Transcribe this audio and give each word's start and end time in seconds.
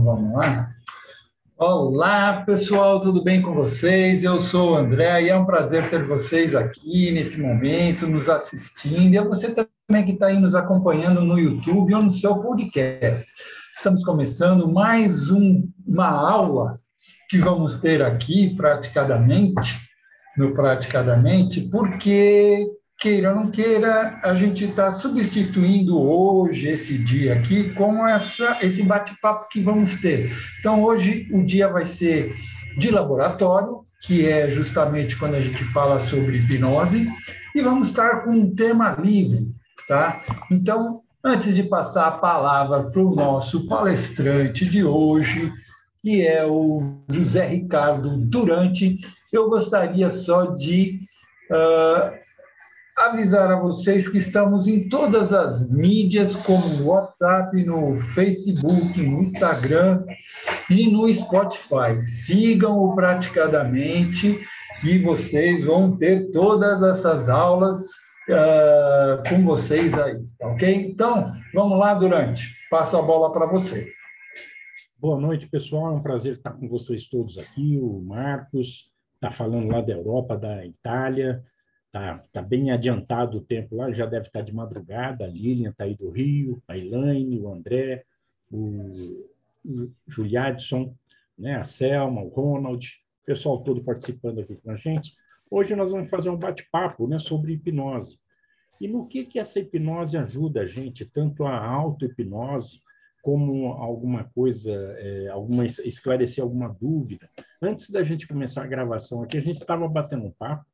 Vamos 0.00 0.32
lá. 0.32 0.70
Olá, 1.56 2.42
pessoal, 2.46 3.00
tudo 3.00 3.22
bem 3.22 3.42
com 3.42 3.52
vocês? 3.52 4.22
Eu 4.22 4.40
sou 4.40 4.72
o 4.72 4.76
André 4.76 5.24
e 5.24 5.28
é 5.28 5.36
um 5.36 5.44
prazer 5.44 5.90
ter 5.90 6.04
vocês 6.04 6.54
aqui 6.54 7.10
nesse 7.10 7.40
momento, 7.40 8.06
nos 8.06 8.28
assistindo. 8.28 9.12
E 9.12 9.20
você 9.20 9.52
também 9.52 10.06
que 10.06 10.12
está 10.12 10.28
aí 10.28 10.38
nos 10.38 10.54
acompanhando 10.54 11.22
no 11.22 11.36
YouTube 11.36 11.94
ou 11.94 12.02
no 12.02 12.12
seu 12.12 12.36
podcast. 12.38 13.32
Estamos 13.74 14.04
começando 14.04 14.72
mais 14.72 15.30
um, 15.30 15.68
uma 15.84 16.06
aula 16.06 16.70
que 17.28 17.38
vamos 17.38 17.80
ter 17.80 18.00
aqui, 18.00 18.54
praticadamente, 18.54 19.76
no 20.36 20.54
Praticadamente, 20.54 21.62
porque 21.62 22.64
queira 22.98 23.30
ou 23.30 23.36
não 23.36 23.50
queira, 23.50 24.18
a 24.24 24.34
gente 24.34 24.64
está 24.64 24.90
substituindo 24.90 26.00
hoje, 26.00 26.66
esse 26.66 26.98
dia 26.98 27.34
aqui, 27.34 27.72
com 27.74 28.06
essa, 28.06 28.58
esse 28.60 28.82
bate-papo 28.82 29.48
que 29.48 29.60
vamos 29.60 29.94
ter. 30.00 30.32
Então, 30.58 30.82
hoje 30.82 31.28
o 31.32 31.44
dia 31.44 31.68
vai 31.68 31.84
ser 31.84 32.34
de 32.76 32.90
laboratório, 32.90 33.84
que 34.02 34.26
é 34.28 34.50
justamente 34.50 35.16
quando 35.16 35.36
a 35.36 35.40
gente 35.40 35.62
fala 35.64 36.00
sobre 36.00 36.38
hipnose, 36.38 37.06
e 37.54 37.62
vamos 37.62 37.88
estar 37.88 38.24
com 38.24 38.30
um 38.30 38.54
tema 38.54 38.96
livre, 39.00 39.40
tá? 39.86 40.20
Então, 40.50 41.02
antes 41.24 41.54
de 41.54 41.62
passar 41.62 42.08
a 42.08 42.12
palavra 42.12 42.82
para 42.84 43.00
o 43.00 43.14
nosso 43.14 43.68
palestrante 43.68 44.64
de 44.64 44.82
hoje, 44.82 45.52
que 46.02 46.26
é 46.26 46.44
o 46.44 46.98
José 47.08 47.46
Ricardo 47.46 48.16
Durante, 48.16 48.98
eu 49.32 49.48
gostaria 49.48 50.10
só 50.10 50.46
de 50.46 51.00
uh, 51.50 52.27
avisar 52.98 53.50
a 53.50 53.60
vocês 53.60 54.08
que 54.08 54.18
estamos 54.18 54.66
em 54.66 54.88
todas 54.88 55.32
as 55.32 55.70
mídias, 55.70 56.34
como 56.34 56.84
WhatsApp, 56.84 57.62
no 57.64 57.96
Facebook, 57.96 59.00
no 59.00 59.22
Instagram 59.22 60.04
e 60.68 60.90
no 60.90 61.12
Spotify. 61.12 62.02
Sigam-o 62.04 62.94
praticadamente 62.94 64.40
e 64.84 64.98
vocês 64.98 65.64
vão 65.64 65.96
ter 65.96 66.30
todas 66.32 66.82
essas 66.82 67.28
aulas 67.28 67.78
uh, 68.28 69.28
com 69.28 69.44
vocês 69.44 69.94
aí, 69.94 70.18
ok? 70.40 70.90
Então, 70.90 71.32
vamos 71.54 71.78
lá, 71.78 71.94
Durante. 71.94 72.56
Passo 72.70 72.96
a 72.96 73.02
bola 73.02 73.32
para 73.32 73.46
vocês. 73.46 73.94
Boa 74.98 75.20
noite, 75.20 75.48
pessoal. 75.48 75.92
É 75.92 75.96
um 75.96 76.02
prazer 76.02 76.34
estar 76.34 76.50
com 76.52 76.68
vocês 76.68 77.06
todos 77.06 77.38
aqui. 77.38 77.78
O 77.80 78.02
Marcos 78.02 78.90
está 79.14 79.30
falando 79.30 79.68
lá 79.68 79.80
da 79.80 79.92
Europa, 79.92 80.36
da 80.36 80.66
Itália. 80.66 81.42
Tá, 81.90 82.22
tá 82.30 82.42
bem 82.42 82.70
adiantado 82.70 83.38
o 83.38 83.40
tempo 83.40 83.76
lá, 83.76 83.90
já 83.90 84.04
deve 84.04 84.26
estar 84.26 84.42
de 84.42 84.54
madrugada. 84.54 85.24
A 85.24 85.28
Lilian 85.28 85.70
está 85.70 85.84
aí 85.84 85.94
do 85.94 86.10
Rio, 86.10 86.62
a 86.68 86.76
Elaine, 86.76 87.40
o 87.40 87.50
André, 87.50 88.04
o, 88.50 89.26
o 89.64 89.90
Juliadson, 90.06 90.94
né, 91.38 91.56
a 91.56 91.64
Selma, 91.64 92.22
o 92.22 92.28
Ronald, 92.28 92.86
o 93.22 93.26
pessoal 93.26 93.62
todo 93.62 93.82
participando 93.82 94.40
aqui 94.40 94.56
com 94.56 94.70
a 94.70 94.76
gente. 94.76 95.14
Hoje 95.50 95.74
nós 95.74 95.90
vamos 95.90 96.10
fazer 96.10 96.28
um 96.28 96.36
bate-papo 96.36 97.06
né, 97.06 97.18
sobre 97.18 97.54
hipnose. 97.54 98.18
E 98.80 98.86
no 98.86 99.06
que, 99.06 99.24
que 99.24 99.38
essa 99.38 99.58
hipnose 99.58 100.16
ajuda 100.16 100.60
a 100.60 100.66
gente, 100.66 101.06
tanto 101.06 101.44
a 101.44 101.56
auto-hipnose, 101.56 102.80
como 103.22 103.72
alguma 103.72 104.24
coisa, 104.24 104.72
é, 104.72 105.28
alguma, 105.28 105.66
esclarecer 105.66 106.42
alguma 106.42 106.68
dúvida. 106.68 107.28
Antes 107.60 107.90
da 107.90 108.02
gente 108.02 108.28
começar 108.28 108.62
a 108.62 108.66
gravação 108.66 109.22
aqui, 109.22 109.36
a 109.36 109.40
gente 109.40 109.56
estava 109.56 109.88
batendo 109.88 110.26
um 110.26 110.30
papo 110.30 110.64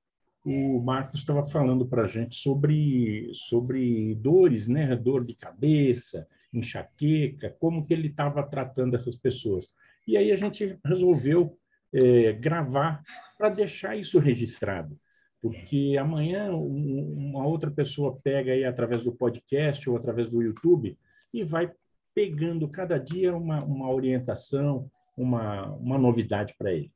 o 0.45 0.79
Marcos 0.81 1.21
estava 1.21 1.43
falando 1.43 1.87
para 1.87 2.03
a 2.03 2.07
gente 2.07 2.37
sobre, 2.37 3.31
sobre 3.33 4.15
dores, 4.17 4.69
né? 4.69 4.95
Dor 4.95 5.25
de 5.25 5.35
cabeça, 5.35 6.29
enxaqueca, 6.53 7.57
como 7.59 7.85
que 7.85 7.95
ele 7.95 8.09
estava 8.09 8.43
tratando 8.43 8.95
essas 8.95 9.17
pessoas. 9.17 9.73
E 10.07 10.17
aí 10.17 10.31
a 10.31 10.37
gente 10.37 10.79
resolveu 10.85 11.59
é, 11.93 12.33
gravar 12.33 13.03
para 13.39 13.49
deixar 13.49 13.97
isso 13.97 14.19
registrado, 14.19 14.99
porque 15.41 15.97
amanhã 15.99 16.53
uma 16.55 17.47
outra 17.47 17.71
pessoa 17.71 18.17
pega 18.23 18.53
aí 18.53 18.65
através 18.65 19.03
do 19.03 19.13
podcast 19.13 19.89
ou 19.89 19.97
através 19.97 20.29
do 20.29 20.43
YouTube 20.43 20.99
e 21.33 21.43
vai 21.43 21.73
pegando 22.15 22.69
cada 22.69 22.99
dia 22.99 23.35
uma, 23.35 23.65
uma 23.65 23.91
orientação, 23.91 24.91
uma, 25.17 25.73
uma 25.73 25.99
novidade 25.99 26.55
para 26.59 26.73
ele. 26.73 26.93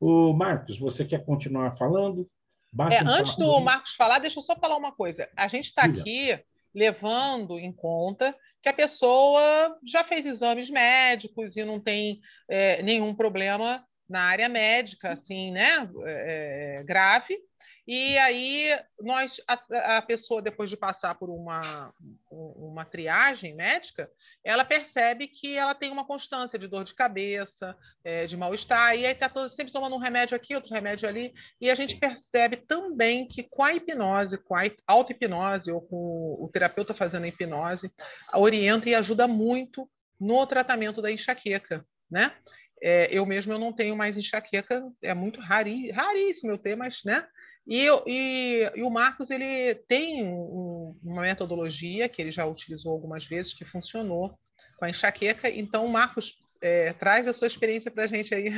O 0.00 0.32
Marcos, 0.32 0.78
você 0.78 1.04
quer 1.04 1.24
continuar 1.24 1.72
falando? 1.72 2.28
É, 2.90 3.00
antes 3.04 3.36
do 3.36 3.60
Marcos 3.60 3.94
falar, 3.94 4.18
deixa 4.18 4.38
eu 4.38 4.42
só 4.42 4.56
falar 4.56 4.76
uma 4.76 4.92
coisa. 4.92 5.28
A 5.36 5.46
gente 5.48 5.66
está 5.66 5.82
aqui 5.82 6.38
levando 6.74 7.58
em 7.58 7.70
conta 7.72 8.34
que 8.62 8.68
a 8.68 8.72
pessoa 8.72 9.78
já 9.86 10.02
fez 10.04 10.24
exames 10.24 10.70
médicos 10.70 11.56
e 11.56 11.64
não 11.64 11.78
tem 11.78 12.20
é, 12.48 12.82
nenhum 12.82 13.14
problema 13.14 13.84
na 14.08 14.22
área 14.22 14.48
médica, 14.48 15.12
assim, 15.12 15.50
né, 15.50 15.88
é, 16.04 16.78
é 16.78 16.84
grave. 16.84 17.38
E 17.86 18.16
aí 18.18 18.78
nós 19.00 19.40
a, 19.46 19.96
a, 19.96 20.02
pessoa 20.02 20.40
depois 20.40 20.70
de 20.70 20.76
passar 20.76 21.16
por 21.16 21.28
uma 21.28 21.92
uma 22.30 22.84
triagem 22.84 23.54
médica, 23.54 24.08
ela 24.44 24.64
percebe 24.64 25.28
que 25.28 25.56
ela 25.56 25.74
tem 25.74 25.90
uma 25.90 26.04
constância 26.04 26.58
de 26.58 26.66
dor 26.66 26.84
de 26.84 26.94
cabeça, 26.94 27.76
é, 28.04 28.26
de 28.26 28.36
mal-estar, 28.36 28.96
e 28.96 29.06
aí 29.06 29.12
está 29.12 29.30
sempre 29.48 29.72
tomando 29.72 29.94
um 29.94 30.00
remédio 30.00 30.36
aqui, 30.36 30.54
outro 30.54 30.74
remédio 30.74 31.08
ali, 31.08 31.32
e 31.60 31.70
a 31.70 31.74
gente 31.74 31.96
percebe 31.96 32.56
também 32.56 33.26
que 33.26 33.44
com 33.44 33.62
a 33.62 33.72
hipnose, 33.72 34.38
com 34.38 34.56
a 34.56 34.62
auto-hipnose, 34.86 35.70
ou 35.70 35.80
com 35.80 36.36
o 36.40 36.50
terapeuta 36.52 36.94
fazendo 36.94 37.24
a 37.24 37.28
hipnose, 37.28 37.90
orienta 38.34 38.88
e 38.88 38.94
ajuda 38.94 39.28
muito 39.28 39.88
no 40.18 40.46
tratamento 40.46 41.00
da 41.00 41.10
enxaqueca, 41.10 41.84
né? 42.10 42.32
É, 42.84 43.08
eu 43.16 43.24
mesmo 43.24 43.52
eu 43.52 43.58
não 43.58 43.72
tenho 43.72 43.96
mais 43.96 44.18
enxaqueca, 44.18 44.82
é 45.00 45.14
muito 45.14 45.40
rari, 45.40 45.92
raríssimo 45.92 46.50
eu 46.50 46.58
ter, 46.58 46.76
mas, 46.76 47.00
né? 47.04 47.24
E, 47.66 47.86
e, 48.06 48.70
e, 48.74 48.82
o 48.82 48.90
Marcos 48.90 49.30
ele 49.30 49.74
tem 49.88 50.24
um, 50.24 50.96
uma 51.02 51.22
metodologia 51.22 52.08
que 52.08 52.20
ele 52.20 52.30
já 52.30 52.44
utilizou 52.44 52.92
algumas 52.92 53.24
vezes 53.24 53.54
que 53.54 53.64
funcionou 53.64 54.36
com 54.76 54.84
a 54.84 54.90
enxaqueca. 54.90 55.48
Então, 55.48 55.86
Marcos, 55.86 56.36
é, 56.60 56.92
traz 56.92 57.26
a 57.28 57.32
sua 57.32 57.46
experiência 57.46 57.90
para 57.90 58.04
a 58.04 58.08
gente 58.08 58.34
aí. 58.34 58.52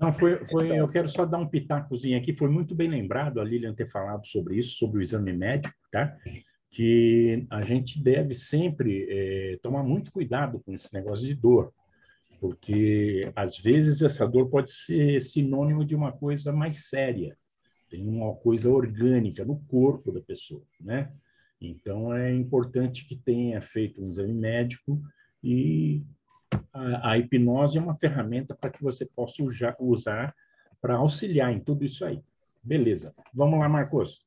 Não, 0.00 0.12
foi, 0.12 0.44
foi, 0.46 0.78
eu 0.78 0.88
quero 0.88 1.08
só 1.08 1.26
dar 1.26 1.38
um 1.38 1.48
pitacozinho 1.48 2.16
aqui. 2.16 2.34
Foi 2.34 2.48
muito 2.48 2.74
bem 2.74 2.88
lembrado 2.88 3.40
a 3.40 3.44
Lilian 3.44 3.74
ter 3.74 3.86
falado 3.86 4.26
sobre 4.26 4.56
isso, 4.56 4.78
sobre 4.78 5.00
o 5.00 5.02
exame 5.02 5.32
médico, 5.32 5.74
tá? 5.90 6.16
Que 6.70 7.46
a 7.50 7.62
gente 7.62 8.02
deve 8.02 8.32
sempre 8.32 9.06
é, 9.10 9.58
tomar 9.60 9.82
muito 9.82 10.12
cuidado 10.12 10.60
com 10.60 10.72
esse 10.72 10.94
negócio 10.94 11.26
de 11.26 11.34
dor, 11.34 11.72
porque 12.38 13.30
às 13.34 13.58
vezes 13.58 14.00
essa 14.02 14.26
dor 14.26 14.48
pode 14.48 14.72
ser 14.72 15.20
sinônimo 15.20 15.84
de 15.84 15.94
uma 15.94 16.12
coisa 16.12 16.52
mais 16.52 16.88
séria 16.88 17.36
tem 17.90 18.06
uma 18.06 18.34
coisa 18.36 18.70
orgânica 18.70 19.44
no 19.44 19.58
corpo 19.66 20.12
da 20.12 20.20
pessoa, 20.20 20.62
né? 20.80 21.12
Então 21.60 22.14
é 22.14 22.32
importante 22.32 23.04
que 23.04 23.16
tenha 23.16 23.60
feito 23.60 24.02
um 24.02 24.08
exame 24.08 24.32
médico 24.32 25.02
e 25.42 26.02
a, 26.72 27.10
a 27.10 27.18
hipnose 27.18 27.76
é 27.76 27.80
uma 27.80 27.96
ferramenta 27.96 28.54
para 28.54 28.70
que 28.70 28.82
você 28.82 29.04
possa 29.04 29.42
usar 29.78 30.34
para 30.80 30.94
auxiliar 30.94 31.52
em 31.52 31.60
tudo 31.60 31.84
isso 31.84 32.04
aí. 32.04 32.22
Beleza. 32.62 33.14
Vamos 33.34 33.58
lá, 33.58 33.68
Marcos. 33.68 34.24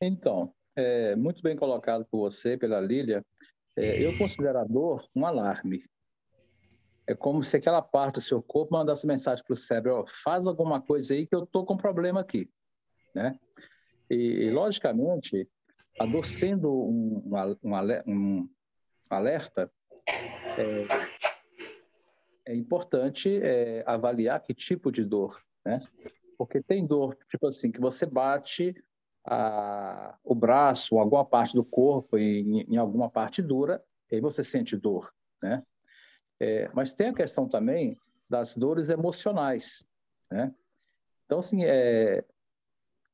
Então, 0.00 0.52
é, 0.74 1.14
muito 1.14 1.42
bem 1.42 1.56
colocado 1.56 2.04
por 2.10 2.18
você, 2.18 2.56
pela 2.56 2.80
Lília. 2.80 3.24
É, 3.76 4.02
eu 4.02 4.16
considero 4.16 4.58
a 4.58 4.64
dor 4.64 5.06
um 5.14 5.26
alarme. 5.26 5.84
É 7.06 7.14
como 7.14 7.42
se 7.42 7.56
aquela 7.56 7.80
parte 7.80 8.16
do 8.16 8.20
seu 8.20 8.42
corpo 8.42 8.74
mandasse 8.74 9.06
mensagem 9.06 9.44
para 9.44 9.52
o 9.54 9.56
cérebro: 9.56 10.04
faz 10.06 10.46
alguma 10.46 10.80
coisa 10.80 11.14
aí 11.14 11.26
que 11.26 11.34
eu 11.34 11.44
estou 11.44 11.64
com 11.64 11.74
um 11.74 11.78
problema 11.78 12.20
aqui. 12.20 12.50
Né? 13.14 13.38
E, 14.10 14.50
logicamente, 14.50 15.48
a 15.98 16.06
dor 16.06 16.26
sendo 16.26 16.70
um, 16.70 17.22
um, 17.64 17.68
um 18.06 18.48
alerta, 19.08 19.70
é, 20.58 22.52
é 22.52 22.54
importante 22.54 23.40
é, 23.42 23.82
avaliar 23.86 24.40
que 24.40 24.54
tipo 24.54 24.92
de 24.92 25.04
dor, 25.04 25.40
né? 25.64 25.78
Porque 26.38 26.62
tem 26.62 26.86
dor, 26.86 27.16
tipo 27.28 27.46
assim, 27.46 27.72
que 27.72 27.80
você 27.80 28.04
bate 28.04 28.74
a, 29.26 30.16
o 30.22 30.34
braço 30.34 30.98
alguma 30.98 31.24
parte 31.24 31.54
do 31.54 31.64
corpo 31.64 32.18
em, 32.18 32.60
em 32.62 32.76
alguma 32.76 33.10
parte 33.10 33.42
dura, 33.42 33.82
e 34.10 34.16
aí 34.16 34.20
você 34.20 34.44
sente 34.44 34.76
dor, 34.76 35.12
né? 35.42 35.62
É, 36.40 36.68
mas 36.74 36.92
tem 36.92 37.08
a 37.08 37.14
questão 37.14 37.48
também 37.48 37.98
das 38.28 38.56
dores 38.56 38.90
emocionais, 38.90 39.86
né? 40.30 40.54
Então, 41.24 41.38
assim, 41.38 41.64
é, 41.64 42.24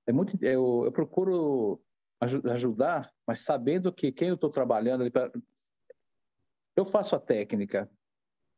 é 0.06 0.12
muito 0.12 0.36
eu, 0.44 0.82
eu 0.84 0.92
procuro 0.92 1.80
ajudar, 2.20 3.12
mas 3.26 3.40
sabendo 3.40 3.92
que 3.92 4.12
quem 4.12 4.28
eu 4.28 4.34
estou 4.34 4.50
trabalhando 4.50 5.04
eu 6.76 6.84
faço 6.84 7.16
a 7.16 7.20
técnica. 7.20 7.90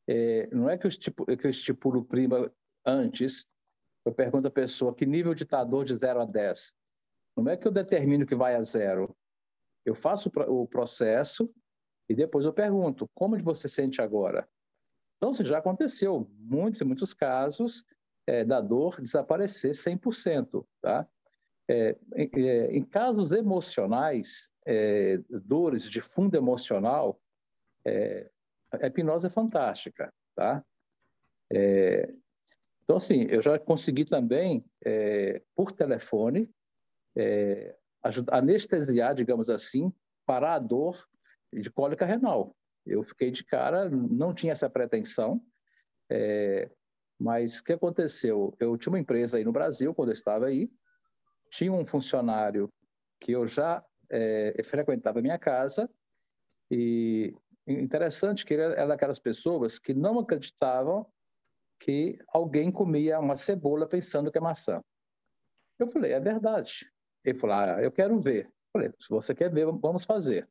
É, 0.07 0.49
não 0.55 0.69
é 0.69 0.77
que 0.77 0.87
eu, 0.87 0.89
estipulo, 0.89 1.37
que 1.37 1.47
eu 1.47 1.51
estipulo 1.51 2.05
prima 2.05 2.53
antes. 2.85 3.49
Eu 4.05 4.13
pergunto 4.13 4.49
à 4.49 4.51
pessoa 4.51 4.95
que 4.95 5.07
nível 5.07 5.35
de 5.35 5.45
dor 5.45 5.85
de 5.85 5.97
0 5.97 6.21
a 6.21 6.25
10. 6.27 6.75
Não 7.37 7.49
é 7.49 7.57
que 7.57 7.67
eu 7.67 7.73
determino 7.73 8.27
que 8.27 8.35
vai 8.35 8.55
a 8.55 8.63
zero. 8.63 9.17
Eu 9.85 9.95
faço 9.95 10.31
o 10.47 10.67
processo 10.67 11.51
e 12.09 12.15
depois 12.15 12.45
eu 12.45 12.53
pergunto 12.53 13.09
como 13.15 13.39
você 13.39 13.67
sente 13.67 14.01
agora. 14.01 14.49
Então, 15.25 15.31
assim, 15.33 15.43
já 15.43 15.57
aconteceu 15.57 16.31
muitos 16.39 16.83
e 16.83 16.85
muitos 16.85 17.15
casos 17.15 17.87
é, 18.27 18.45
da 18.45 18.61
dor 18.61 19.01
desaparecer 19.01 19.71
100%, 19.71 20.67
tá? 20.83 21.09
É, 21.67 21.97
é, 22.15 22.77
em, 22.77 22.85
casos 22.85 23.33
emocionais, 23.33 24.53
dores 25.47 25.89
de 25.89 26.03
fundo 26.03 26.37
emocional, 26.37 27.19
a 28.71 28.87
hipnose 28.87 29.27
é 29.29 29.31
fantástica, 29.31 30.13
tá? 30.35 30.63
Então, 32.83 32.97
assim, 32.97 33.23
eu 33.31 33.41
já 33.41 33.59
consegui 33.59 34.05
também, 34.05 34.63
por 35.57 35.73
telefone, 35.73 36.51
anestesiar, 38.31 39.15
digamos 39.15 39.49
assim, 39.49 39.91
parar 40.27 40.57
a 40.57 40.59
dor 40.59 41.03
de 41.51 41.71
cólica 41.71 42.05
renal. 42.05 42.55
Eu 42.87 43.03
fiquei 43.03 43.31
de 43.31 43.45
cara, 43.45 43.89
não 43.89 44.35
tinha 44.35 44.53
essa 44.53 44.69
pretensão, 44.69 45.41
é, 46.11 46.71
mas 47.19 47.59
o 47.59 47.65
que 47.65 47.73
aconteceu? 47.73 48.55
Eu 48.61 48.77
tinha 48.77 48.93
uma 48.93 48.99
empresa 48.99 49.39
aí 49.39 49.45
no 49.45 49.53
Brasil, 49.53 49.95
quando 49.95 50.09
eu 50.11 50.15
estava 50.15 50.47
aí, 50.47 50.71
tinha 51.51 51.73
um 51.73 51.87
funcionário 51.87 52.69
que 53.21 53.33
eu 53.33 53.47
já 53.47 53.83
é, 54.11 54.61
frequentava 54.63 55.19
a 55.19 55.23
minha 55.23 55.39
casa, 55.39 55.89
e 56.71 57.35
interessante 57.67 58.45
que 58.45 58.55
ele 58.55 58.63
era 58.63 58.87
daquelas 58.87 59.19
pessoas 59.19 59.79
que 59.79 59.95
não 59.95 60.19
acreditavam 60.19 61.07
que 61.79 62.19
alguém 62.29 62.71
comia 62.71 63.19
uma 63.19 63.37
cebola 63.37 63.89
pensando 63.89 64.31
que 64.31 64.39
é 64.39 64.41
maçã. 64.41 64.83
Eu 65.79 65.89
falei, 65.89 66.13
é 66.13 66.21
verdade. 66.21 66.91
Ele 67.25 67.39
falou, 67.39 67.57
ah, 67.57 67.83
eu 67.83 67.91
quero 67.91 68.19
ver. 68.19 68.47
Eu 68.47 68.53
falei, 68.73 68.93
se 68.99 69.09
você 69.09 69.35
quer 69.35 69.53
ver, 69.53 69.67
vamos 69.67 70.05
fazer. 70.05 70.49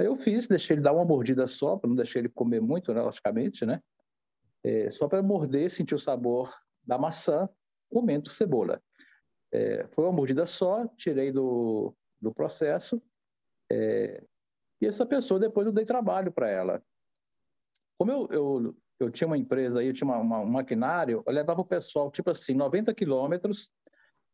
Aí 0.00 0.06
eu 0.06 0.16
fiz, 0.16 0.48
deixei 0.48 0.76
ele 0.76 0.82
dar 0.82 0.94
uma 0.94 1.04
mordida 1.04 1.46
só, 1.46 1.76
para 1.76 1.86
não 1.86 1.94
deixar 1.94 2.20
ele 2.20 2.30
comer 2.30 2.58
muito, 2.58 2.94
né, 2.94 3.02
logicamente, 3.02 3.66
né? 3.66 3.82
É, 4.64 4.88
só 4.88 5.06
para 5.06 5.22
morder, 5.22 5.70
sentir 5.70 5.94
o 5.94 5.98
sabor 5.98 6.50
da 6.82 6.96
maçã, 6.96 7.46
comendo 7.90 8.30
cebola. 8.30 8.82
É, 9.52 9.86
foi 9.88 10.04
uma 10.06 10.12
mordida 10.12 10.46
só, 10.46 10.86
tirei 10.96 11.30
do, 11.30 11.94
do 12.18 12.32
processo. 12.32 13.02
É, 13.70 14.24
e 14.80 14.86
essa 14.86 15.04
pessoa, 15.04 15.38
depois 15.38 15.66
eu 15.66 15.72
dei 15.72 15.84
trabalho 15.84 16.32
para 16.32 16.48
ela. 16.48 16.82
Como 17.98 18.10
eu, 18.10 18.28
eu 18.30 18.76
eu 18.98 19.10
tinha 19.10 19.26
uma 19.26 19.36
empresa 19.36 19.80
aí, 19.80 19.88
eu 19.88 19.92
tinha 19.92 20.08
uma, 20.08 20.18
uma, 20.18 20.40
um 20.40 20.46
maquinário, 20.46 21.22
eu 21.26 21.32
levava 21.32 21.60
o 21.60 21.64
pessoal, 21.64 22.10
tipo 22.10 22.30
assim, 22.30 22.54
90 22.54 22.94
quilômetros, 22.94 23.70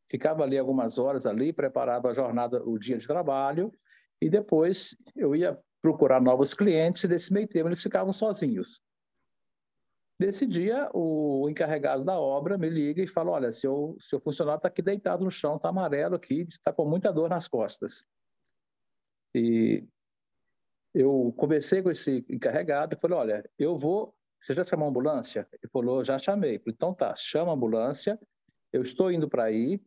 ficava 0.08 0.42
ali 0.42 0.58
algumas 0.58 0.98
horas 0.98 1.26
ali, 1.26 1.52
preparava 1.52 2.10
a 2.10 2.12
jornada, 2.12 2.62
o 2.64 2.78
dia 2.78 2.98
de 2.98 3.06
trabalho, 3.06 3.72
e 4.20 4.28
depois 4.30 4.96
eu 5.14 5.34
ia 5.34 5.58
procurar 5.82 6.20
novos 6.20 6.54
clientes, 6.54 7.04
nesse 7.04 7.32
meio 7.32 7.46
tempo 7.46 7.68
eles 7.68 7.82
ficavam 7.82 8.12
sozinhos. 8.12 8.80
Nesse 10.18 10.46
dia, 10.46 10.88
o 10.94 11.46
encarregado 11.48 12.02
da 12.02 12.18
obra 12.18 12.56
me 12.56 12.70
liga 12.70 13.02
e 13.02 13.06
fala, 13.06 13.32
olha, 13.32 13.52
seu, 13.52 13.96
seu 14.00 14.18
funcionário 14.18 14.56
está 14.58 14.68
aqui 14.68 14.80
deitado 14.80 15.24
no 15.24 15.30
chão, 15.30 15.56
está 15.56 15.68
amarelo 15.68 16.16
aqui, 16.16 16.40
está 16.48 16.72
com 16.72 16.86
muita 16.86 17.12
dor 17.12 17.28
nas 17.28 17.46
costas. 17.46 18.06
E 19.34 19.86
eu 20.94 21.34
conversei 21.36 21.82
com 21.82 21.90
esse 21.90 22.24
encarregado 22.30 22.94
e 22.94 22.98
falei, 22.98 23.18
olha, 23.18 23.50
eu 23.58 23.76
vou 23.76 24.16
você 24.40 24.54
já 24.54 24.62
chamou 24.62 24.86
a 24.86 24.90
ambulância? 24.90 25.48
Ele 25.52 25.70
falou, 25.72 26.04
já 26.04 26.18
chamei. 26.18 26.58
Falei, 26.58 26.74
então 26.74 26.94
tá, 26.94 27.14
chama 27.16 27.50
a 27.50 27.54
ambulância, 27.54 28.18
eu 28.72 28.82
estou 28.82 29.10
indo 29.10 29.28
para 29.28 29.44
aí, 29.44 29.80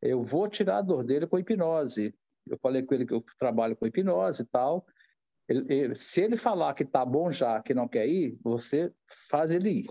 eu 0.00 0.22
vou 0.22 0.48
tirar 0.48 0.78
a 0.78 0.82
dor 0.82 1.02
dele 1.04 1.26
com 1.26 1.38
hipnose. 1.38 2.14
Eu 2.50 2.58
falei 2.58 2.82
com 2.82 2.94
ele 2.94 3.06
que 3.06 3.14
eu 3.14 3.22
trabalho 3.38 3.76
com 3.76 3.86
hipnose 3.86 4.42
e 4.42 4.46
tal. 4.46 4.86
Ele, 5.48 5.72
ele, 5.72 5.94
se 5.94 6.20
ele 6.20 6.36
falar 6.36 6.74
que 6.74 6.84
tá 6.84 7.04
bom 7.04 7.30
já, 7.30 7.60
que 7.62 7.74
não 7.74 7.88
quer 7.88 8.06
ir, 8.06 8.38
você 8.42 8.92
faz 9.28 9.50
ele 9.52 9.70
ir. 9.70 9.86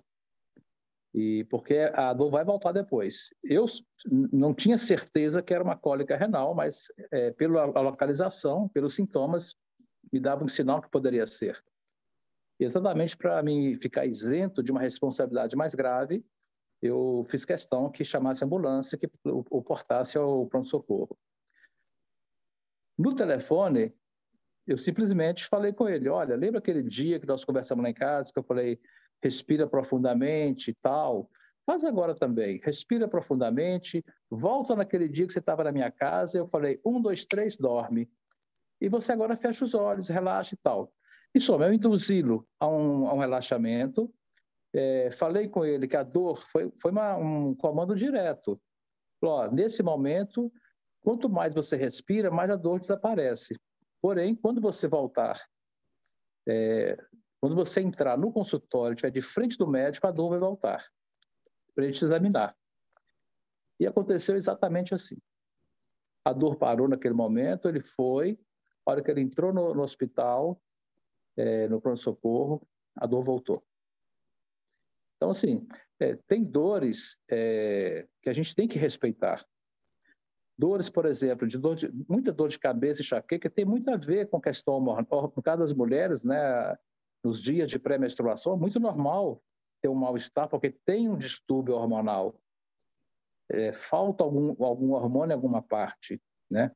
E 1.13 1.43
porque 1.45 1.91
a 1.93 2.13
dor 2.13 2.29
vai 2.29 2.45
voltar 2.45 2.71
depois. 2.71 3.33
Eu 3.43 3.65
não 4.31 4.53
tinha 4.53 4.77
certeza 4.77 5.41
que 5.41 5.53
era 5.53 5.63
uma 5.63 5.75
cólica 5.75 6.15
renal, 6.15 6.53
mas 6.53 6.85
é, 7.11 7.31
pela 7.31 7.65
localização, 7.65 8.69
pelos 8.69 8.93
sintomas, 8.93 9.55
me 10.13 10.19
dava 10.19 10.43
um 10.43 10.47
sinal 10.47 10.81
que 10.81 10.89
poderia 10.89 11.25
ser 11.25 11.59
exatamente 12.59 13.15
para 13.15 13.41
me 13.41 13.75
ficar 13.75 14.05
isento 14.05 14.61
de 14.61 14.71
uma 14.71 14.81
responsabilidade 14.81 15.55
mais 15.55 15.73
grave, 15.73 16.23
eu 16.81 17.23
fiz 17.27 17.45
questão 17.45 17.89
que 17.89 18.03
chamasse 18.03 18.43
a 18.43 18.47
ambulância, 18.47 18.97
que 18.97 19.09
o 19.25 19.61
portasse 19.61 20.17
ao 20.17 20.45
pronto-socorro. 20.47 21.17
No 22.99 23.15
telefone, 23.15 23.95
eu 24.67 24.77
simplesmente 24.77 25.45
falei 25.45 25.71
com 25.71 25.87
ele, 25.87 26.09
olha, 26.09 26.35
lembra 26.35 26.59
aquele 26.59 26.83
dia 26.83 27.17
que 27.17 27.25
nós 27.25 27.45
conversamos 27.45 27.81
lá 27.81 27.89
em 27.89 27.93
casa, 27.93 28.29
que 28.33 28.37
eu 28.37 28.43
falei, 28.43 28.77
respira 29.23 29.65
profundamente 29.65 30.71
e 30.71 30.75
tal? 30.81 31.29
Faz 31.65 31.85
agora 31.85 32.13
também, 32.13 32.59
respira 32.61 33.07
profundamente, 33.07 34.03
volta 34.29 34.75
naquele 34.75 35.07
dia 35.07 35.25
que 35.25 35.31
você 35.31 35.39
estava 35.39 35.63
na 35.63 35.71
minha 35.71 35.89
casa, 35.89 36.37
eu 36.37 36.47
falei, 36.49 36.77
um, 36.85 37.01
dois, 37.01 37.23
três, 37.23 37.55
dorme. 37.55 38.09
E 38.81 38.89
você 38.89 39.13
agora 39.13 39.37
fecha 39.37 39.63
os 39.63 39.73
olhos, 39.73 40.09
relaxa 40.09 40.55
e 40.55 40.57
tal. 40.57 40.91
Soma, 41.39 41.67
eu 41.67 41.73
induzi-lo 41.73 42.45
a, 42.59 42.67
um, 42.67 43.07
a 43.07 43.13
um, 43.13 43.19
relaxamento, 43.19 44.13
é, 44.73 45.09
falei 45.11 45.47
com 45.47 45.63
ele 45.63 45.87
que 45.87 45.95
a 45.95 46.03
dor 46.03 46.35
foi, 46.35 46.69
foi 46.81 46.91
uma, 46.91 47.15
um 47.15 47.55
comando 47.55 47.95
direto. 47.95 48.59
Falou, 49.21 49.49
nesse 49.51 49.81
momento, 49.81 50.51
quanto 51.01 51.29
mais 51.29 51.53
você 51.53 51.75
respira, 51.75 52.29
mais 52.31 52.49
a 52.49 52.55
dor 52.55 52.79
desaparece. 52.79 53.59
Porém, 54.01 54.35
quando 54.35 54.61
você 54.61 54.87
voltar, 54.87 55.41
é, 56.47 56.97
quando 57.39 57.55
você 57.55 57.81
entrar 57.81 58.17
no 58.17 58.31
consultório, 58.31 58.93
estiver 58.93 59.11
de 59.11 59.21
frente 59.21 59.57
do 59.57 59.67
médico, 59.67 60.07
a 60.07 60.11
dor 60.11 60.29
vai 60.29 60.39
voltar 60.39 60.85
para 61.73 61.85
ele 61.85 61.93
te 61.93 62.03
examinar. 62.03 62.55
E 63.79 63.87
aconteceu 63.87 64.35
exatamente 64.35 64.93
assim. 64.93 65.17
A 66.25 66.33
dor 66.33 66.57
parou 66.57 66.87
naquele 66.87 67.13
momento, 67.13 67.69
ele 67.69 67.79
foi, 67.79 68.37
a 68.85 68.91
hora 68.91 69.01
que 69.01 69.09
ele 69.09 69.21
entrou 69.21 69.53
no, 69.53 69.73
no 69.73 69.81
hospital, 69.81 70.61
é, 71.37 71.69
no 71.69 71.79
pronto-socorro, 71.79 72.67
a 72.97 73.05
dor 73.05 73.23
voltou. 73.23 73.63
Então, 75.15 75.29
assim, 75.29 75.65
é, 75.99 76.15
tem 76.27 76.43
dores 76.43 77.21
é, 77.29 78.07
que 78.21 78.29
a 78.29 78.33
gente 78.33 78.53
tem 78.53 78.67
que 78.67 78.77
respeitar. 78.77 79.45
Dores, 80.59 80.89
por 80.89 81.05
exemplo, 81.05 81.47
de, 81.47 81.57
dor 81.57 81.73
de 81.75 81.89
muita 82.09 82.33
dor 82.33 82.49
de 82.49 82.59
cabeça 82.59 83.01
e 83.01 83.03
enxaqueca 83.03 83.49
tem 83.49 83.63
muito 83.63 83.89
a 83.89 83.95
ver 83.95 84.29
com 84.29 84.35
a 84.35 84.41
questão. 84.41 84.81
No 84.81 85.41
caso 85.41 85.59
das 85.59 85.71
mulheres, 85.71 86.21
né, 86.25 86.77
nos 87.23 87.41
dias 87.41 87.69
de 87.69 87.79
pré-menstruação, 87.79 88.55
é 88.55 88.57
muito 88.57 88.77
normal 88.77 89.41
ter 89.81 89.87
um 89.87 89.95
mal-estar 89.95 90.49
porque 90.49 90.69
tem 90.85 91.07
um 91.07 91.17
distúrbio 91.17 91.75
hormonal. 91.75 92.37
É, 93.49 93.71
falta 93.71 94.21
algum, 94.21 94.53
algum 94.61 94.91
hormônio 94.91 95.31
em 95.31 95.35
alguma 95.35 95.61
parte, 95.61 96.21
né? 96.51 96.71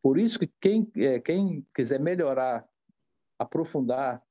Por 0.00 0.18
isso 0.18 0.38
que 0.38 0.46
quem, 0.60 0.88
é, 0.96 1.18
quem 1.18 1.66
quiser 1.74 1.98
melhorar 1.98 2.64
aprofundar, 3.36 4.22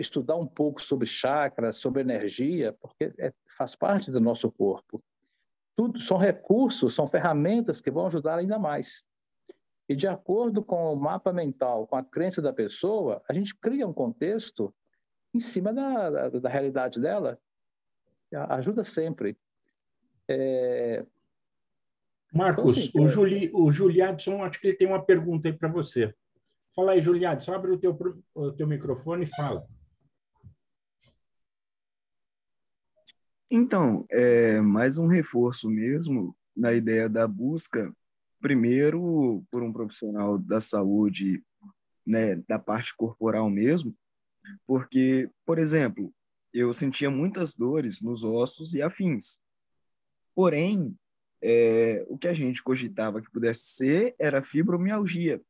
estudar 0.00 0.36
um 0.36 0.48
pouco 0.48 0.82
sobre 0.82 1.06
chakras, 1.06 1.76
sobre 1.76 2.02
energia, 2.02 2.72
porque 2.80 3.14
é, 3.18 3.32
faz 3.56 3.76
parte 3.76 4.10
do 4.10 4.20
nosso 4.20 4.50
corpo. 4.50 5.00
Tudo 5.74 5.98
são 5.98 6.16
recursos, 6.16 6.94
são 6.94 7.06
ferramentas 7.06 7.80
que 7.80 7.90
vão 7.90 8.06
ajudar 8.06 8.38
ainda 8.38 8.58
mais. 8.58 9.06
E 9.88 9.94
de 9.94 10.06
acordo 10.06 10.62
com 10.62 10.92
o 10.92 10.96
mapa 10.96 11.32
mental, 11.32 11.86
com 11.86 11.96
a 11.96 12.04
crença 12.04 12.40
da 12.40 12.52
pessoa, 12.52 13.22
a 13.28 13.32
gente 13.32 13.54
cria 13.58 13.86
um 13.86 13.92
contexto 13.92 14.74
em 15.34 15.40
cima 15.40 15.72
da, 15.72 16.10
da, 16.10 16.28
da 16.28 16.48
realidade 16.48 17.00
dela. 17.00 17.38
Ajuda 18.48 18.84
sempre. 18.84 19.36
É... 20.28 21.04
Marcos, 22.32 22.76
então, 22.78 23.04
assim, 23.04 23.06
o, 23.06 23.08
Juli, 23.10 23.50
o 23.52 23.70
Juliadson, 23.70 24.42
acho 24.42 24.58
que 24.58 24.68
ele 24.68 24.76
tem 24.76 24.88
uma 24.88 25.04
pergunta 25.04 25.48
aí 25.48 25.52
para 25.52 25.68
você. 25.68 26.14
Fala 26.74 26.92
aí, 26.92 27.00
Juliado, 27.00 27.42
só 27.42 27.54
abre 27.54 27.70
o 27.70 27.78
teu, 27.78 27.96
o 28.34 28.52
teu 28.52 28.66
microfone 28.66 29.24
e 29.24 29.26
fala. 29.26 29.66
Então, 33.54 34.06
é 34.08 34.62
mais 34.62 34.96
um 34.96 35.06
reforço 35.06 35.68
mesmo 35.68 36.34
na 36.56 36.72
ideia 36.72 37.06
da 37.06 37.28
busca, 37.28 37.94
primeiro 38.40 39.44
por 39.50 39.62
um 39.62 39.70
profissional 39.70 40.38
da 40.38 40.58
saúde, 40.58 41.44
né, 42.06 42.36
da 42.48 42.58
parte 42.58 42.96
corporal 42.96 43.50
mesmo, 43.50 43.94
porque, 44.66 45.28
por 45.44 45.58
exemplo, 45.58 46.14
eu 46.50 46.72
sentia 46.72 47.10
muitas 47.10 47.52
dores 47.52 48.00
nos 48.00 48.24
ossos 48.24 48.72
e 48.72 48.80
afins. 48.80 49.38
Porém, 50.34 50.96
é, 51.42 52.06
o 52.08 52.16
que 52.16 52.28
a 52.28 52.32
gente 52.32 52.62
cogitava 52.62 53.20
que 53.20 53.30
pudesse 53.30 53.66
ser 53.66 54.14
era 54.18 54.42
fibromialgia, 54.42 55.42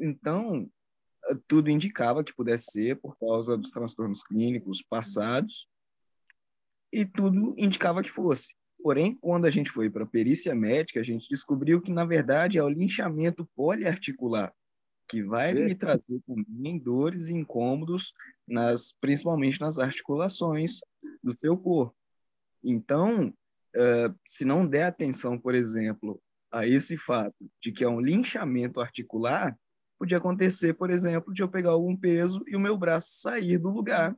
então, 0.00 0.68
tudo 1.46 1.70
indicava 1.70 2.24
que 2.24 2.34
pudesse 2.34 2.72
ser 2.72 3.00
por 3.00 3.16
causa 3.16 3.56
dos 3.56 3.70
transtornos 3.70 4.20
clínicos 4.24 4.82
passados, 4.82 5.68
e 6.94 7.04
tudo 7.04 7.54
indicava 7.58 8.02
que 8.02 8.10
fosse. 8.10 8.54
Porém, 8.80 9.16
quando 9.16 9.46
a 9.46 9.50
gente 9.50 9.70
foi 9.70 9.90
para 9.90 10.04
a 10.04 10.06
perícia 10.06 10.54
médica, 10.54 11.00
a 11.00 11.02
gente 11.02 11.28
descobriu 11.28 11.80
que, 11.80 11.90
na 11.90 12.04
verdade, 12.04 12.58
é 12.58 12.62
o 12.62 12.68
linchamento 12.68 13.48
poliarticular. 13.56 14.52
que 15.06 15.22
vai 15.22 15.52
lhe 15.52 15.74
trazer 15.74 16.22
também 16.26 16.78
dores 16.78 17.28
e 17.28 17.34
incômodos, 17.34 18.12
nas, 18.48 18.94
principalmente 19.00 19.60
nas 19.60 19.78
articulações 19.78 20.78
do 21.22 21.36
seu 21.36 21.58
corpo. 21.58 21.94
Então, 22.62 23.28
uh, 23.28 24.14
se 24.26 24.46
não 24.46 24.66
der 24.66 24.84
atenção, 24.84 25.38
por 25.38 25.54
exemplo, 25.54 26.20
a 26.50 26.66
esse 26.66 26.96
fato 26.96 27.36
de 27.62 27.70
que 27.70 27.84
é 27.84 27.88
um 27.88 28.00
linchamento 28.00 28.80
articular, 28.80 29.58
podia 29.98 30.18
acontecer, 30.18 30.72
por 30.74 30.90
exemplo, 30.90 31.34
de 31.34 31.42
eu 31.42 31.48
pegar 31.48 31.70
algum 31.70 31.94
peso 31.96 32.42
e 32.46 32.56
o 32.56 32.60
meu 32.60 32.76
braço 32.78 33.20
sair 33.20 33.58
do 33.58 33.68
lugar 33.68 34.16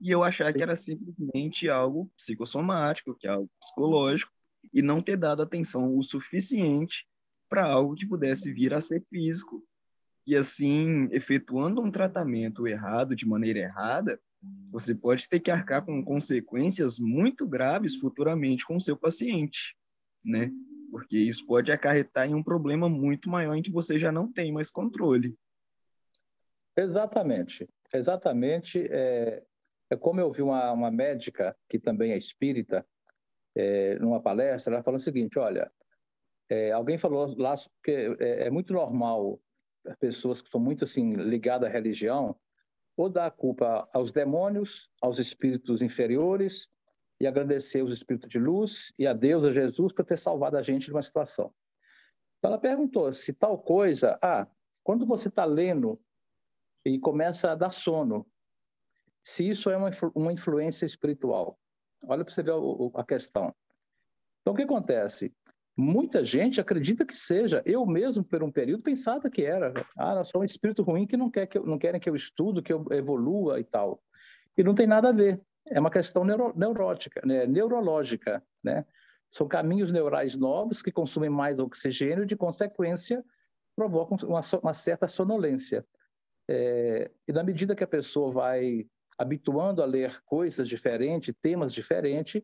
e 0.00 0.10
eu 0.10 0.22
achar 0.22 0.50
Sim. 0.50 0.58
que 0.58 0.62
era 0.62 0.76
simplesmente 0.76 1.68
algo 1.68 2.10
psicossomático, 2.16 3.14
que 3.14 3.26
é 3.26 3.30
algo 3.30 3.50
psicológico, 3.60 4.32
e 4.72 4.82
não 4.82 5.00
ter 5.02 5.16
dado 5.16 5.42
atenção 5.42 5.96
o 5.96 6.02
suficiente 6.02 7.06
para 7.48 7.66
algo 7.66 7.94
que 7.94 8.06
pudesse 8.06 8.52
vir 8.52 8.74
a 8.74 8.80
ser 8.80 9.04
físico. 9.08 9.62
E 10.26 10.34
assim, 10.34 11.08
efetuando 11.12 11.82
um 11.82 11.90
tratamento 11.90 12.66
errado, 12.66 13.14
de 13.14 13.26
maneira 13.26 13.60
errada, 13.60 14.18
você 14.70 14.94
pode 14.94 15.28
ter 15.28 15.40
que 15.40 15.50
arcar 15.50 15.84
com 15.84 16.04
consequências 16.04 16.98
muito 16.98 17.46
graves 17.46 17.96
futuramente 17.96 18.66
com 18.66 18.76
o 18.76 18.80
seu 18.80 18.96
paciente, 18.96 19.76
né? 20.24 20.50
Porque 20.90 21.18
isso 21.18 21.46
pode 21.46 21.70
acarretar 21.70 22.28
em 22.28 22.34
um 22.34 22.42
problema 22.42 22.88
muito 22.88 23.28
maior 23.28 23.54
em 23.54 23.62
que 23.62 23.70
você 23.70 23.98
já 23.98 24.10
não 24.10 24.32
tem 24.32 24.52
mais 24.52 24.70
controle. 24.70 25.36
Exatamente, 26.76 27.68
exatamente. 27.92 28.86
É, 28.90 29.44
é 29.94 29.96
como 29.96 30.20
eu 30.20 30.30
vi 30.30 30.42
uma, 30.42 30.72
uma 30.72 30.90
médica, 30.90 31.56
que 31.68 31.78
também 31.78 32.12
é 32.12 32.16
espírita, 32.16 32.86
é, 33.56 33.98
numa 33.98 34.20
palestra, 34.20 34.74
ela 34.74 34.82
falou 34.82 34.96
o 34.96 35.00
seguinte, 35.00 35.38
olha, 35.38 35.70
é, 36.48 36.72
alguém 36.72 36.98
falou 36.98 37.32
lá 37.38 37.54
que 37.82 37.90
é, 37.90 38.46
é, 38.46 38.50
muito 38.50 38.72
normal 38.72 39.40
pessoas 39.98 40.42
que 40.42 40.48
são 40.48 40.60
muito 40.60 40.84
assim 40.84 41.14
ligadas 41.14 41.68
à 41.68 41.72
religião 41.72 42.36
ou 42.96 43.08
dar 43.08 43.26
a 43.26 43.30
culpa 43.30 43.88
aos 43.92 44.12
demônios, 44.12 44.90
aos 45.00 45.18
espíritos 45.18 45.82
inferiores 45.82 46.70
e 47.20 47.26
agradecer 47.26 47.82
os 47.82 47.92
espíritos 47.92 48.28
de 48.28 48.38
luz 48.38 48.92
e 48.98 49.06
a 49.06 49.12
Deus, 49.12 49.44
a 49.44 49.50
Jesus, 49.50 49.92
por 49.92 50.04
ter 50.04 50.16
salvado 50.16 50.56
a 50.56 50.62
gente 50.62 50.86
de 50.86 50.92
uma 50.92 51.02
situação. 51.02 51.52
Então 52.38 52.50
ela 52.50 52.60
perguntou 52.60 53.12
se 53.12 53.32
tal 53.32 53.58
coisa, 53.58 54.18
ah, 54.22 54.46
quando 54.82 55.06
você 55.06 55.28
está 55.28 55.44
lendo 55.44 56.00
e 56.84 56.98
começa 56.98 57.52
a 57.52 57.54
dar 57.54 57.70
sono, 57.70 58.26
se 59.24 59.48
isso 59.48 59.70
é 59.70 59.76
uma, 59.76 59.90
uma 60.14 60.32
influência 60.32 60.84
espiritual. 60.84 61.58
Olha 62.06 62.22
para 62.22 62.32
você 62.32 62.42
ver 62.42 62.52
a, 62.52 63.00
a 63.00 63.04
questão. 63.04 63.54
Então, 64.42 64.52
o 64.52 64.56
que 64.56 64.62
acontece? 64.62 65.34
Muita 65.74 66.22
gente 66.22 66.60
acredita 66.60 67.06
que 67.06 67.16
seja. 67.16 67.62
Eu 67.64 67.86
mesmo, 67.86 68.22
por 68.22 68.42
um 68.42 68.52
período, 68.52 68.82
pensava 68.82 69.30
que 69.30 69.42
era. 69.42 69.72
Ah, 69.96 70.14
eu 70.16 70.24
sou 70.24 70.42
um 70.42 70.44
espírito 70.44 70.82
ruim 70.82 71.06
que 71.06 71.16
não, 71.16 71.30
quer 71.30 71.46
que 71.46 71.56
eu, 71.56 71.64
não 71.64 71.78
querem 71.78 71.98
que 71.98 72.08
eu 72.08 72.14
estudo, 72.14 72.62
que 72.62 72.72
eu 72.72 72.84
evolua 72.90 73.58
e 73.58 73.64
tal. 73.64 74.00
E 74.56 74.62
não 74.62 74.74
tem 74.74 74.86
nada 74.86 75.08
a 75.08 75.12
ver. 75.12 75.40
É 75.70 75.80
uma 75.80 75.90
questão 75.90 76.22
neuro, 76.22 76.52
neurótica, 76.54 77.22
né? 77.24 77.46
neurológica. 77.46 78.44
Né? 78.62 78.84
São 79.30 79.48
caminhos 79.48 79.90
neurais 79.90 80.36
novos 80.36 80.82
que 80.82 80.92
consumem 80.92 81.30
mais 81.30 81.58
oxigênio 81.58 82.24
e, 82.24 82.26
de 82.26 82.36
consequência, 82.36 83.24
provocam 83.74 84.18
uma, 84.28 84.40
uma 84.62 84.74
certa 84.74 85.08
sonolência. 85.08 85.84
É, 86.48 87.10
e 87.26 87.32
na 87.32 87.42
medida 87.42 87.74
que 87.74 87.82
a 87.82 87.88
pessoa 87.88 88.30
vai 88.30 88.86
habituando 89.18 89.82
a 89.82 89.86
ler 89.86 90.20
coisas 90.24 90.68
diferentes, 90.68 91.34
temas 91.40 91.72
diferentes, 91.72 92.42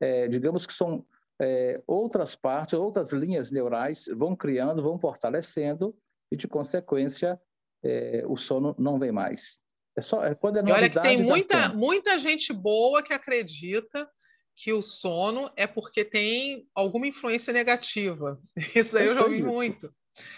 é, 0.00 0.28
digamos 0.28 0.66
que 0.66 0.72
são 0.72 1.04
é, 1.40 1.82
outras 1.86 2.36
partes, 2.36 2.74
outras 2.74 3.12
linhas 3.12 3.50
neurais 3.50 4.06
vão 4.14 4.36
criando, 4.36 4.82
vão 4.82 4.98
fortalecendo 4.98 5.96
e, 6.30 6.36
de 6.36 6.46
consequência, 6.46 7.40
é, 7.82 8.22
o 8.26 8.36
sono 8.36 8.74
não 8.78 8.98
vem 8.98 9.10
mais. 9.10 9.60
É 9.96 10.00
só 10.00 10.24
é 10.24 10.34
quando 10.34 10.58
é 10.58 10.62
e 10.62 10.72
olha 10.72 10.88
que 10.88 11.00
tem 11.00 11.22
muita, 11.22 11.70
muita 11.70 12.18
gente 12.18 12.52
boa 12.52 13.02
que 13.02 13.12
acredita 13.12 14.08
que 14.54 14.72
o 14.72 14.82
sono 14.82 15.50
é 15.56 15.66
porque 15.66 16.04
tem 16.04 16.66
alguma 16.74 17.06
influência 17.06 17.52
negativa. 17.52 18.38
Isso 18.74 18.96
aí 18.96 19.06
eu, 19.06 19.10
eu 19.10 19.14
já 19.14 19.22
ouvi 19.24 19.38
isso. 19.38 19.46
muito. 19.46 19.94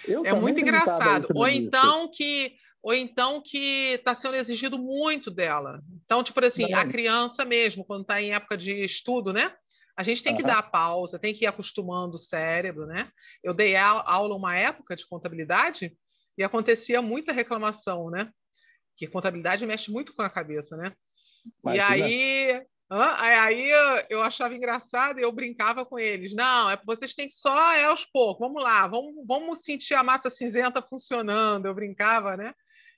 Eu 0.06 0.24
é 0.24 0.32
muito 0.32 0.60
engraçado. 0.60 1.28
Ou 1.34 1.48
então 1.48 2.08
que 2.08 2.54
ou 2.82 2.92
então 2.92 3.40
que 3.40 3.94
está 3.94 4.14
sendo 4.14 4.34
exigido 4.34 4.76
muito 4.76 5.30
dela. 5.30 5.80
Então, 6.04 6.22
tipo 6.22 6.44
assim, 6.44 6.68
não. 6.68 6.78
a 6.78 6.86
criança 6.86 7.44
mesmo, 7.44 7.84
quando 7.84 8.02
está 8.02 8.20
em 8.20 8.32
época 8.32 8.56
de 8.56 8.84
estudo, 8.84 9.32
né? 9.32 9.54
A 9.96 10.02
gente 10.02 10.22
tem 10.22 10.34
que 10.34 10.42
uhum. 10.42 10.48
dar 10.48 10.62
pausa, 10.62 11.18
tem 11.18 11.32
que 11.32 11.44
ir 11.44 11.46
acostumando 11.46 12.16
o 12.16 12.18
cérebro, 12.18 12.86
né? 12.86 13.10
Eu 13.42 13.54
dei 13.54 13.76
aula 13.76 14.34
uma 14.34 14.56
época 14.56 14.96
de 14.96 15.06
contabilidade 15.06 15.96
e 16.36 16.42
acontecia 16.42 17.00
muita 17.00 17.32
reclamação, 17.32 18.10
né? 18.10 18.28
Que 18.96 19.06
contabilidade 19.06 19.64
mexe 19.64 19.90
muito 19.90 20.14
com 20.14 20.22
a 20.22 20.30
cabeça, 20.30 20.76
né? 20.76 20.92
Mas, 21.62 21.76
e 21.76 21.80
aí, 21.80 22.66
aí 22.90 23.70
eu 24.08 24.22
achava 24.22 24.54
engraçado 24.54 25.20
e 25.20 25.22
eu 25.22 25.30
brincava 25.30 25.84
com 25.84 25.98
eles. 25.98 26.34
Não, 26.34 26.70
é 26.70 26.80
vocês 26.84 27.14
têm 27.14 27.28
que 27.28 27.34
só 27.34 27.72
é 27.72 27.84
aos 27.84 28.04
poucos. 28.04 28.40
Vamos 28.46 28.62
lá, 28.62 28.86
vamos, 28.88 29.14
vamos 29.26 29.60
sentir 29.60 29.94
a 29.94 30.02
massa 30.02 30.30
cinzenta 30.30 30.82
funcionando. 30.82 31.66
Eu 31.66 31.74
brincava, 31.74 32.36
né? 32.36 32.54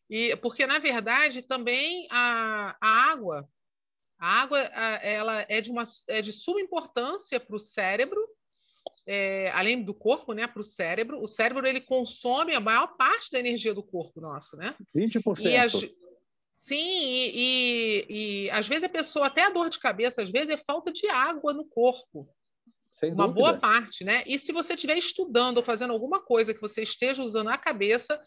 E, 0.08 0.36
porque, 0.36 0.66
na 0.66 0.78
verdade, 0.78 1.42
também 1.42 2.06
a, 2.10 2.76
a 2.80 3.10
água, 3.10 3.48
a 4.18 4.42
água 4.42 4.58
ela 4.58 5.44
é 5.48 5.60
de, 5.60 5.70
uma, 5.70 5.84
é 6.08 6.22
de 6.22 6.32
suma 6.32 6.60
importância 6.60 7.40
para 7.40 7.56
o 7.56 7.60
cérebro, 7.60 8.20
é, 9.06 9.50
além 9.52 9.82
do 9.82 9.94
corpo, 9.94 10.32
né, 10.32 10.46
para 10.46 10.60
o 10.60 10.64
cérebro. 10.64 11.20
O 11.20 11.26
cérebro 11.26 11.66
ele 11.66 11.80
consome 11.80 12.54
a 12.54 12.60
maior 12.60 12.96
parte 12.96 13.30
da 13.30 13.38
energia 13.38 13.74
do 13.74 13.82
corpo 13.82 14.20
nosso, 14.20 14.56
né? 14.56 14.74
20%. 14.94 15.44
E 15.46 15.56
as, 15.56 15.72
sim, 16.56 16.76
e, 16.76 17.32
e, 17.34 18.06
e, 18.08 18.50
às 18.50 18.66
vezes 18.66 18.84
a 18.84 18.88
pessoa, 18.88 19.26
até 19.26 19.44
a 19.44 19.50
dor 19.50 19.68
de 19.68 19.78
cabeça, 19.78 20.22
às 20.22 20.30
vezes 20.30 20.50
é 20.50 20.56
falta 20.56 20.92
de 20.92 21.06
água 21.08 21.52
no 21.52 21.64
corpo. 21.64 22.28
Sem 22.90 23.12
uma 23.12 23.26
dúvida. 23.26 23.40
boa 23.40 23.58
parte, 23.58 24.04
né? 24.04 24.22
E 24.24 24.38
se 24.38 24.52
você 24.52 24.74
estiver 24.74 24.96
estudando 24.96 25.58
ou 25.58 25.64
fazendo 25.64 25.92
alguma 25.92 26.20
coisa 26.20 26.54
que 26.54 26.60
você 26.60 26.82
esteja 26.82 27.22
usando 27.22 27.48
a 27.48 27.58
cabeça, 27.58 28.20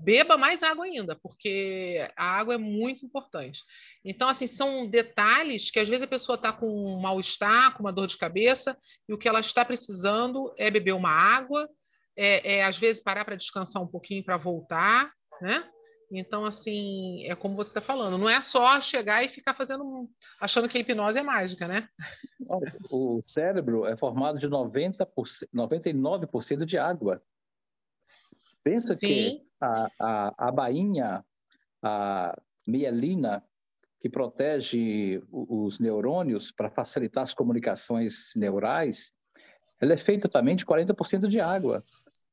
beba 0.00 0.36
mais 0.36 0.62
água 0.62 0.84
ainda, 0.84 1.16
porque 1.16 2.08
a 2.16 2.24
água 2.24 2.54
é 2.54 2.58
muito 2.58 3.04
importante. 3.04 3.62
Então, 4.04 4.28
assim, 4.28 4.46
são 4.46 4.86
detalhes 4.86 5.70
que 5.70 5.78
às 5.78 5.88
vezes 5.88 6.04
a 6.04 6.08
pessoa 6.08 6.36
está 6.36 6.52
com 6.52 6.66
um 6.66 7.00
mal-estar, 7.00 7.74
com 7.74 7.82
uma 7.82 7.92
dor 7.92 8.06
de 8.06 8.16
cabeça, 8.16 8.76
e 9.08 9.12
o 9.12 9.18
que 9.18 9.28
ela 9.28 9.40
está 9.40 9.64
precisando 9.64 10.52
é 10.58 10.70
beber 10.70 10.92
uma 10.92 11.10
água, 11.10 11.68
é, 12.16 12.56
é 12.56 12.64
às 12.64 12.78
vezes 12.78 13.02
parar 13.02 13.24
para 13.24 13.36
descansar 13.36 13.82
um 13.82 13.86
pouquinho 13.86 14.24
para 14.24 14.36
voltar, 14.36 15.12
né? 15.40 15.68
Então, 16.14 16.44
assim, 16.44 17.24
é 17.24 17.34
como 17.34 17.56
você 17.56 17.70
está 17.70 17.80
falando, 17.80 18.18
não 18.18 18.28
é 18.28 18.38
só 18.40 18.78
chegar 18.82 19.24
e 19.24 19.30
ficar 19.30 19.54
fazendo, 19.54 20.10
achando 20.38 20.68
que 20.68 20.76
a 20.76 20.80
hipnose 20.80 21.18
é 21.18 21.22
mágica, 21.22 21.66
né? 21.66 21.88
O 22.90 23.22
cérebro 23.22 23.86
é 23.86 23.96
formado 23.96 24.38
de 24.38 24.46
90%, 24.46 25.08
99% 25.54 26.64
de 26.66 26.76
água. 26.76 27.22
Pensa 28.62 28.94
Sim. 28.94 29.06
que 29.06 29.51
a, 29.62 29.88
a, 30.00 30.48
a 30.48 30.50
bainha, 30.50 31.24
a 31.82 32.36
mielina, 32.66 33.44
que 34.00 34.08
protege 34.08 35.22
os 35.30 35.78
neurônios 35.78 36.50
para 36.50 36.68
facilitar 36.68 37.22
as 37.22 37.32
comunicações 37.32 38.32
neurais, 38.34 39.12
ela 39.80 39.92
é 39.92 39.96
feita 39.96 40.28
também 40.28 40.56
de 40.56 40.66
40% 40.66 41.28
de 41.28 41.40
água. 41.40 41.84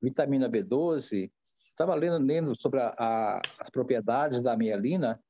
Vitamina 0.01 0.49
B12, 0.49 1.31
estava 1.69 1.93
lendo, 1.93 2.25
lendo 2.25 2.55
sobre 2.59 2.81
a, 2.81 2.93
a, 2.97 3.41
as 3.59 3.69
propriedades 3.69 4.41
da 4.41 4.57
mielina, 4.57 5.21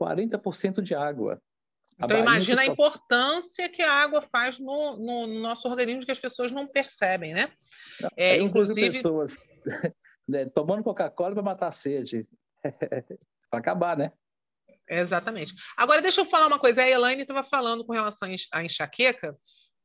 40% 0.00 0.80
de 0.80 0.94
água. 0.94 1.40
então, 2.02 2.18
imagina 2.18 2.62
a 2.62 2.66
importância 2.66 3.68
que 3.68 3.82
a 3.82 3.92
água 3.92 4.22
faz 4.22 4.58
no, 4.58 4.96
no, 4.96 5.26
no, 5.28 5.40
nosso 5.40 5.68
organismo 5.68 6.04
que 6.04 6.10
as 6.10 6.18
pessoas 6.18 6.50
não 6.50 6.66
percebem, 6.66 7.32
né? 7.32 7.52
É, 8.16 8.40
inclusive... 8.40 9.02
Pessoas 9.02 9.38
né, 10.28 10.46
tomando 10.46 10.82
Coca-Cola 10.82 11.34
para 11.34 11.42
matar 11.42 11.68
a 11.68 11.72
sede. 11.72 12.26
para 13.50 13.58
acabar, 13.58 13.96
né? 13.96 14.12
Exatamente. 14.88 15.54
Agora, 15.76 16.02
deixa 16.02 16.20
eu 16.20 16.26
falar 16.26 16.46
uma 16.46 16.58
coisa. 16.58 16.82
A 16.82 16.88
Elaine 16.88 17.22
estava 17.22 17.42
falando 17.42 17.84
com 17.84 17.92
relação 17.92 18.28
à 18.52 18.64
enxaqueca, 18.64 19.36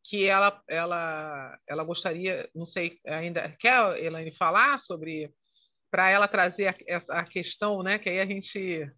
que 0.04 0.26
ela, 0.26 0.62
ela, 0.68 1.58
ela 1.68 1.84
gostaria, 1.84 2.50
não 2.54 2.66
sei, 2.66 2.98
ainda 3.06 3.50
quer, 3.60 4.04
Elaine, 4.04 4.36
falar 4.36 4.78
sobre, 4.80 5.32
para 5.92 6.10
ela 6.10 6.28
trazer 6.28 6.68
a, 6.68 6.76
essa, 6.88 7.14
a 7.14 7.24
questão, 7.24 7.84
né? 7.84 7.98
Que 7.98 8.10
aí 8.10 8.20
a 8.20 8.26
gente. 8.26 8.92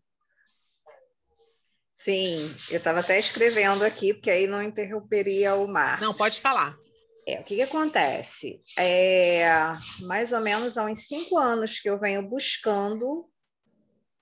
Sim, 1.94 2.52
eu 2.72 2.78
estava 2.78 3.02
até 3.02 3.20
escrevendo 3.20 3.84
aqui, 3.84 4.14
porque 4.14 4.32
aí 4.32 4.48
não 4.48 4.64
interromperia 4.64 5.54
o 5.56 5.68
mar. 5.68 6.02
Não, 6.02 6.14
pode 6.14 6.42
falar. 6.42 6.76
É, 7.28 7.40
o 7.40 7.44
que, 7.44 7.56
que 7.56 7.62
acontece? 7.62 8.62
É, 8.78 9.46
mais 10.02 10.32
ou 10.34 10.42
menos 10.42 10.78
há 10.78 10.86
uns 10.86 11.08
cinco 11.08 11.38
anos 11.38 11.80
que 11.80 11.90
eu 11.90 12.00
venho 12.00 12.28
buscando 12.28 13.30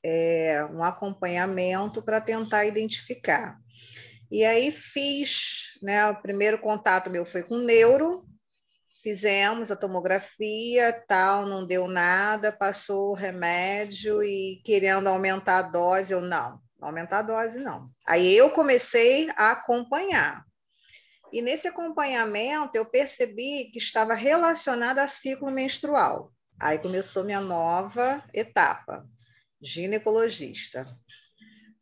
é, 0.03 0.65
um 0.72 0.84
acompanhamento 0.84 2.01
para 2.01 2.22
tentar 2.22 2.65
identificar. 2.65 3.58
E 4.32 4.44
aí 4.46 4.72
fiz, 4.72 5.77
né? 5.82 6.06
O 6.08 6.22
primeiro 6.22 6.60
contato 6.60 7.10
meu 7.10 7.25
foi 7.25 7.41
com 7.41 7.58
neuro, 7.58 8.22
fizemos 9.01 9.72
a 9.72 9.75
tomografia, 9.75 11.03
tal, 11.08 11.46
não 11.46 11.65
deu 11.65 11.88
nada, 11.88 12.51
passou 12.51 13.12
o 13.12 13.15
remédio 13.15 14.22
e 14.22 14.62
querendo 14.63 15.08
aumentar 15.08 15.60
a 15.60 15.63
dose, 15.63 16.13
eu 16.13 16.22
não, 16.22 16.60
aumentar 16.82 17.20
a 17.20 17.24
dose 17.24 17.60
não. 17.60 17.86
Aí 18.08 18.36
eu 18.36 18.50
comecei 18.51 19.29
a 19.36 19.51
acompanhar. 19.51 20.46
E 21.31 21.41
nesse 21.41 21.67
acompanhamento 21.67 22.75
eu 22.75 22.86
percebi 22.86 23.69
que 23.71 23.77
estava 23.77 24.13
relacionada 24.13 25.03
a 25.03 25.07
ciclo 25.07 25.51
menstrual. 25.51 26.33
Aí 26.59 26.77
começou 26.79 27.24
minha 27.24 27.39
nova 27.39 28.24
etapa, 28.33 29.03
ginecologista. 29.62 30.86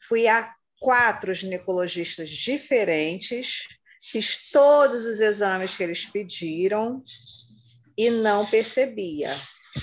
Fui 0.07 0.27
a 0.27 0.53
quatro 0.79 1.33
ginecologistas 1.33 2.29
diferentes, 2.29 3.63
fiz 4.03 4.51
todos 4.51 5.05
os 5.05 5.19
exames 5.19 5.75
que 5.75 5.83
eles 5.83 6.05
pediram 6.05 7.01
e 7.97 8.09
não 8.09 8.45
percebia. 8.45 9.35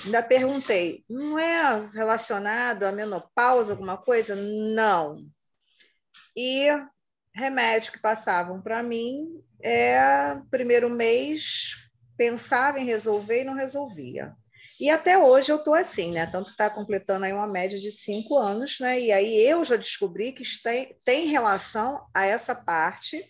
Ainda 0.05 0.23
perguntei, 0.23 1.03
não 1.09 1.37
é 1.37 1.87
relacionado 1.93 2.83
à 2.83 2.91
menopausa, 2.91 3.73
alguma 3.73 3.97
coisa? 3.97 4.35
Não. 4.35 5.21
E 6.35 6.67
remédio 7.33 7.91
que 7.91 7.99
passavam 7.99 8.61
para 8.61 8.81
mim, 8.81 9.43
é 9.65 10.39
primeiro 10.51 10.89
mês 10.89 11.75
pensava 12.15 12.79
em 12.79 12.85
resolver 12.85 13.41
e 13.41 13.43
não 13.43 13.55
resolvia. 13.55 14.33
E 14.79 14.89
até 14.89 15.17
hoje 15.17 15.51
eu 15.51 15.55
estou 15.55 15.73
assim, 15.73 16.11
né? 16.11 16.25
Tanto 16.27 16.51
está 16.51 16.69
completando 16.69 17.25
aí 17.25 17.33
uma 17.33 17.47
média 17.47 17.79
de 17.79 17.91
cinco 17.91 18.37
anos, 18.37 18.79
né? 18.79 18.99
E 18.99 19.11
aí 19.11 19.41
eu 19.47 19.63
já 19.63 19.75
descobri 19.75 20.33
que 20.33 20.43
tem, 20.61 20.95
tem 21.03 21.27
relação 21.27 22.05
a 22.13 22.25
essa 22.25 22.53
parte 22.53 23.25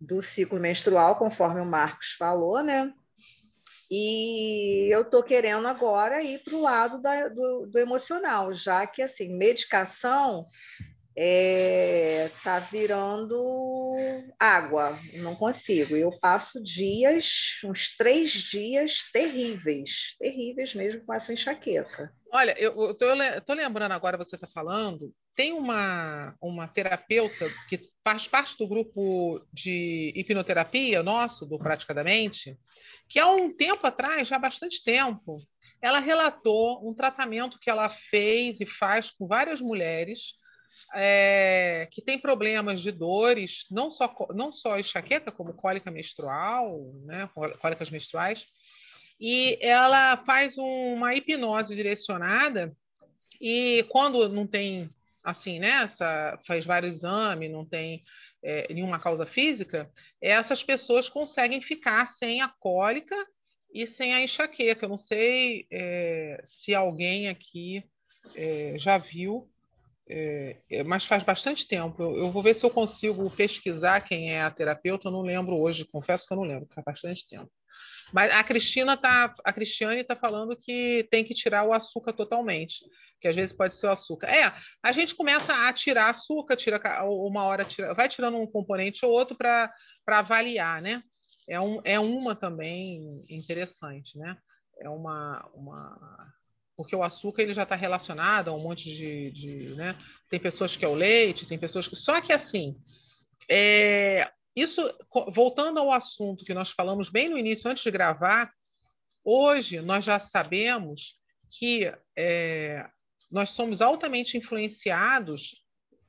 do 0.00 0.20
ciclo 0.20 0.58
menstrual, 0.58 1.16
conforme 1.16 1.60
o 1.60 1.66
Marcos 1.66 2.14
falou, 2.18 2.62
né? 2.62 2.92
E 3.90 4.88
eu 4.92 5.02
estou 5.02 5.22
querendo 5.22 5.66
agora 5.68 6.22
ir 6.22 6.42
para 6.44 6.54
o 6.54 6.62
lado 6.62 7.02
da, 7.02 7.28
do, 7.28 7.66
do 7.66 7.78
emocional, 7.78 8.52
já 8.54 8.86
que 8.86 9.02
assim, 9.02 9.36
medicação 9.36 10.46
é, 11.22 12.30
tá 12.42 12.58
virando 12.60 13.36
água, 14.38 14.98
não 15.16 15.36
consigo. 15.36 15.94
Eu 15.94 16.10
passo 16.18 16.62
dias, 16.62 17.60
uns 17.62 17.94
três 17.94 18.32
dias 18.32 19.02
terríveis, 19.12 20.16
terríveis 20.18 20.74
mesmo 20.74 21.04
com 21.04 21.12
essa 21.12 21.34
enxaqueca. 21.34 22.10
Olha, 22.32 22.58
eu 22.58 22.92
estou 22.92 23.54
lembrando 23.54 23.92
agora, 23.92 24.16
você 24.16 24.36
está 24.36 24.46
falando, 24.46 25.12
tem 25.36 25.52
uma, 25.52 26.34
uma 26.40 26.66
terapeuta 26.66 27.46
que 27.68 27.90
faz 28.02 28.26
parte 28.26 28.56
do 28.56 28.66
grupo 28.66 29.44
de 29.52 30.14
hipnoterapia 30.16 31.02
nosso, 31.02 31.44
do 31.44 31.58
Praticadamente, 31.58 32.56
que 33.10 33.18
há 33.18 33.28
um 33.28 33.54
tempo 33.54 33.86
atrás, 33.86 34.26
já 34.26 34.36
há 34.36 34.38
bastante 34.38 34.82
tempo, 34.82 35.36
ela 35.82 35.98
relatou 35.98 36.88
um 36.88 36.94
tratamento 36.94 37.58
que 37.60 37.68
ela 37.68 37.90
fez 37.90 38.58
e 38.60 38.64
faz 38.64 39.10
com 39.10 39.26
várias 39.26 39.60
mulheres 39.60 40.39
é, 40.94 41.88
que 41.90 42.02
tem 42.02 42.18
problemas 42.18 42.80
de 42.80 42.90
dores, 42.92 43.66
não 43.70 43.90
só, 43.90 44.14
não 44.34 44.52
só 44.52 44.78
enxaqueca, 44.78 45.30
como 45.30 45.54
cólica 45.54 45.90
menstrual, 45.90 46.92
né, 47.04 47.28
cólicas 47.60 47.90
menstruais, 47.90 48.46
e 49.20 49.58
ela 49.60 50.16
faz 50.18 50.56
uma 50.56 51.14
hipnose 51.14 51.74
direcionada 51.74 52.74
e 53.40 53.84
quando 53.88 54.28
não 54.28 54.46
tem 54.46 54.90
assim, 55.22 55.58
né, 55.58 55.82
essa, 55.82 56.38
faz 56.46 56.64
vários 56.64 56.96
exames, 56.96 57.50
não 57.50 57.64
tem 57.64 58.02
é, 58.42 58.72
nenhuma 58.72 58.98
causa 58.98 59.26
física, 59.26 59.90
essas 60.20 60.64
pessoas 60.64 61.08
conseguem 61.08 61.60
ficar 61.60 62.06
sem 62.06 62.40
a 62.40 62.48
cólica 62.48 63.14
e 63.72 63.86
sem 63.86 64.14
a 64.14 64.22
enxaqueca. 64.22 64.84
Eu 64.84 64.90
não 64.90 64.96
sei 64.96 65.66
é, 65.70 66.42
se 66.44 66.74
alguém 66.74 67.28
aqui 67.28 67.84
é, 68.34 68.74
já 68.78 68.98
viu 68.98 69.50
é, 70.12 70.56
é, 70.68 70.82
mas 70.82 71.04
faz 71.04 71.22
bastante 71.22 71.68
tempo. 71.68 72.02
Eu, 72.02 72.16
eu, 72.16 72.32
vou 72.32 72.42
ver 72.42 72.54
se 72.54 72.66
eu 72.66 72.70
consigo 72.70 73.30
pesquisar 73.30 74.00
quem 74.00 74.32
é 74.32 74.42
a 74.42 74.50
terapeuta. 74.50 75.06
Eu 75.06 75.12
não 75.12 75.22
lembro 75.22 75.56
hoje, 75.56 75.84
confesso 75.84 76.26
que 76.26 76.32
eu 76.32 76.36
não 76.36 76.44
lembro, 76.44 76.68
faz 76.74 76.84
bastante 76.84 77.28
tempo. 77.28 77.48
Mas 78.12 78.32
a 78.32 78.42
Cristina 78.42 78.96
tá, 78.96 79.32
a 79.44 79.52
Cristiane 79.52 80.00
está 80.00 80.16
falando 80.16 80.56
que 80.56 81.06
tem 81.12 81.22
que 81.22 81.32
tirar 81.32 81.64
o 81.64 81.72
açúcar 81.72 82.12
totalmente, 82.12 82.84
que 83.20 83.28
às 83.28 83.36
vezes 83.36 83.52
pode 83.52 83.76
ser 83.76 83.86
o 83.86 83.92
açúcar. 83.92 84.26
É, 84.26 84.52
a 84.82 84.90
gente 84.90 85.14
começa 85.14 85.54
a 85.54 85.72
tirar 85.72 86.10
açúcar, 86.10 86.56
tira 86.56 86.80
uma 87.04 87.44
hora, 87.44 87.64
tira, 87.64 87.94
vai 87.94 88.08
tirando 88.08 88.36
um 88.36 88.50
componente 88.50 89.06
ou 89.06 89.12
outro 89.12 89.36
para 89.36 89.72
avaliar, 90.08 90.82
né? 90.82 91.04
É, 91.48 91.60
um, 91.60 91.80
é 91.84 92.00
uma 92.00 92.34
também 92.34 93.24
interessante, 93.28 94.18
né? 94.18 94.36
É 94.80 94.88
uma, 94.88 95.48
uma 95.54 96.32
porque 96.80 96.96
o 96.96 97.02
açúcar 97.02 97.42
ele 97.42 97.52
já 97.52 97.64
está 97.64 97.74
relacionado 97.74 98.48
a 98.48 98.54
um 98.54 98.58
monte 98.58 98.84
de, 98.84 99.30
de, 99.32 99.74
né? 99.74 99.94
Tem 100.30 100.40
pessoas 100.40 100.78
que 100.78 100.82
é 100.82 100.88
o 100.88 100.94
leite, 100.94 101.44
tem 101.44 101.58
pessoas 101.58 101.86
que. 101.86 101.94
Só 101.94 102.22
que 102.22 102.32
assim, 102.32 102.74
é... 103.46 104.32
isso 104.56 104.90
voltando 105.28 105.78
ao 105.78 105.92
assunto 105.92 106.42
que 106.42 106.54
nós 106.54 106.70
falamos 106.70 107.10
bem 107.10 107.28
no 107.28 107.36
início, 107.36 107.70
antes 107.70 107.84
de 107.84 107.90
gravar, 107.90 108.50
hoje 109.22 109.82
nós 109.82 110.06
já 110.06 110.18
sabemos 110.18 111.16
que 111.50 111.92
é... 112.16 112.88
nós 113.30 113.50
somos 113.50 113.82
altamente 113.82 114.38
influenciados 114.38 115.59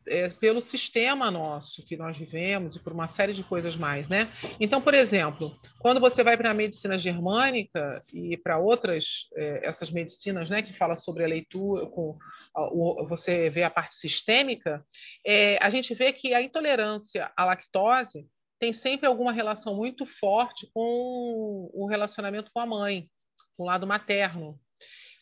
é, 0.07 0.29
pelo 0.29 0.61
sistema 0.61 1.29
nosso 1.29 1.85
que 1.85 1.97
nós 1.97 2.17
vivemos 2.17 2.75
e 2.75 2.79
por 2.79 2.93
uma 2.93 3.07
série 3.07 3.33
de 3.33 3.43
coisas 3.43 3.75
mais, 3.75 4.07
né? 4.09 4.31
Então, 4.59 4.81
por 4.81 4.93
exemplo, 4.93 5.55
quando 5.79 5.99
você 5.99 6.23
vai 6.23 6.37
para 6.37 6.51
a 6.51 6.53
medicina 6.53 6.97
germânica 6.97 8.03
e 8.13 8.37
para 8.37 8.57
outras 8.57 9.27
é, 9.35 9.67
essas 9.67 9.91
medicinas, 9.91 10.49
né, 10.49 10.61
que 10.61 10.73
fala 10.73 10.95
sobre 10.95 11.23
a 11.23 11.27
leitura, 11.27 11.85
com 11.87 12.17
a, 12.53 12.63
o, 12.63 13.05
você 13.07 13.49
vê 13.49 13.63
a 13.63 13.69
parte 13.69 13.95
sistêmica, 13.95 14.85
é, 15.25 15.57
a 15.61 15.69
gente 15.69 15.93
vê 15.93 16.11
que 16.11 16.33
a 16.33 16.41
intolerância 16.41 17.31
à 17.35 17.45
lactose 17.45 18.27
tem 18.59 18.71
sempre 18.71 19.07
alguma 19.07 19.31
relação 19.31 19.75
muito 19.75 20.05
forte 20.05 20.69
com 20.73 21.69
o 21.73 21.87
relacionamento 21.87 22.51
com 22.53 22.59
a 22.59 22.65
mãe, 22.65 23.09
com 23.57 23.63
o 23.63 23.65
lado 23.65 23.87
materno. 23.87 24.59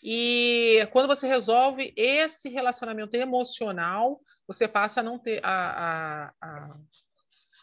E 0.03 0.87
quando 0.91 1.07
você 1.07 1.27
resolve 1.27 1.93
esse 1.95 2.49
relacionamento 2.49 3.15
emocional, 3.15 4.19
você 4.49 4.67
passa 4.67 4.99
a 4.99 5.03
não 5.03 5.19
ter, 5.19 5.45
a, 5.45 5.51
a, 5.51 6.33
a, 6.41 6.77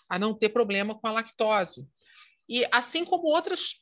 a 0.08 0.18
não 0.20 0.32
ter 0.32 0.50
problema 0.50 0.94
com 0.94 1.08
a 1.08 1.10
lactose. 1.10 1.84
E 2.48 2.64
assim 2.70 3.04
como 3.04 3.26
outras 3.26 3.74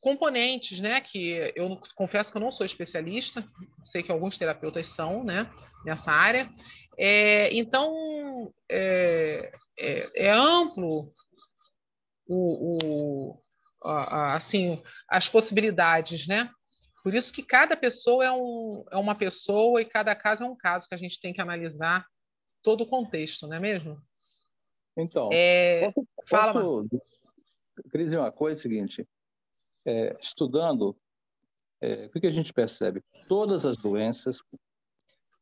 componentes, 0.00 0.80
né, 0.80 1.00
que 1.00 1.52
eu 1.54 1.80
confesso 1.94 2.32
que 2.32 2.38
eu 2.38 2.42
não 2.42 2.50
sou 2.50 2.66
especialista, 2.66 3.46
sei 3.84 4.02
que 4.02 4.10
alguns 4.10 4.36
terapeutas 4.36 4.88
são, 4.88 5.22
né, 5.22 5.48
nessa 5.84 6.10
área. 6.10 6.50
É, 6.98 7.54
então, 7.54 8.52
é, 8.68 9.52
é, 9.78 10.10
é, 10.16 10.30
amplo 10.32 11.14
o, 12.26 12.78
o 12.82 13.42
a, 13.84 13.92
a, 13.92 14.36
assim, 14.36 14.82
as 15.08 15.28
possibilidades, 15.28 16.26
né? 16.26 16.50
Por 17.04 17.14
isso 17.14 17.32
que 17.32 17.44
cada 17.44 17.76
pessoa 17.76 18.24
é, 18.24 18.32
um, 18.32 18.84
é 18.90 18.96
uma 18.96 19.14
pessoa 19.14 19.80
e 19.80 19.84
cada 19.84 20.16
caso 20.16 20.42
é 20.42 20.46
um 20.46 20.56
caso 20.56 20.88
que 20.88 20.94
a 20.96 20.98
gente 20.98 21.20
tem 21.20 21.32
que 21.32 21.40
analisar 21.40 22.04
todo 22.62 22.82
o 22.82 22.86
contexto, 22.86 23.46
não 23.46 23.56
é 23.56 23.60
mesmo? 23.60 24.00
Então, 24.96 25.30
é... 25.32 25.92
posso, 25.92 26.08
fala, 26.28 26.52
posso, 26.52 27.20
queria 27.90 28.04
dizer 28.04 28.18
uma 28.18 28.32
coisa 28.32 28.60
é 28.60 28.62
seguinte, 28.62 29.08
é, 29.86 30.12
estudando, 30.20 30.96
é, 31.80 32.06
o 32.06 32.20
que 32.20 32.26
a 32.26 32.32
gente 32.32 32.52
percebe? 32.52 33.02
Todas 33.28 33.64
as 33.64 33.76
doenças, 33.76 34.42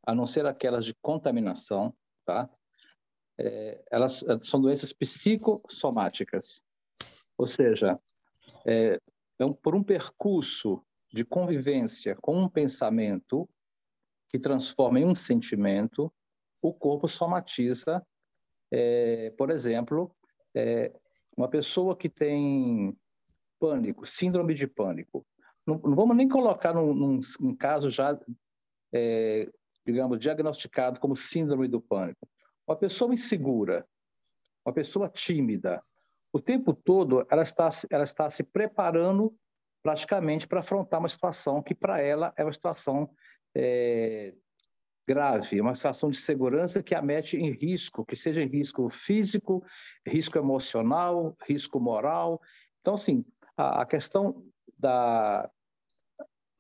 a 0.06 0.14
não 0.14 0.26
ser 0.26 0.46
aquelas 0.46 0.84
de 0.84 0.94
contaminação, 1.02 1.94
tá? 2.24 2.48
É, 3.40 3.84
elas 3.90 4.24
são 4.42 4.60
doenças 4.60 4.92
psicossomáticas, 4.92 6.62
ou 7.36 7.46
seja, 7.46 7.98
é, 8.66 8.98
é 9.38 9.44
um, 9.44 9.52
por 9.52 9.74
um 9.74 9.82
percurso 9.82 10.84
de 11.12 11.24
convivência 11.24 12.16
com 12.16 12.36
um 12.36 12.48
pensamento 12.48 13.48
que 14.28 14.38
transforma 14.38 15.00
em 15.00 15.06
um 15.06 15.14
sentimento, 15.14 16.12
o 16.60 16.72
corpo 16.72 17.08
somatiza, 17.08 18.04
é, 18.70 19.30
por 19.36 19.50
exemplo, 19.50 20.14
é, 20.54 20.92
uma 21.36 21.48
pessoa 21.48 21.96
que 21.96 22.08
tem 22.08 22.96
pânico, 23.58 24.06
síndrome 24.06 24.54
de 24.54 24.66
pânico. 24.66 25.26
Não, 25.66 25.78
não 25.78 25.94
vamos 25.94 26.16
nem 26.16 26.28
colocar 26.28 26.72
num, 26.72 26.94
num, 26.94 27.20
num 27.40 27.56
caso 27.56 27.90
já, 27.90 28.18
é, 28.92 29.48
digamos, 29.86 30.18
diagnosticado 30.18 31.00
como 31.00 31.14
síndrome 31.14 31.68
do 31.68 31.80
pânico. 31.80 32.28
Uma 32.66 32.76
pessoa 32.76 33.14
insegura, 33.14 33.86
uma 34.64 34.72
pessoa 34.72 35.08
tímida, 35.08 35.82
o 36.32 36.40
tempo 36.40 36.74
todo 36.74 37.26
ela 37.30 37.42
está, 37.42 37.68
ela 37.90 38.04
está 38.04 38.28
se 38.28 38.44
preparando 38.44 39.34
praticamente 39.82 40.46
para 40.46 40.60
afrontar 40.60 41.00
uma 41.00 41.08
situação 41.08 41.62
que 41.62 41.74
para 41.74 42.00
ela 42.00 42.32
é 42.36 42.44
uma 42.44 42.52
situação 42.52 43.10
é, 43.54 44.34
grave, 45.08 45.58
uma 45.58 45.74
situação 45.74 46.10
de 46.10 46.18
segurança 46.18 46.82
que 46.82 46.94
a 46.94 47.00
mete 47.00 47.38
em 47.38 47.50
risco, 47.50 48.04
que 48.04 48.14
seja 48.14 48.42
em 48.42 48.46
risco 48.46 48.90
físico, 48.90 49.64
risco 50.06 50.36
emocional, 50.36 51.34
risco 51.48 51.80
moral. 51.80 52.38
Então, 52.82 52.92
assim, 52.92 53.24
a, 53.56 53.80
a 53.80 53.86
questão 53.86 54.44
da, 54.78 55.50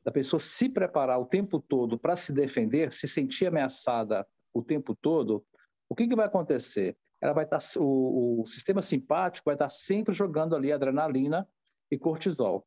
da 0.02 0.10
pessoa 0.10 0.40
se 0.40 0.66
preparar 0.66 1.20
o 1.20 1.26
tempo 1.26 1.60
todo 1.60 1.98
para 1.98 2.16
se 2.16 2.32
defender, 2.32 2.90
se 2.90 3.06
sentir 3.06 3.46
ameaçada 3.48 4.26
o 4.54 4.62
tempo 4.62 4.96
todo, 4.96 5.44
o 5.86 5.94
que, 5.94 6.08
que 6.08 6.16
vai 6.16 6.24
acontecer? 6.24 6.96
Ela 7.20 7.34
vai 7.34 7.44
estar, 7.44 7.58
tá, 7.58 7.80
o, 7.80 8.40
o 8.40 8.46
sistema 8.46 8.80
simpático 8.80 9.44
vai 9.44 9.56
estar 9.56 9.68
sempre 9.68 10.14
jogando 10.14 10.56
ali 10.56 10.72
adrenalina 10.72 11.46
e 11.90 11.98
cortisol. 11.98 12.66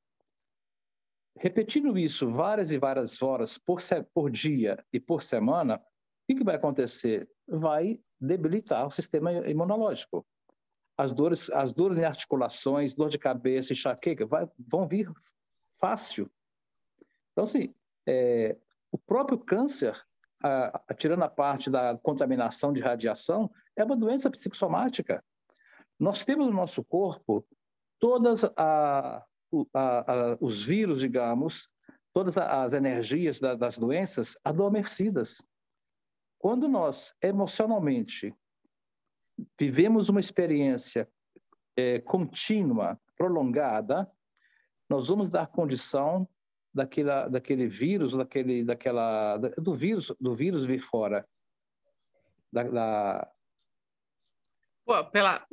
Repetindo 1.38 1.98
isso 1.98 2.30
várias 2.32 2.72
e 2.72 2.78
várias 2.78 3.22
horas 3.22 3.58
por, 3.58 3.80
por 4.13 4.30
dia 4.30 4.84
e 4.91 5.00
por 5.00 5.22
semana, 5.22 5.76
o 5.76 5.82
que, 6.28 6.36
que 6.36 6.44
vai 6.44 6.56
acontecer? 6.56 7.30
Vai 7.48 8.00
debilitar 8.20 8.86
o 8.86 8.91
sistema 8.91 9.32
imunológico. 9.50 10.26
As 10.98 11.12
dores, 11.12 11.50
as 11.50 11.74
dores 11.74 11.98
em 11.98 12.04
articulações, 12.04 12.94
dor 12.94 13.10
de 13.10 13.17
cabeça, 13.17 13.74
enxaqueca, 13.74 14.26
vai, 14.26 14.48
vão 14.60 14.88
vir 14.88 15.12
fácil. 15.80 16.30
Então, 17.32 17.44
assim, 17.44 17.74
é, 18.06 18.58
o 18.91 18.98
próprio 18.98 19.39
câncer, 19.39 20.00
a, 20.44 20.82
a, 20.88 20.94
tirando 20.94 21.24
a 21.24 21.30
parte 21.30 21.70
da 21.70 21.98
contaminação 21.98 22.72
de 22.72 22.82
radiação, 22.82 23.50
é 23.76 23.84
uma 23.84 23.96
doença 23.96 24.30
psicossomática. 24.30 25.24
Nós 26.00 26.26
temos 26.26 26.48
no 26.48 26.54
nosso 26.54 26.84
corpo 26.84 27.46
todas 28.00 28.44
a, 28.58 29.26
a, 29.73 30.37
os 30.39 30.65
vírus, 30.65 30.99
digamos, 30.99 31.69
todas 32.13 32.37
as 32.37 32.73
energias 32.73 33.39
da, 33.39 33.55
das 33.55 33.77
doenças 33.77 34.37
adormecidas. 34.43 35.45
Quando 36.37 36.67
nós 36.67 37.15
emocionalmente 37.21 38.35
vivemos 39.59 40.09
uma 40.09 40.19
experiência 40.19 41.09
é, 41.75 41.99
contínua, 41.99 42.99
prolongada, 43.15 44.09
nós 44.89 45.07
vamos 45.07 45.29
dar 45.29 45.47
condição 45.47 46.27
daquela, 46.73 47.27
daquele 47.27 47.67
vírus, 47.67 48.13
daquele, 48.13 48.63
daquela, 48.63 49.37
do 49.37 49.73
vírus, 49.73 50.13
do 50.19 50.33
vírus 50.33 50.65
vir 50.65 50.81
fora. 50.81 51.27
Da, 52.51 52.63
da... 52.63 53.31
Pô, 54.85 55.05
pela... 55.05 55.45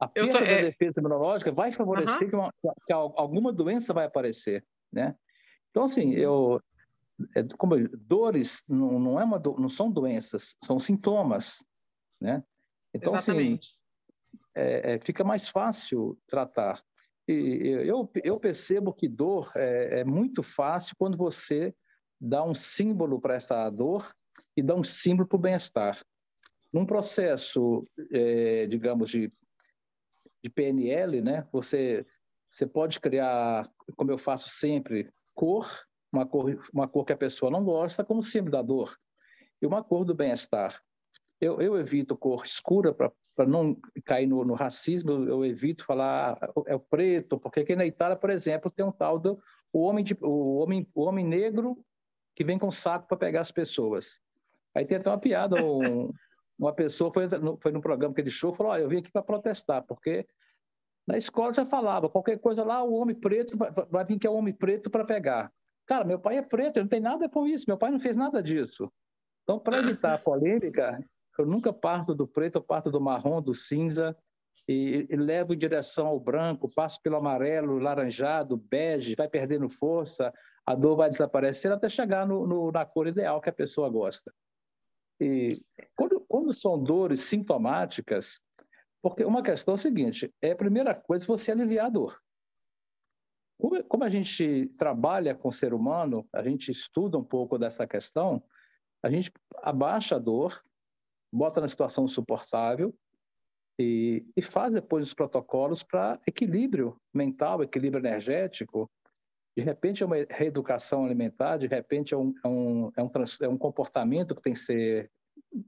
A 0.00 0.06
perda 0.06 0.32
tô, 0.32 0.38
da 0.38 0.46
é... 0.46 0.62
defesa 0.62 1.00
imunológica 1.00 1.50
vai 1.50 1.72
favorecer 1.72 2.22
uhum. 2.22 2.28
que, 2.28 2.36
uma, 2.36 2.52
que, 2.86 2.92
alguma 2.92 3.52
doença 3.52 3.92
vai 3.92 4.06
aparecer, 4.06 4.64
né? 4.92 5.14
Então, 5.70 5.84
assim, 5.84 6.12
eu, 6.14 6.60
é, 7.34 7.42
como 7.56 7.74
eu, 7.74 7.88
dores 7.96 8.62
não, 8.68 8.98
não, 8.98 9.20
é 9.20 9.24
uma, 9.24 9.38
não 9.58 9.68
são 9.68 9.90
doenças, 9.90 10.56
são 10.62 10.78
sintomas, 10.78 11.64
né? 12.20 12.42
Então, 12.94 13.14
assim, 13.14 13.32
Exatamente. 13.32 13.68
assim, 14.56 14.92
é, 14.94 14.98
fica 15.00 15.24
mais 15.24 15.48
fácil 15.48 16.18
tratar. 16.26 16.82
E 17.26 17.68
eu, 17.86 18.10
eu 18.24 18.40
percebo 18.40 18.92
que 18.92 19.06
dor 19.06 19.52
é, 19.54 20.00
é 20.00 20.04
muito 20.04 20.42
fácil 20.42 20.96
quando 20.98 21.16
você 21.16 21.74
dá 22.18 22.42
um 22.42 22.54
símbolo 22.54 23.20
para 23.20 23.34
essa 23.34 23.68
dor 23.68 24.10
e 24.56 24.62
dá 24.62 24.74
um 24.74 24.82
símbolo 24.82 25.28
para 25.28 25.36
o 25.36 25.40
bem-estar. 25.40 26.00
Num 26.72 26.86
processo, 26.86 27.86
é, 28.10 28.66
digamos, 28.66 29.10
de, 29.10 29.32
de 30.42 30.50
PNL, 30.50 31.20
né, 31.20 31.46
você, 31.52 32.06
você 32.48 32.66
pode 32.66 33.00
criar, 33.00 33.68
como 33.96 34.10
eu 34.10 34.18
faço 34.18 34.48
sempre, 34.48 35.10
cor, 35.34 35.68
uma 36.12 36.26
cor, 36.26 36.58
uma 36.72 36.88
cor 36.88 37.04
que 37.04 37.12
a 37.12 37.16
pessoa 37.16 37.50
não 37.50 37.64
gosta, 37.64 38.04
como 38.04 38.22
símbolo 38.22 38.52
da 38.52 38.62
dor, 38.62 38.96
e 39.60 39.66
uma 39.66 39.82
cor 39.82 40.04
do 40.04 40.14
bem-estar. 40.14 40.80
Eu, 41.40 41.60
eu 41.60 41.78
evito 41.78 42.16
cor 42.16 42.44
escura 42.44 42.92
para 42.92 43.12
para 43.38 43.46
não 43.46 43.76
cair 44.04 44.26
no, 44.26 44.44
no, 44.44 44.54
racismo, 44.54 45.12
eu 45.12 45.44
evito 45.44 45.84
falar 45.84 46.36
ah, 46.42 46.52
é 46.66 46.74
o 46.74 46.80
preto, 46.80 47.38
porque 47.38 47.60
aqui 47.60 47.76
na 47.76 47.86
Itália, 47.86 48.16
por 48.16 48.30
exemplo, 48.30 48.68
tem 48.68 48.84
um 48.84 48.90
tal 48.90 49.16
do 49.16 49.38
o 49.72 49.82
homem, 49.82 50.02
de, 50.02 50.16
o 50.20 50.56
homem, 50.56 50.84
o 50.92 51.02
homem 51.04 51.24
negro 51.24 51.78
que 52.34 52.42
vem 52.42 52.58
com 52.58 52.68
saco 52.72 53.06
para 53.06 53.16
pegar 53.16 53.42
as 53.42 53.52
pessoas. 53.52 54.20
Aí 54.74 54.84
tem 54.84 54.96
até 54.96 55.08
uma 55.08 55.20
piada, 55.20 55.54
um, 55.64 56.10
uma 56.58 56.72
pessoa 56.72 57.12
foi, 57.12 57.26
foi 57.60 57.72
no 57.72 57.80
programa 57.80 58.14
que 58.14 58.20
ele 58.20 58.30
show 58.30 58.52
falou, 58.52 58.76
eu 58.76 58.88
vim 58.88 58.98
aqui 58.98 59.10
para 59.10 59.22
protestar, 59.22 59.84
porque 59.86 60.26
na 61.06 61.16
escola 61.16 61.52
já 61.52 61.64
falava, 61.64 62.08
qualquer 62.08 62.38
coisa 62.38 62.64
lá, 62.64 62.82
o 62.82 62.94
homem 62.94 63.18
preto 63.18 63.56
vai, 63.56 63.70
vai 63.70 64.04
vir 64.04 64.18
que 64.18 64.26
é 64.26 64.30
o 64.30 64.34
homem 64.34 64.52
preto 64.52 64.90
para 64.90 65.04
pegar. 65.04 65.52
Cara, 65.86 66.04
meu 66.04 66.18
pai 66.18 66.36
é 66.36 66.42
preto, 66.42 66.76
ele 66.76 66.84
não 66.84 66.88
tem 66.88 67.00
nada 67.00 67.28
com 67.28 67.46
isso, 67.46 67.64
meu 67.66 67.78
pai 67.78 67.90
não 67.90 68.00
fez 68.00 68.16
nada 68.16 68.42
disso. 68.42 68.92
Então, 69.42 69.58
para 69.58 69.78
evitar 69.78 70.14
a 70.14 70.18
polêmica, 70.18 71.02
eu 71.38 71.46
nunca 71.46 71.72
parto 71.72 72.14
do 72.14 72.26
preto, 72.26 72.56
eu 72.56 72.62
parto 72.62 72.90
do 72.90 73.00
marrom, 73.00 73.40
do 73.40 73.54
cinza, 73.54 74.14
e, 74.68 75.06
e 75.08 75.16
levo 75.16 75.54
em 75.54 75.58
direção 75.58 76.06
ao 76.06 76.20
branco, 76.20 76.68
passo 76.74 77.00
pelo 77.00 77.16
amarelo, 77.16 77.78
laranjado, 77.78 78.58
bege, 78.58 79.14
vai 79.16 79.26
perdendo 79.26 79.70
força, 79.70 80.30
a 80.66 80.74
dor 80.74 80.96
vai 80.96 81.08
desaparecendo 81.08 81.74
até 81.74 81.88
chegar 81.88 82.26
no, 82.26 82.46
no, 82.46 82.70
na 82.70 82.84
cor 82.84 83.06
ideal 83.06 83.40
que 83.40 83.48
a 83.48 83.52
pessoa 83.52 83.88
gosta. 83.88 84.30
E 85.18 85.62
quando, 85.96 86.17
quando 86.28 86.52
são 86.52 86.80
dores 86.80 87.20
sintomáticas, 87.20 88.42
porque 89.02 89.24
uma 89.24 89.42
questão 89.42 89.74
é 89.74 89.76
a 89.76 89.78
seguinte: 89.78 90.32
é 90.42 90.52
a 90.52 90.56
primeira 90.56 90.94
coisa 90.94 91.26
você 91.26 91.52
aliviar 91.52 91.86
a 91.86 91.90
dor. 91.90 92.20
Como, 93.58 93.82
como 93.84 94.04
a 94.04 94.10
gente 94.10 94.68
trabalha 94.78 95.34
com 95.34 95.48
o 95.48 95.52
ser 95.52 95.74
humano, 95.74 96.28
a 96.32 96.42
gente 96.42 96.70
estuda 96.70 97.18
um 97.18 97.24
pouco 97.24 97.58
dessa 97.58 97.86
questão, 97.86 98.42
a 99.02 99.10
gente 99.10 99.32
abaixa 99.62 100.16
a 100.16 100.18
dor, 100.18 100.62
bota 101.32 101.60
na 101.60 101.68
situação 101.68 102.06
suportável 102.06 102.94
e, 103.78 104.24
e 104.36 104.42
faz 104.42 104.72
depois 104.72 105.06
os 105.06 105.14
protocolos 105.14 105.82
para 105.82 106.20
equilíbrio 106.26 107.00
mental, 107.12 107.62
equilíbrio 107.62 108.00
energético. 108.00 108.90
De 109.56 109.64
repente 109.64 110.04
é 110.04 110.06
uma 110.06 110.16
reeducação 110.30 111.04
alimentar, 111.04 111.56
de 111.56 111.66
repente 111.66 112.14
é 112.14 112.16
um, 112.16 112.32
é 112.44 112.48
um, 112.48 112.90
é 112.96 113.02
um, 113.02 113.10
é 113.42 113.48
um 113.48 113.58
comportamento 113.58 114.36
que 114.36 114.42
tem 114.42 114.52
que 114.52 114.58
ser 114.60 115.10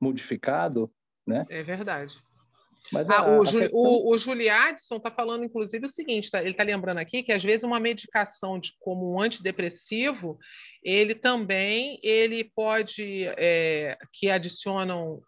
modificado, 0.01 0.93
né? 1.27 1.47
É 1.49 1.63
verdade. 1.63 2.15
Mas 2.93 3.11
ah, 3.11 3.19
a, 3.19 3.39
o, 3.39 3.45
Ju, 3.45 3.59
questão... 3.61 3.81
o, 3.81 4.11
o 4.13 4.19
Juliadson 4.19 4.97
está 4.97 5.11
falando, 5.11 5.45
inclusive, 5.45 5.85
o 5.85 5.89
seguinte: 5.89 6.31
tá, 6.31 6.41
ele 6.41 6.51
está 6.51 6.63
lembrando 6.63 6.99
aqui 6.99 7.23
que 7.23 7.33
às 7.33 7.43
vezes 7.43 7.63
uma 7.63 7.79
medicação 7.79 8.59
de, 8.59 8.73
como 8.81 9.13
um 9.13 9.21
antidepressivo, 9.21 10.39
ele 10.83 11.15
também 11.15 12.01
ele 12.03 12.45
pode 12.45 13.25
é, 13.37 13.99
que 14.13 14.31
adicionam 14.31 15.23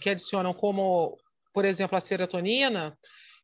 que 0.00 0.08
adicionam 0.08 0.54
como, 0.54 1.18
por 1.52 1.66
exemplo, 1.66 1.98
a 1.98 2.00
serotonina, 2.00 2.96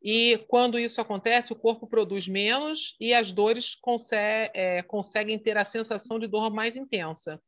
e 0.02 0.38
quando 0.48 0.78
isso 0.78 1.00
acontece, 1.00 1.52
o 1.52 1.57
corpo 1.57 1.87
produz 1.87 2.26
menos 2.26 2.96
e 2.98 3.14
as 3.14 3.31
dores 3.31 3.76
consegue, 3.76 4.50
é, 4.55 4.83
conseguem 4.83 5.38
ter 5.38 5.57
a 5.57 5.64
sensação 5.64 6.18
de 6.18 6.26
dor 6.26 6.52
mais 6.52 6.76
intensa. 6.76 7.40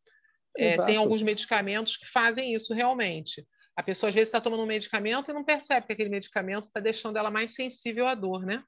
É, 0.56 0.76
tem 0.84 0.96
alguns 0.96 1.22
medicamentos 1.22 1.96
que 1.96 2.06
fazem 2.06 2.54
isso 2.54 2.72
realmente. 2.72 3.46
A 3.76 3.82
pessoa 3.82 4.08
às 4.08 4.14
vezes 4.14 4.28
está 4.28 4.40
tomando 4.40 4.62
um 4.62 4.66
medicamento 4.66 5.30
e 5.30 5.34
não 5.34 5.44
percebe 5.44 5.86
que 5.86 5.92
aquele 5.92 6.08
medicamento 6.08 6.66
está 6.66 6.80
deixando 6.80 7.18
ela 7.18 7.30
mais 7.30 7.54
sensível 7.54 8.06
à 8.06 8.14
dor, 8.14 8.46
né? 8.46 8.62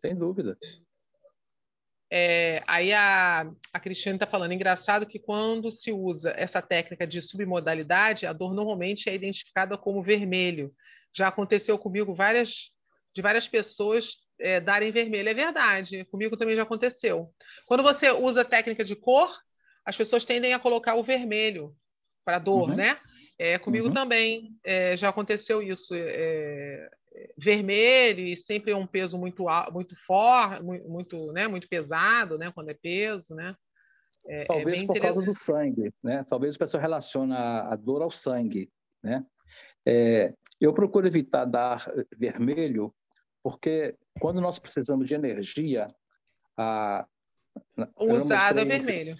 Sem 0.00 0.16
dúvida. 0.16 0.56
É, 2.10 2.62
aí 2.66 2.92
a, 2.92 3.50
a 3.72 3.80
Cristiane 3.80 4.16
está 4.16 4.26
falando, 4.26 4.52
engraçado 4.52 5.06
que 5.06 5.18
quando 5.18 5.70
se 5.70 5.92
usa 5.92 6.30
essa 6.36 6.60
técnica 6.60 7.06
de 7.06 7.22
submodalidade, 7.22 8.26
a 8.26 8.34
dor 8.34 8.52
normalmente 8.52 9.08
é 9.08 9.14
identificada 9.14 9.78
como 9.78 10.02
vermelho. 10.02 10.74
Já 11.14 11.28
aconteceu 11.28 11.78
comigo 11.78 12.14
várias, 12.14 12.70
de 13.14 13.22
várias 13.22 13.48
pessoas 13.48 14.18
é, 14.38 14.60
darem 14.60 14.90
vermelho. 14.90 15.28
É 15.28 15.34
verdade, 15.34 16.04
comigo 16.06 16.36
também 16.36 16.56
já 16.56 16.64
aconteceu. 16.64 17.32
Quando 17.64 17.82
você 17.82 18.10
usa 18.10 18.42
a 18.42 18.44
técnica 18.44 18.84
de 18.84 18.94
cor, 18.96 19.34
as 19.84 19.96
pessoas 19.96 20.24
tendem 20.24 20.54
a 20.54 20.58
colocar 20.58 20.94
o 20.94 21.02
vermelho 21.02 21.74
para 22.24 22.38
dor, 22.38 22.70
uhum. 22.70 22.76
né? 22.76 22.98
É, 23.38 23.58
comigo 23.58 23.88
uhum. 23.88 23.94
também 23.94 24.56
é, 24.64 24.96
já 24.96 25.08
aconteceu 25.08 25.62
isso. 25.62 25.94
É, 25.94 26.90
vermelho 27.36 28.20
e 28.20 28.36
sempre 28.36 28.72
é 28.72 28.76
um 28.76 28.86
peso 28.86 29.18
muito 29.18 29.44
muito 29.72 29.94
forte, 30.06 30.62
muito, 30.62 31.32
né, 31.32 31.46
muito 31.46 31.68
pesado, 31.68 32.38
né, 32.38 32.50
quando 32.50 32.70
é 32.70 32.74
peso, 32.74 33.34
né? 33.34 33.54
É, 34.26 34.42
é 34.42 34.44
Talvez 34.44 34.82
é 34.82 34.86
por 34.86 35.00
causa 35.00 35.22
do 35.22 35.34
sangue, 35.34 35.92
né? 36.02 36.24
Talvez 36.28 36.54
a 36.54 36.58
pessoa 36.58 36.80
relacione 36.80 37.32
a, 37.34 37.76
dor 37.76 38.02
ao 38.02 38.10
sangue, 38.10 38.70
né? 39.02 39.24
É, 39.84 40.32
eu 40.60 40.72
procuro 40.72 41.06
evitar 41.06 41.44
dar 41.44 41.84
vermelho 42.16 42.94
porque 43.42 43.96
quando 44.20 44.40
nós 44.40 44.58
precisamos 44.60 45.08
de 45.08 45.16
energia, 45.16 45.92
a 46.56 47.06
usado 47.98 48.60
é 48.60 48.64
vermelho. 48.64 49.16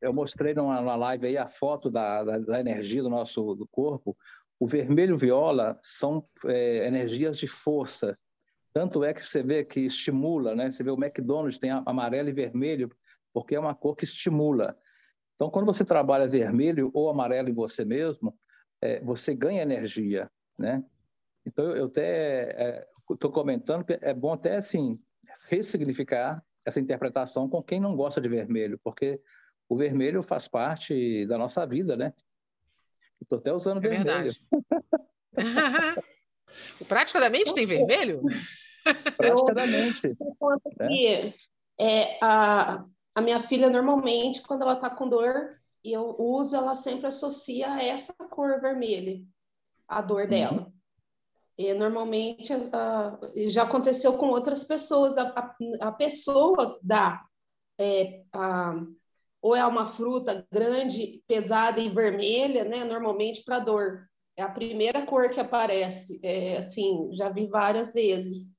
Eu 0.00 0.12
mostrei 0.12 0.54
numa, 0.54 0.80
numa 0.80 0.96
live 0.96 1.26
aí 1.26 1.36
a 1.36 1.46
foto 1.46 1.90
da, 1.90 2.24
da, 2.24 2.38
da 2.38 2.60
energia 2.60 3.02
do 3.02 3.08
nosso 3.10 3.54
do 3.54 3.66
corpo. 3.66 4.16
O 4.60 4.66
vermelho 4.66 5.14
e 5.14 5.18
viola 5.18 5.78
são 5.82 6.26
é, 6.46 6.86
energias 6.86 7.38
de 7.38 7.46
força. 7.46 8.18
Tanto 8.72 9.02
é 9.04 9.14
que 9.14 9.24
você 9.24 9.42
vê 9.42 9.64
que 9.64 9.80
estimula, 9.80 10.54
né? 10.54 10.70
Você 10.70 10.82
vê 10.82 10.90
o 10.90 11.02
McDonald's 11.02 11.58
tem 11.58 11.70
amarelo 11.70 12.28
e 12.28 12.32
vermelho, 12.32 12.90
porque 13.32 13.54
é 13.54 13.60
uma 13.60 13.74
cor 13.74 13.96
que 13.96 14.04
estimula. 14.04 14.76
Então, 15.34 15.50
quando 15.50 15.66
você 15.66 15.84
trabalha 15.84 16.26
vermelho 16.26 16.90
ou 16.92 17.08
amarelo 17.08 17.48
em 17.48 17.54
você 17.54 17.84
mesmo, 17.84 18.36
é, 18.82 19.00
você 19.04 19.34
ganha 19.34 19.62
energia, 19.62 20.30
né? 20.58 20.82
Então, 21.46 21.64
eu 21.74 21.86
até 21.86 22.84
estou 23.10 23.30
é, 23.30 23.34
comentando 23.34 23.84
que 23.84 23.98
é 24.02 24.12
bom 24.12 24.32
até, 24.32 24.56
assim, 24.56 25.00
ressignificar 25.48 26.42
essa 26.66 26.80
interpretação 26.80 27.48
com 27.48 27.62
quem 27.62 27.80
não 27.80 27.96
gosta 27.96 28.20
de 28.20 28.28
vermelho, 28.28 28.78
porque 28.82 29.20
o 29.68 29.76
vermelho 29.76 30.22
faz 30.22 30.48
parte 30.48 31.26
da 31.26 31.36
nossa 31.36 31.66
vida, 31.66 31.96
né? 31.96 32.12
Estou 33.20 33.38
até 33.38 33.52
usando 33.52 33.84
é 33.84 33.88
vermelho. 33.88 34.34
o 36.80 36.84
Praticamente 36.86 37.54
tem 37.54 37.66
vermelho? 37.66 38.22
Praticamente. 39.16 40.16
É. 40.80 41.32
É, 41.80 42.18
a, 42.24 42.84
a 43.14 43.20
minha 43.20 43.40
filha, 43.40 43.68
normalmente, 43.68 44.42
quando 44.42 44.62
ela 44.62 44.74
está 44.74 44.90
com 44.90 45.08
dor 45.08 45.58
e 45.84 45.92
eu 45.92 46.16
uso, 46.18 46.56
ela 46.56 46.74
sempre 46.74 47.06
associa 47.06 47.72
a 47.72 47.82
essa 47.82 48.14
cor 48.30 48.60
vermelha, 48.60 49.22
a 49.86 50.00
dor 50.00 50.22
uhum. 50.22 50.28
dela. 50.28 50.72
E 51.56 51.74
normalmente 51.74 52.52
uh, 52.54 53.50
já 53.50 53.64
aconteceu 53.64 54.16
com 54.16 54.28
outras 54.28 54.64
pessoas, 54.64 55.18
a, 55.18 55.28
a, 55.28 55.88
a 55.88 55.92
pessoa 55.92 56.78
dá 56.82 57.26
é, 57.78 58.22
a, 58.32 58.74
ou 59.40 59.54
é 59.54 59.64
uma 59.64 59.86
fruta 59.86 60.46
grande, 60.52 61.22
pesada 61.26 61.80
e 61.80 61.88
vermelha, 61.88 62.64
né? 62.64 62.84
Normalmente 62.84 63.44
para 63.44 63.60
dor. 63.60 64.08
É 64.36 64.42
a 64.42 64.50
primeira 64.50 65.04
cor 65.04 65.30
que 65.30 65.40
aparece. 65.40 66.20
É, 66.24 66.58
assim, 66.58 67.10
já 67.12 67.28
vi 67.28 67.46
várias 67.46 67.92
vezes. 67.92 68.56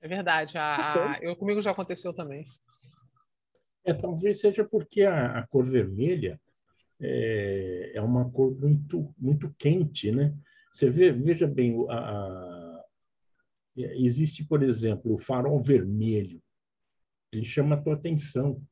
É 0.00 0.08
verdade. 0.08 0.58
A, 0.58 1.14
a, 1.14 1.18
eu 1.22 1.36
comigo 1.36 1.62
já 1.62 1.70
aconteceu 1.70 2.12
também. 2.12 2.44
É, 3.84 3.92
talvez 3.92 4.40
seja 4.40 4.64
porque 4.64 5.02
a, 5.02 5.38
a 5.38 5.46
cor 5.46 5.64
vermelha 5.64 6.40
é, 7.00 7.92
é, 7.94 8.00
uma 8.00 8.30
cor 8.30 8.56
muito 8.58 9.12
muito 9.18 9.52
quente, 9.58 10.12
né? 10.12 10.34
Você 10.72 10.88
vê, 10.88 11.12
veja 11.12 11.46
bem, 11.46 11.84
a, 11.90 11.96
a, 11.96 12.84
existe, 13.76 14.44
por 14.44 14.62
exemplo, 14.62 15.12
o 15.12 15.18
farol 15.18 15.60
vermelho. 15.60 16.40
Ele 17.32 17.44
chama 17.44 17.74
a 17.74 17.80
tua 17.80 17.94
atenção, 17.94 18.62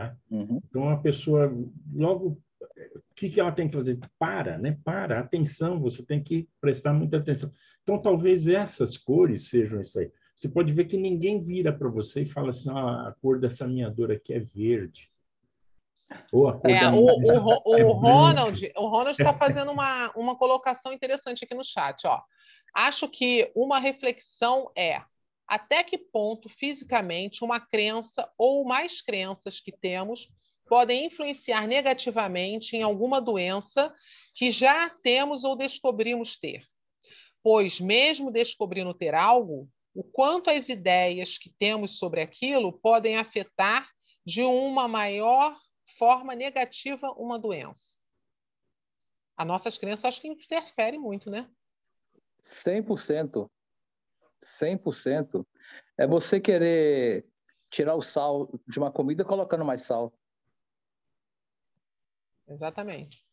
tá? 0.00 0.16
Uhum. 0.30 0.60
Então 0.68 0.88
a 0.88 0.96
pessoa 0.96 1.52
logo 1.94 2.40
o 2.60 3.14
que, 3.14 3.28
que 3.28 3.40
ela 3.40 3.52
tem 3.52 3.68
que 3.68 3.76
fazer? 3.76 3.98
Para, 4.18 4.56
né? 4.56 4.78
Para, 4.84 5.20
atenção, 5.20 5.80
você 5.80 6.02
tem 6.02 6.22
que 6.22 6.48
prestar 6.60 6.92
muita 6.92 7.18
atenção. 7.18 7.50
Então, 7.82 8.00
talvez 8.00 8.46
essas 8.46 8.96
cores 8.96 9.48
sejam 9.48 9.80
isso 9.80 9.98
aí. 9.98 10.10
Você 10.34 10.48
pode 10.48 10.72
ver 10.72 10.86
que 10.86 10.96
ninguém 10.96 11.40
vira 11.40 11.72
para 11.72 11.88
você 11.88 12.22
e 12.22 12.26
fala 12.26 12.50
assim: 12.50 12.70
ah, 12.70 13.08
a 13.08 13.14
cor 13.20 13.38
dessa 13.38 13.66
minha 13.66 13.90
dor 13.90 14.10
aqui 14.10 14.32
é 14.32 14.38
verde. 14.38 15.10
Ou 16.32 16.48
a 16.48 16.58
cor 16.58 16.70
é, 16.70 16.80
da 16.80 16.94
o, 16.94 17.04
o, 17.04 17.62
o, 17.66 17.76
é 17.76 17.84
o 17.84 17.92
Ronald 17.92 18.72
o 18.76 18.88
Ronald 18.88 19.20
está 19.20 19.32
fazendo 19.34 19.70
uma, 19.70 20.10
uma 20.16 20.36
colocação 20.36 20.92
interessante 20.92 21.44
aqui 21.44 21.54
no 21.54 21.64
chat. 21.64 22.06
Ó. 22.06 22.20
Acho 22.74 23.08
que 23.08 23.50
uma 23.54 23.78
reflexão 23.78 24.70
é 24.76 25.02
até 25.50 25.82
que 25.82 25.98
ponto 25.98 26.48
fisicamente 26.48 27.42
uma 27.42 27.58
crença 27.58 28.32
ou 28.38 28.64
mais 28.64 29.02
crenças 29.02 29.58
que 29.58 29.72
temos 29.72 30.28
podem 30.68 31.06
influenciar 31.06 31.66
negativamente 31.66 32.76
em 32.76 32.82
alguma 32.82 33.20
doença 33.20 33.92
que 34.32 34.52
já 34.52 34.88
temos 35.02 35.42
ou 35.42 35.56
descobrimos 35.56 36.36
ter. 36.36 36.62
Pois, 37.42 37.80
mesmo 37.80 38.30
descobrindo 38.30 38.94
ter 38.94 39.12
algo, 39.12 39.68
o 39.92 40.04
quanto 40.04 40.50
as 40.50 40.68
ideias 40.68 41.36
que 41.36 41.50
temos 41.58 41.98
sobre 41.98 42.20
aquilo 42.20 42.72
podem 42.78 43.16
afetar 43.16 43.90
de 44.24 44.42
uma 44.42 44.86
maior 44.86 45.58
forma 45.98 46.32
negativa 46.36 47.10
uma 47.14 47.40
doença. 47.40 47.98
As 49.36 49.46
nossas 49.48 49.76
crenças 49.76 50.04
acho 50.04 50.20
que 50.20 50.28
interferem 50.28 51.00
muito, 51.00 51.28
né? 51.28 51.50
100%. 52.40 53.50
100%. 54.42 55.46
É 55.98 56.06
você 56.06 56.40
querer 56.40 57.26
tirar 57.68 57.94
o 57.94 58.02
sal 58.02 58.48
de 58.66 58.78
uma 58.78 58.90
comida 58.90 59.24
colocando 59.24 59.64
mais 59.64 59.82
sal. 59.82 60.12
Exatamente. 62.48 63.24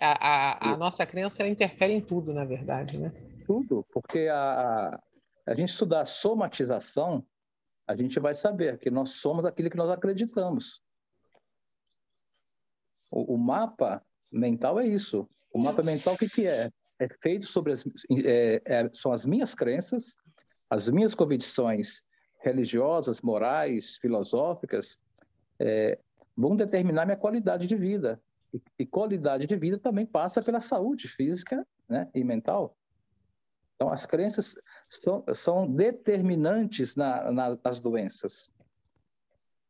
A, 0.00 0.12
a, 0.12 0.72
a 0.72 0.76
nossa 0.76 1.04
crença 1.06 1.42
ela 1.42 1.50
interfere 1.50 1.92
em 1.92 2.00
tudo, 2.00 2.32
na 2.32 2.44
verdade, 2.44 2.98
né? 2.98 3.12
Tudo, 3.46 3.84
porque 3.92 4.28
a, 4.28 5.00
a 5.46 5.54
gente 5.54 5.68
estudar 5.68 6.04
somatização, 6.04 7.24
a 7.86 7.94
gente 7.94 8.18
vai 8.18 8.34
saber 8.34 8.78
que 8.78 8.90
nós 8.90 9.10
somos 9.10 9.44
aquilo 9.44 9.70
que 9.70 9.76
nós 9.76 9.90
acreditamos. 9.90 10.82
O, 13.10 13.34
o 13.34 13.38
mapa 13.38 14.04
mental 14.30 14.80
é 14.80 14.86
isso. 14.86 15.28
O 15.52 15.58
mapa 15.58 15.82
mental 15.82 16.14
o 16.14 16.18
que, 16.18 16.28
que 16.28 16.46
é? 16.46 16.72
É 17.04 17.08
feito 17.20 17.44
sobre 17.44 17.72
as 17.72 17.84
é, 18.24 18.62
é, 18.64 18.90
são 18.94 19.12
as 19.12 19.26
minhas 19.26 19.54
crenças, 19.54 20.16
as 20.70 20.88
minhas 20.88 21.14
convicções 21.14 22.02
religiosas, 22.38 23.20
morais, 23.20 23.96
filosóficas, 23.96 24.98
é, 25.58 25.98
vão 26.34 26.56
determinar 26.56 27.04
minha 27.04 27.16
qualidade 27.16 27.66
de 27.66 27.76
vida. 27.76 28.20
E, 28.54 28.62
e, 28.78 28.86
qualidade 28.86 29.46
de 29.46 29.56
vida 29.56 29.78
também 29.78 30.06
passa 30.06 30.40
pela 30.40 30.60
saúde 30.60 31.06
física 31.06 31.66
né, 31.88 32.08
e 32.14 32.24
mental. 32.24 32.74
Então, 33.74 33.90
as 33.90 34.06
crenças 34.06 34.54
são, 34.88 35.24
são 35.34 35.70
determinantes 35.70 36.96
na, 36.96 37.30
na, 37.30 37.58
nas 37.62 37.80
doenças. 37.80 38.50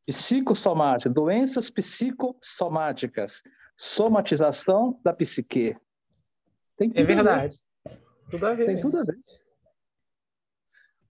Psicossomática, 0.06 1.10
doenças 1.10 1.68
psicossomáticas, 1.70 3.42
somatização 3.76 5.00
da 5.02 5.12
psique. 5.12 5.76
Tem 6.76 6.92
é 6.94 7.02
verdade. 7.04 7.58
Tudo 8.30 8.46
a 8.46 8.54
ver. 8.54 8.66
Tem 8.66 8.80
tudo 8.80 8.98
a 8.98 9.04
ver. 9.04 9.16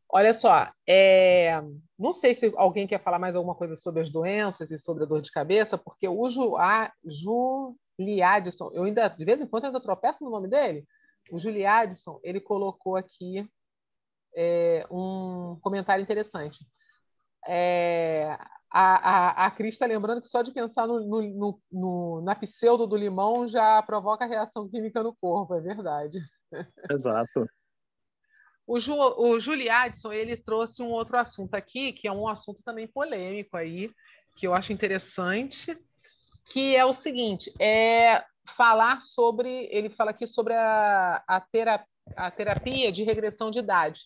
Olha 0.08 0.32
só, 0.32 0.70
é... 0.86 1.60
não 1.98 2.12
sei 2.12 2.34
se 2.34 2.52
alguém 2.56 2.86
quer 2.86 3.02
falar 3.02 3.18
mais 3.18 3.34
alguma 3.34 3.54
coisa 3.54 3.76
sobre 3.76 4.02
as 4.02 4.10
doenças 4.10 4.70
e 4.70 4.78
sobre 4.78 5.02
a 5.02 5.06
dor 5.06 5.20
de 5.20 5.32
cabeça, 5.32 5.76
porque 5.76 6.06
o 6.06 6.30
Ju... 6.30 6.56
a 6.56 6.92
Juliadson, 7.04 8.70
eu 8.72 8.84
ainda, 8.84 9.08
de 9.08 9.24
vez 9.24 9.40
em 9.40 9.46
quando, 9.46 9.64
ainda 9.64 9.80
tropeço 9.80 10.22
no 10.22 10.30
nome 10.30 10.48
dele. 10.48 10.86
O 11.30 11.38
Juliadson, 11.38 12.20
ele 12.22 12.38
colocou 12.38 12.96
aqui 12.96 13.48
é, 14.36 14.86
um 14.90 15.58
comentário 15.60 16.02
interessante. 16.02 16.64
É, 17.46 18.38
a, 18.76 19.44
a, 19.44 19.46
a 19.46 19.50
Cris 19.52 19.74
está 19.74 19.86
lembrando 19.86 20.20
que 20.20 20.26
só 20.26 20.42
de 20.42 20.50
pensar 20.50 20.88
no, 20.88 20.98
no, 20.98 21.60
no, 21.70 22.20
na 22.22 22.34
pseudo 22.34 22.88
do 22.88 22.96
limão 22.96 23.46
já 23.46 23.80
provoca 23.82 24.26
reação 24.26 24.68
química 24.68 25.00
no 25.00 25.14
corpo, 25.14 25.54
é 25.54 25.60
verdade. 25.60 26.18
Exato. 26.90 27.46
O, 28.66 28.80
Ju, 28.80 28.96
o 28.96 29.38
Juliadson, 29.38 30.12
ele 30.12 30.36
trouxe 30.36 30.82
um 30.82 30.90
outro 30.90 31.16
assunto 31.16 31.54
aqui, 31.54 31.92
que 31.92 32.08
é 32.08 32.12
um 32.12 32.26
assunto 32.26 32.64
também 32.64 32.88
polêmico 32.88 33.56
aí, 33.56 33.92
que 34.36 34.44
eu 34.44 34.52
acho 34.52 34.72
interessante, 34.72 35.78
que 36.46 36.74
é 36.74 36.84
o 36.84 36.92
seguinte, 36.92 37.52
é 37.60 38.24
falar 38.56 39.00
sobre, 39.00 39.68
ele 39.70 39.88
fala 39.88 40.10
aqui 40.10 40.26
sobre 40.26 40.52
a, 40.52 41.22
a, 41.28 41.40
terapia, 41.40 41.86
a 42.16 42.28
terapia 42.28 42.90
de 42.90 43.04
regressão 43.04 43.52
de 43.52 43.60
idade. 43.60 44.00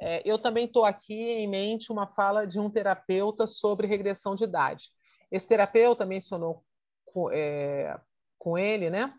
É, 0.00 0.22
eu 0.24 0.38
também 0.38 0.66
estou 0.66 0.84
aqui 0.84 1.14
em 1.14 1.48
mente 1.48 1.90
uma 1.90 2.06
fala 2.06 2.46
de 2.46 2.60
um 2.60 2.70
terapeuta 2.70 3.46
sobre 3.46 3.86
regressão 3.86 4.34
de 4.34 4.44
idade. 4.44 4.90
Esse 5.30 5.46
terapeuta 5.46 6.06
mencionou 6.06 6.64
com, 7.04 7.30
é, 7.32 7.98
com 8.38 8.56
ele, 8.56 8.90
né, 8.90 9.12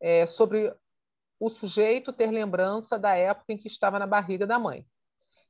é, 0.00 0.26
sobre 0.26 0.72
o 1.40 1.50
sujeito 1.50 2.12
ter 2.12 2.30
lembrança 2.30 2.98
da 2.98 3.14
época 3.14 3.52
em 3.52 3.58
que 3.58 3.68
estava 3.68 3.98
na 3.98 4.06
barriga 4.06 4.46
da 4.46 4.58
mãe. 4.58 4.86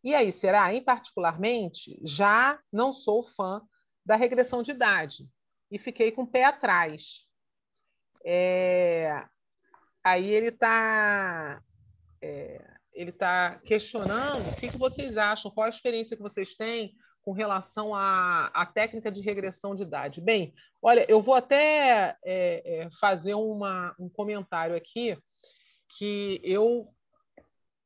E 0.03 0.15
aí, 0.15 0.33
será? 0.33 0.73
Em 0.73 0.83
particularmente, 0.83 2.01
já 2.05 2.59
não 2.73 2.93
sou 2.93 3.27
fã 3.37 3.61
da 4.05 4.17
regressão 4.17 4.63
de 4.63 4.71
idade 4.71 5.29
e 5.71 5.79
fiquei 5.79 6.13
com 6.13 6.23
o 6.23 6.27
pé 6.27 6.45
atrás. 6.45 7.27
É... 8.25 9.25
Aí 10.05 10.31
ele 10.33 10.49
está 10.49 11.61
é... 12.23 12.76
ele 12.97 13.13
tá 13.13 13.61
questionando 13.65 14.49
o 14.49 14.57
que, 14.57 14.71
que 14.71 14.79
vocês 14.79 15.19
acham, 15.19 15.51
qual 15.51 15.67
a 15.67 15.71
experiência 15.71 16.17
que 16.17 16.23
vocês 16.23 16.55
têm 16.55 16.97
com 17.23 17.33
relação 17.33 17.95
à, 17.95 18.47
à 18.55 18.65
técnica 18.65 19.11
de 19.11 19.21
regressão 19.21 19.75
de 19.75 19.83
idade. 19.83 20.21
Bem, 20.21 20.55
olha, 20.81 21.05
eu 21.09 21.21
vou 21.21 21.35
até 21.35 22.17
é, 22.25 22.85
é 22.85 22.91
fazer 22.99 23.35
uma, 23.35 23.95
um 23.99 24.09
comentário 24.09 24.75
aqui 24.75 25.19
que 25.99 26.41
eu 26.43 26.89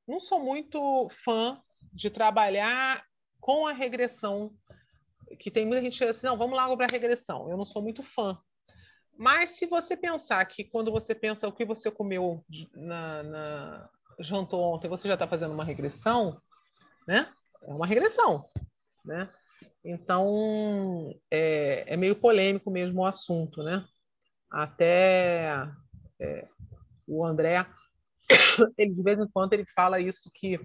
não 0.07 0.20
sou 0.20 0.38
muito 0.40 1.09
fã 1.25 1.61
de 1.92 2.09
trabalhar 2.09 3.05
com 3.40 3.66
a 3.66 3.73
regressão, 3.73 4.53
que 5.38 5.51
tem 5.51 5.66
muita 5.66 5.83
gente 5.83 5.99
que 5.99 6.05
assim, 6.05 6.27
não, 6.27 6.37
vamos 6.37 6.57
lá 6.57 6.77
para 6.77 6.87
a 6.87 6.92
regressão. 6.92 7.51
Eu 7.51 7.57
não 7.57 7.64
sou 7.64 7.83
muito 7.83 8.03
fã. 8.03 8.38
Mas 9.16 9.51
se 9.51 9.66
você 9.66 9.96
pensar 9.96 10.44
que 10.44 10.64
quando 10.64 10.92
você 10.92 11.14
pensa 11.14 11.49
o 11.49 11.53
que 11.53 11.64
você 11.64 11.90
comeu 11.90 12.44
na, 12.75 13.23
na 13.23 13.90
jantou 14.21 14.63
ontem, 14.63 14.89
você 14.89 15.09
já 15.09 15.15
está 15.15 15.27
fazendo 15.27 15.53
uma 15.53 15.65
regressão, 15.65 16.41
né? 17.07 17.33
É 17.63 17.73
uma 17.73 17.87
regressão, 17.87 18.49
né? 19.05 19.29
Então 19.85 21.15
é, 21.31 21.85
é 21.87 21.97
meio 21.97 22.15
polêmico 22.15 22.71
mesmo 22.71 23.01
o 23.01 23.07
assunto, 23.07 23.63
né? 23.63 23.85
Até 24.51 25.69
é, 26.19 26.49
o 27.07 27.25
André 27.25 27.67
ele 28.77 28.95
de 28.95 29.03
vez 29.03 29.19
em 29.21 29.29
quando 29.29 29.53
ele 29.53 29.65
fala 29.75 30.01
isso 30.01 30.31
que 30.33 30.61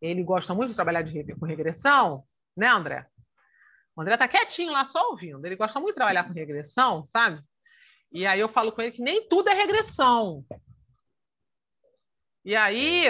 ele 0.00 0.22
gosta 0.22 0.54
muito 0.54 0.70
de 0.70 0.76
trabalhar 0.76 1.02
de, 1.02 1.34
com 1.34 1.46
regressão, 1.46 2.24
né, 2.56 2.68
André? 2.68 3.06
O 3.94 4.00
André 4.00 4.16
tá 4.16 4.26
quietinho 4.26 4.72
lá 4.72 4.84
só 4.84 5.10
ouvindo. 5.10 5.44
Ele 5.44 5.56
gosta 5.56 5.78
muito 5.78 5.92
de 5.92 5.96
trabalhar 5.96 6.24
com 6.24 6.32
regressão, 6.32 7.04
sabe? 7.04 7.42
E 8.12 8.26
aí 8.26 8.40
eu 8.40 8.48
falo 8.48 8.72
com 8.72 8.80
ele 8.80 8.92
que 8.92 9.02
nem 9.02 9.28
tudo 9.28 9.50
é 9.50 9.54
regressão. 9.54 10.44
E 12.44 12.56
aí, 12.56 13.04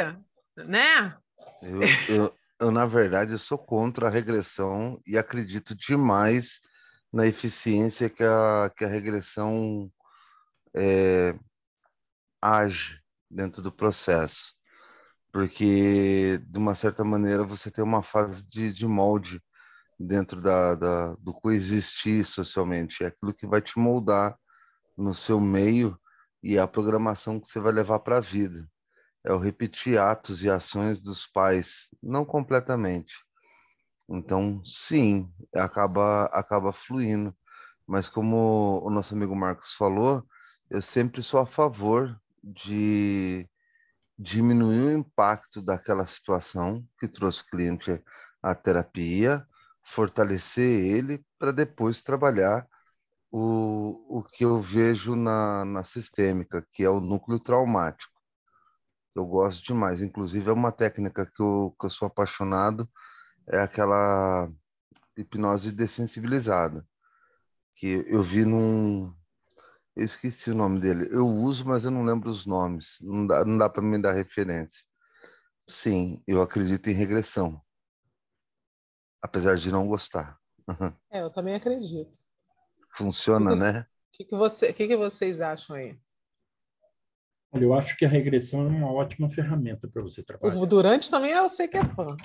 né? 0.57 1.17
Eu, 1.63 1.81
eu, 2.09 2.35
eu, 2.61 2.71
na 2.71 2.87
verdade, 2.87 3.39
sou 3.39 3.59
contra 3.59 4.09
a 4.09 4.11
regressão 4.11 5.01
e 5.07 5.17
acredito 5.17 5.75
demais 5.75 6.61
na 7.13 7.27
eficiência 7.27 8.11
que 8.11 8.23
a, 8.23 8.71
que 8.77 8.85
a 8.85 8.89
regressão 8.89 9.91
é, 10.77 11.39
age 12.41 13.01
dentro 13.31 13.63
do 13.63 13.73
processo. 13.73 14.55
Porque, 15.33 16.39
de 16.49 16.59
uma 16.59 16.75
certa 16.75 17.05
maneira, 17.05 17.45
você 17.45 17.71
tem 17.71 17.85
uma 17.85 18.03
fase 18.03 18.49
de, 18.49 18.73
de 18.73 18.87
molde 18.87 19.41
dentro 19.99 20.41
da, 20.41 20.75
da, 20.75 21.15
do 21.17 21.33
coexistir 21.33 22.25
socialmente. 22.25 23.05
É 23.05 23.07
aquilo 23.07 23.35
que 23.35 23.47
vai 23.47 23.61
te 23.61 23.79
moldar 23.79 24.37
no 24.97 25.15
seu 25.15 25.41
meio 25.41 25.97
e 26.43 26.59
a 26.59 26.67
programação 26.67 27.39
que 27.39 27.49
você 27.49 27.61
vai 27.61 27.73
levar 27.73 28.01
para 28.01 28.17
a 28.17 28.21
vida. 28.21 28.67
É 29.25 29.33
o 29.33 29.39
repetir 29.39 29.99
atos 29.99 30.43
e 30.43 30.51
ações 30.51 31.01
dos 31.01 31.27
pais, 31.27 31.91
não 32.03 32.25
completamente. 32.25 33.15
Então, 34.09 34.63
sim, 34.65 35.33
acaba 35.55 36.25
acaba 36.27 36.73
fluindo. 36.73 37.35
Mas 37.87 38.09
como 38.09 38.81
o 38.85 38.91
nosso 38.91 39.15
amigo 39.15 39.37
Marcos 39.37 39.75
falou, 39.75 40.25
eu 40.71 40.83
sempre 40.83 41.23
sou 41.23 41.41
a 41.41 41.47
favor 41.47 42.21
de 42.43 43.49
diminuir 44.19 44.83
o 44.83 44.93
impacto 44.93 45.63
daquela 45.63 46.07
situação 46.07 46.87
que 46.99 47.09
trouxe 47.09 47.43
o 47.43 47.47
cliente 47.47 48.03
à 48.43 48.55
terapia, 48.55 49.47
fortalecer 49.85 50.85
ele 50.87 51.25
para 51.39 51.53
depois 51.53 52.03
trabalhar 52.03 52.67
o, 53.31 54.19
o 54.21 54.23
que 54.25 54.45
eu 54.45 54.59
vejo 54.61 55.17
na, 55.17 55.65
na 55.65 55.85
sistêmica, 55.85 56.67
que 56.73 56.85
é 56.85 56.91
o 56.91 57.01
núcleo 57.01 57.41
traumático. 57.41 58.20
Eu 59.15 59.27
gosto 59.27 59.65
demais. 59.65 60.01
Inclusive, 60.01 60.49
é 60.49 60.53
uma 60.53 60.73
técnica 60.73 61.27
que 61.27 61.41
eu, 61.41 61.75
que 61.79 61.87
eu 61.87 61.91
sou 61.91 62.07
apaixonado, 62.07 62.89
é 63.49 63.59
aquela 63.59 64.51
hipnose 65.17 65.73
dessensibilizada, 65.73 66.87
que 67.75 68.05
eu 68.07 68.23
vi 68.23 68.45
num... 68.45 69.15
Eu 69.97 70.05
esqueci 70.05 70.51
o 70.51 70.55
nome 70.55 70.81
dele. 70.81 71.09
Eu 71.11 71.27
uso, 71.27 71.67
mas 71.67 71.85
eu 71.85 71.91
não 71.91 72.05
lembro 72.05 72.31
os 72.31 72.47
nomes. 72.47 72.99
Não 73.01 73.27
dá, 73.27 73.45
não 73.45 73.59
dá 73.59 73.69
para 73.69 73.83
me 73.83 74.01
dar 74.01 74.13
referência. 74.13 74.85
Sim, 75.69 76.23
eu 76.27 76.41
acredito 76.41 76.89
em 76.89 76.95
regressão. 76.95 77.61
Apesar 79.21 79.57
de 79.57 79.71
não 79.71 79.87
gostar. 79.87 80.39
É, 81.11 81.23
eu 81.23 81.31
também 81.31 81.55
acredito. 81.55 82.17
Funciona, 82.97 83.51
que 83.51 83.57
que, 83.57 83.61
né? 83.61 83.81
O 83.81 83.87
que, 84.13 84.25
que, 84.27 84.37
você, 84.37 84.73
que, 84.73 84.87
que 84.87 84.97
vocês 84.97 85.41
acham 85.41 85.75
aí? 85.75 85.99
Olha, 87.53 87.65
eu 87.65 87.75
acho 87.75 87.97
que 87.97 88.05
a 88.05 88.09
regressão 88.09 88.63
é 88.63 88.69
uma 88.69 88.93
ótima 88.93 89.29
ferramenta 89.29 89.89
para 89.89 90.03
você 90.03 90.23
trabalhar. 90.23 90.57
O 90.57 90.67
Durante 90.67 91.11
também 91.11 91.33
eu 91.33 91.49
sei 91.49 91.67
que 91.67 91.77
é 91.77 91.85
fã. 91.85 92.17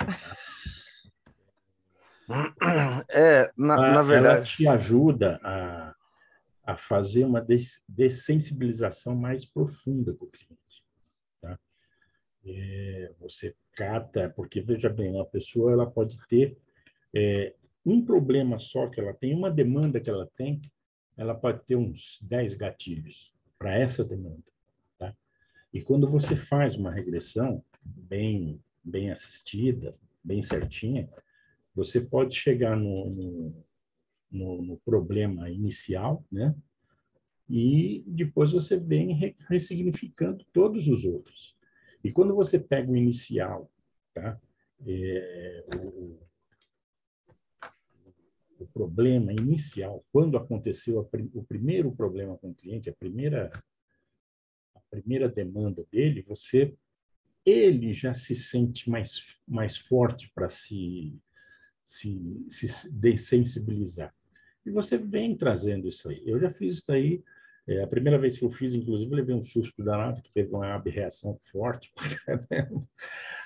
É, 3.12 3.52
na, 3.56 3.78
na 3.78 4.02
verdade. 4.02 4.38
Ela 4.38 4.44
te 4.44 4.68
ajuda 4.68 5.40
a, 5.44 5.96
a 6.64 6.78
fazer 6.78 7.24
uma 7.24 7.40
des, 7.40 7.84
dessensibilização 7.88 9.16
mais 9.16 9.46
profunda 9.46 10.14
com 10.14 10.26
o 10.26 10.30
cliente. 10.30 10.84
Tá? 11.42 11.60
É, 12.46 13.12
você 13.20 13.56
cata, 13.74 14.32
porque 14.36 14.62
veja 14.62 14.90
bem, 14.90 15.12
uma 15.12 15.26
pessoa 15.26 15.72
ela 15.72 15.90
pode 15.90 16.18
ter 16.28 16.58
é, 17.14 17.54
um 17.86 18.04
problema 18.04 18.58
só 18.58 18.88
que 18.88 19.00
ela 19.00 19.14
tem, 19.14 19.36
uma 19.36 19.52
demanda 19.52 20.00
que 20.00 20.10
ela 20.10 20.28
tem, 20.36 20.62
ela 21.16 21.36
pode 21.36 21.64
ter 21.64 21.76
uns 21.76 22.20
10 22.22 22.56
gatilhos 22.56 23.32
para 23.58 23.78
essa 23.78 24.04
demanda. 24.04 24.55
Tá? 25.76 25.80
E 25.80 25.82
quando 25.82 26.10
você 26.10 26.36
faz 26.36 26.78
uma 26.78 26.92
regressão 26.92 27.64
bem, 27.84 28.62
bem 28.84 29.12
assistida, 29.12 29.96
bem 30.24 30.42
certinha, 30.42 31.10
você 31.76 32.00
pode 32.00 32.36
chegar 32.36 32.78
no, 32.78 33.54
no, 34.32 34.62
no 34.62 34.78
problema 34.78 35.50
inicial, 35.50 36.24
né? 36.32 36.56
E 37.48 38.04
depois 38.08 38.54
você 38.54 38.76
vem 38.78 39.36
ressignificando 39.48 40.44
todos 40.52 40.88
os 40.88 41.06
outros. 41.06 41.56
E 42.04 42.12
quando 42.12 42.34
você 42.34 42.58
pega 42.58 42.92
o 42.92 42.96
inicial, 42.96 43.70
tá? 44.14 44.40
É, 44.88 45.66
o, 45.78 46.18
o 48.60 48.66
problema 48.74 49.32
inicial, 49.32 50.04
quando 50.12 50.38
aconteceu 50.38 51.00
a, 51.00 51.04
o 51.34 51.44
primeiro 51.44 51.92
problema 51.92 52.38
com 52.38 52.50
o 52.50 52.56
cliente, 52.56 52.90
a 52.90 52.94
primeira, 52.94 53.52
primeira 54.96 55.30
demanda 55.30 55.86
dele, 55.92 56.26
você 56.28 56.74
ele 57.46 57.94
já 57.94 58.14
se 58.14 58.34
sente 58.34 58.90
mais, 58.90 59.38
mais 59.48 59.78
forte 59.78 60.32
para 60.34 60.50
se, 60.50 61.16
se, 61.84 62.46
se 62.50 62.92
dessensibilizar. 62.92 64.14
E 64.66 64.72
você 64.72 64.98
vem 64.98 65.38
trazendo 65.38 65.88
isso 65.88 66.10
aí. 66.10 66.24
Eu 66.26 66.40
já 66.40 66.52
fiz 66.52 66.78
isso 66.78 66.92
aí. 66.92 67.24
É, 67.68 67.84
a 67.84 67.88
primeira 67.88 68.18
vez 68.18 68.38
que 68.38 68.46
eu 68.46 68.50
fiz, 68.50 68.74
inclusive, 68.74 69.12
eu 69.12 69.16
levei 69.16 69.36
um 69.36 69.44
susto 69.44 69.84
danado, 69.84 70.22
que 70.22 70.34
teve 70.34 70.50
uma 70.50 70.78
reação 70.80 71.38
forte. 71.52 71.94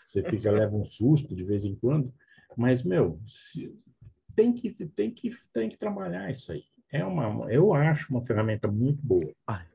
você 0.06 0.24
fica, 0.24 0.50
leva 0.50 0.76
um 0.76 0.86
susto 0.86 1.36
de 1.36 1.44
vez 1.44 1.66
em 1.66 1.76
quando. 1.76 2.14
Mas, 2.56 2.84
meu, 2.84 3.20
se, 3.28 3.78
tem 4.34 4.54
que, 4.54 4.72
tem 4.72 5.12
que, 5.12 5.38
tem 5.52 5.70
que 5.70 5.78
trabalhar 5.78 6.32
isso 6.32 6.52
aí. 6.54 6.64
É 6.92 7.04
uma, 7.04 7.52
eu 7.52 7.74
acho 7.74 8.12
uma 8.12 8.22
ferramenta 8.22 8.68
muito 8.68 9.06
boa. 9.06 9.32
Ai, 9.46 9.68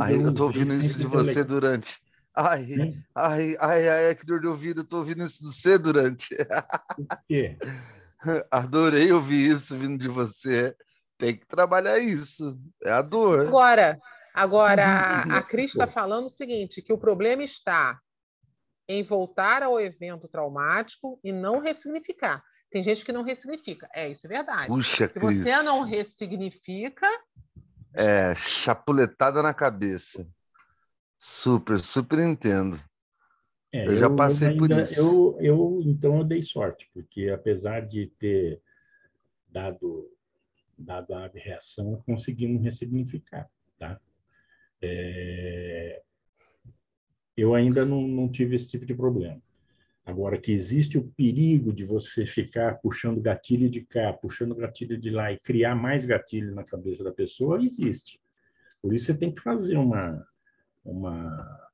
ai 0.00 0.14
eu 0.14 0.30
estou 0.30 0.46
ouvindo 0.46 0.74
isso 0.74 0.98
de 0.98 1.06
você 1.06 1.44
durante. 1.44 1.98
Ai, 2.36 2.66
ai, 3.14 3.56
ai, 3.60 3.88
ai, 3.88 4.14
que 4.14 4.24
dor 4.24 4.40
de 4.40 4.46
ouvido, 4.46 4.80
eu 4.80 4.84
estou 4.84 5.00
ouvindo 5.00 5.24
isso 5.24 5.44
de 5.44 5.52
você 5.52 5.76
durante. 5.76 6.28
Por 6.96 7.06
quê? 7.28 7.58
Adorei 8.50 9.12
ouvir 9.12 9.50
isso 9.50 9.76
vindo 9.76 9.98
de 9.98 10.08
você. 10.08 10.74
Tem 11.18 11.36
que 11.36 11.46
trabalhar 11.46 11.98
isso. 11.98 12.58
É 12.84 12.92
a 12.92 13.02
dor. 13.02 13.46
Agora, 13.46 13.98
agora 14.34 15.22
a 15.22 15.42
Cris 15.42 15.72
está 15.72 15.86
falando 15.86 16.26
o 16.26 16.30
seguinte: 16.30 16.80
que 16.80 16.92
o 16.92 16.98
problema 16.98 17.42
está 17.42 17.98
em 18.88 19.02
voltar 19.02 19.62
ao 19.62 19.80
evento 19.80 20.28
traumático 20.28 21.20
e 21.22 21.32
não 21.32 21.60
ressignificar. 21.60 22.42
Tem 22.70 22.82
gente 22.82 23.04
que 23.04 23.12
não 23.12 23.22
ressignifica. 23.22 23.88
É, 23.94 24.08
isso 24.08 24.26
é 24.26 24.28
verdade. 24.28 24.68
Puxa, 24.68 25.08
Se 25.08 25.18
Cris. 25.18 25.42
você 25.42 25.62
não 25.62 25.82
ressignifica. 25.82 27.06
É, 27.94 28.34
chapuletada 28.36 29.42
na 29.42 29.52
cabeça. 29.52 30.28
Super, 31.18 31.78
super 31.78 32.18
entendo. 32.18 32.78
É, 33.72 33.86
eu, 33.86 33.92
eu, 33.92 33.98
já 33.98 34.10
passei 34.10 34.48
ainda, 34.48 34.58
por 34.58 34.70
isso. 34.70 35.00
Eu, 35.00 35.38
eu, 35.40 35.82
então, 35.84 36.18
eu 36.18 36.24
dei 36.24 36.42
sorte, 36.42 36.90
porque 36.92 37.28
apesar 37.28 37.80
de 37.86 38.06
ter 38.18 38.60
dado, 39.48 40.10
dado 40.78 41.14
a 41.14 41.28
reação, 41.28 42.02
conseguimos 42.06 42.62
ressignificar. 42.62 43.48
Tá? 43.78 44.00
É, 44.82 46.02
eu 47.36 47.54
ainda 47.54 47.84
não, 47.84 48.06
não 48.06 48.28
tive 48.30 48.56
esse 48.56 48.68
tipo 48.68 48.86
de 48.86 48.94
problema. 48.94 49.40
Agora, 50.10 50.36
que 50.36 50.50
existe 50.50 50.98
o 50.98 51.04
perigo 51.16 51.72
de 51.72 51.84
você 51.84 52.26
ficar 52.26 52.80
puxando 52.80 53.20
gatilho 53.20 53.70
de 53.70 53.80
cá, 53.82 54.12
puxando 54.12 54.56
gatilho 54.56 54.98
de 54.98 55.08
lá 55.08 55.32
e 55.32 55.38
criar 55.38 55.76
mais 55.76 56.04
gatilho 56.04 56.52
na 56.52 56.64
cabeça 56.64 57.04
da 57.04 57.12
pessoa, 57.12 57.62
existe. 57.62 58.20
Por 58.82 58.92
isso, 58.92 59.06
você 59.06 59.14
tem 59.14 59.32
que 59.32 59.40
fazer 59.40 59.76
uma, 59.76 60.26
uma, 60.84 61.70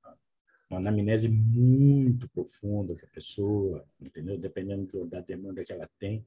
uma 0.68 0.78
anamnese 0.78 1.30
muito 1.30 2.28
profunda 2.28 2.94
com 2.94 3.06
a 3.06 3.08
pessoa, 3.08 3.86
entendeu? 3.98 4.36
Dependendo 4.36 5.06
da 5.06 5.20
demanda 5.20 5.64
que 5.64 5.72
ela 5.72 5.88
tem. 5.98 6.22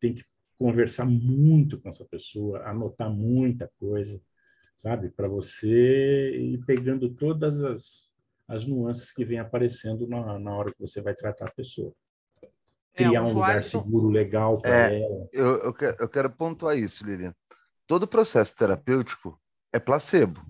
Tem 0.00 0.14
que 0.14 0.24
conversar 0.58 1.04
muito 1.04 1.78
com 1.78 1.90
essa 1.90 2.06
pessoa, 2.06 2.62
anotar 2.62 3.10
muita 3.10 3.70
coisa, 3.78 4.18
sabe? 4.78 5.10
Para 5.10 5.28
você 5.28 6.38
ir 6.38 6.64
pegando 6.64 7.10
todas 7.10 7.62
as 7.62 8.09
as 8.50 8.66
nuances 8.66 9.12
que 9.12 9.24
vêm 9.24 9.38
aparecendo 9.38 10.08
na, 10.08 10.38
na 10.38 10.52
hora 10.52 10.72
que 10.72 10.80
você 10.80 11.00
vai 11.00 11.14
tratar 11.14 11.44
a 11.44 11.52
pessoa. 11.52 11.92
É, 12.42 12.48
Criar 12.94 13.20
é, 13.20 13.22
um 13.22 13.32
lugar 13.32 13.60
seguro, 13.60 14.08
legal 14.08 14.60
para 14.60 14.92
é, 14.92 15.00
ela. 15.00 15.28
Eu, 15.32 15.58
eu, 15.62 15.72
quero, 15.72 15.96
eu 16.00 16.08
quero 16.08 16.30
pontuar 16.30 16.76
isso, 16.76 17.04
Lilian. 17.06 17.32
Todo 17.86 18.08
processo 18.08 18.54
terapêutico 18.56 19.40
é 19.72 19.78
placebo. 19.78 20.44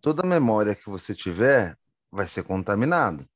Toda 0.00 0.26
memória 0.26 0.74
que 0.74 0.88
você 0.88 1.14
tiver 1.14 1.76
vai 2.12 2.28
ser 2.28 2.44
contaminada. 2.44 3.26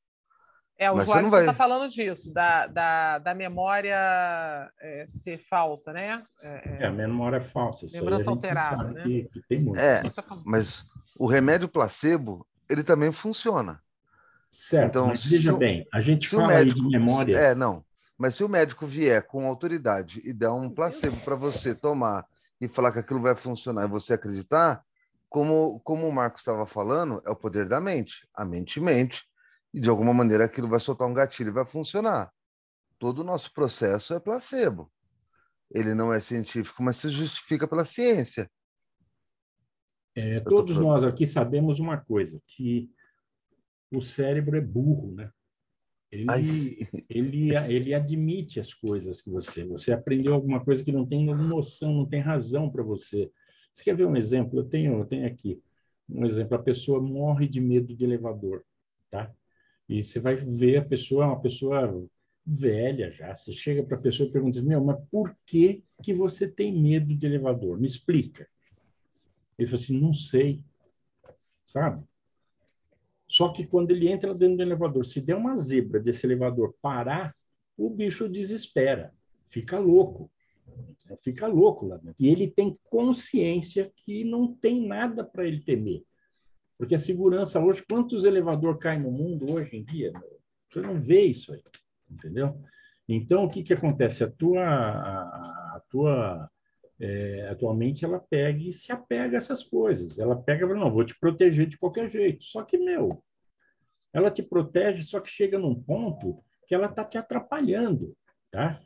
É, 0.77 0.89
o 0.89 0.95
Mas 0.95 1.07
Joás 1.07 1.25
está 1.25 1.45
vai... 1.47 1.55
falando 1.55 1.91
disso, 1.91 2.31
da, 2.31 2.65
da, 2.65 3.17
da 3.17 3.35
memória 3.35 4.71
é, 4.79 5.05
ser 5.05 5.37
falsa, 5.37 5.91
né? 5.91 6.23
É, 6.41 6.83
é, 6.83 6.85
a 6.85 6.91
memória 6.91 7.35
é 7.35 7.41
falsa. 7.41 7.85
Lembrança 7.91 8.29
alterada, 8.29 8.83
né? 8.85 9.03
Que, 9.03 9.29
que 9.33 9.41
tem 9.49 9.61
muito. 9.61 9.77
É, 9.77 10.01
mas 10.45 10.85
o 11.17 11.27
remédio 11.27 11.67
placebo 11.67 12.47
ele 12.69 12.83
também 12.83 13.11
funciona. 13.11 13.81
Certo, 14.51 14.87
então, 14.87 15.07
mas 15.07 15.25
veja 15.25 15.53
bem, 15.55 15.87
a 15.93 16.01
gente 16.01 16.27
fala 16.27 16.47
médico, 16.47 16.81
de 16.81 16.87
memória... 16.87 17.37
É, 17.37 17.55
não, 17.55 17.85
mas 18.17 18.35
se 18.35 18.43
o 18.43 18.49
médico 18.49 18.85
vier 18.85 19.25
com 19.25 19.47
autoridade 19.47 20.21
e 20.25 20.33
der 20.33 20.49
um 20.49 20.69
placebo 20.69 21.17
para 21.21 21.35
você 21.35 21.73
tomar 21.73 22.25
e 22.59 22.67
falar 22.67 22.91
que 22.91 22.99
aquilo 22.99 23.21
vai 23.21 23.35
funcionar 23.35 23.85
e 23.85 23.89
você 23.89 24.13
acreditar, 24.13 24.83
como, 25.29 25.79
como 25.81 26.07
o 26.07 26.11
Marcos 26.11 26.41
estava 26.41 26.65
falando, 26.65 27.21
é 27.25 27.29
o 27.29 27.35
poder 27.35 27.67
da 27.67 27.79
mente. 27.79 28.27
A 28.33 28.43
mente 28.43 28.81
mente 28.81 29.23
e 29.73 29.79
de 29.79 29.87
alguma 29.87 30.13
maneira 30.13 30.45
aquilo 30.45 30.67
vai 30.67 30.79
soltar 30.79 31.07
um 31.07 31.13
gatilho 31.13 31.49
e 31.49 31.53
vai 31.53 31.65
funcionar. 31.65 32.31
Todo 32.97 33.19
o 33.19 33.23
nosso 33.23 33.53
processo 33.53 34.13
é 34.13 34.19
placebo. 34.19 34.91
Ele 35.71 35.93
não 35.93 36.11
é 36.11 36.19
científico, 36.19 36.81
mas 36.81 36.97
se 36.97 37.09
justifica 37.09 37.67
pela 37.67 37.85
ciência. 37.85 38.49
É, 40.15 40.39
todos 40.39 40.75
tô... 40.75 40.81
nós 40.81 41.03
aqui 41.03 41.25
sabemos 41.25 41.79
uma 41.79 41.97
coisa, 41.97 42.41
que 42.47 42.89
o 43.91 44.01
cérebro 44.01 44.57
é 44.57 44.61
burro, 44.61 45.13
né? 45.13 45.31
Ele, 46.11 46.77
ele, 47.07 47.55
ele 47.55 47.93
admite 47.93 48.59
as 48.59 48.73
coisas 48.73 49.21
que 49.21 49.29
você... 49.29 49.63
Você 49.65 49.91
aprendeu 49.91 50.33
alguma 50.33 50.63
coisa 50.63 50.83
que 50.83 50.91
não 50.91 51.05
tem 51.05 51.25
noção, 51.25 51.93
não 51.93 52.05
tem 52.05 52.19
razão 52.19 52.69
para 52.69 52.81
você. 52.81 53.31
Você 53.71 53.83
quer 53.83 53.95
ver 53.95 54.05
um 54.05 54.17
exemplo? 54.17 54.59
Eu 54.59 54.65
tenho, 54.65 54.99
eu 54.99 55.05
tenho 55.05 55.27
aqui 55.27 55.61
um 56.09 56.25
exemplo. 56.25 56.55
A 56.55 56.61
pessoa 56.61 56.99
morre 56.99 57.47
de 57.47 57.61
medo 57.61 57.95
de 57.95 58.03
elevador, 58.03 58.63
tá? 59.09 59.31
E 59.87 60.03
você 60.03 60.19
vai 60.19 60.35
ver 60.35 60.77
a 60.77 60.85
pessoa, 60.85 61.25
uma 61.27 61.41
pessoa 61.41 62.07
velha 62.45 63.11
já. 63.11 63.35
Você 63.35 63.51
chega 63.51 63.83
para 63.83 63.97
a 63.97 64.01
pessoa 64.01 64.27
e 64.27 64.31
pergunta: 64.31 64.61
Meu, 64.61 64.83
mas 64.83 64.99
por 65.11 65.35
que, 65.45 65.83
que 66.03 66.13
você 66.13 66.47
tem 66.47 66.73
medo 66.73 67.15
de 67.15 67.25
elevador? 67.25 67.79
Me 67.79 67.87
explica. 67.87 68.47
Ele 69.59 69.67
falou 69.67 69.83
assim: 69.83 69.99
Não 69.99 70.13
sei. 70.13 70.63
Sabe? 71.65 72.03
Só 73.27 73.49
que 73.49 73.67
quando 73.67 73.91
ele 73.91 74.07
entra 74.07 74.33
dentro 74.33 74.57
do 74.57 74.63
elevador, 74.63 75.05
se 75.05 75.21
der 75.21 75.35
uma 75.35 75.55
zebra 75.55 75.99
desse 75.99 76.25
elevador 76.25 76.73
parar, 76.81 77.35
o 77.77 77.89
bicho 77.89 78.27
desespera, 78.27 79.13
fica 79.49 79.77
louco. 79.77 80.31
Fica 81.23 81.45
louco 81.45 81.85
lá 81.85 81.97
dentro. 81.97 82.15
E 82.19 82.27
ele 82.27 82.49
tem 82.49 82.77
consciência 82.89 83.91
que 83.95 84.23
não 84.23 84.53
tem 84.53 84.87
nada 84.87 85.23
para 85.23 85.45
ele 85.45 85.61
temer. 85.61 86.03
Porque 86.77 86.95
a 86.95 86.99
segurança 86.99 87.59
hoje, 87.59 87.83
quantos 87.87 88.23
elevadores 88.23 88.79
caem 88.79 89.01
no 89.01 89.11
mundo 89.11 89.51
hoje 89.51 89.75
em 89.75 89.83
dia? 89.83 90.13
Você 90.69 90.81
não 90.81 90.99
vê 90.99 91.23
isso 91.23 91.53
aí, 91.53 91.61
entendeu? 92.09 92.57
Então, 93.07 93.43
o 93.43 93.49
que, 93.49 93.63
que 93.63 93.73
acontece? 93.73 94.23
A 94.23 94.29
tua, 94.29 94.63
a, 94.63 95.75
a 95.75 95.81
tua, 95.89 96.49
é, 96.99 97.47
atualmente, 97.49 98.03
ela 98.03 98.19
pega 98.19 98.59
e 98.59 98.73
se 98.73 98.91
apega 98.91 99.37
a 99.37 99.39
essas 99.39 99.63
coisas. 99.63 100.19
Ela 100.19 100.35
pega 100.35 100.65
e 100.65 100.73
não, 100.73 100.91
vou 100.91 101.05
te 101.05 101.17
proteger 101.17 101.67
de 101.67 101.77
qualquer 101.77 102.09
jeito. 102.09 102.43
Só 102.43 102.63
que, 102.63 102.77
meu, 102.77 103.23
ela 104.13 104.29
te 104.29 104.43
protege, 104.43 105.03
só 105.03 105.19
que 105.19 105.29
chega 105.29 105.57
num 105.57 105.75
ponto 105.75 106.43
que 106.67 106.75
ela 106.75 106.87
está 106.87 107.03
te 107.03 107.17
atrapalhando, 107.17 108.15
tá? 108.51 108.81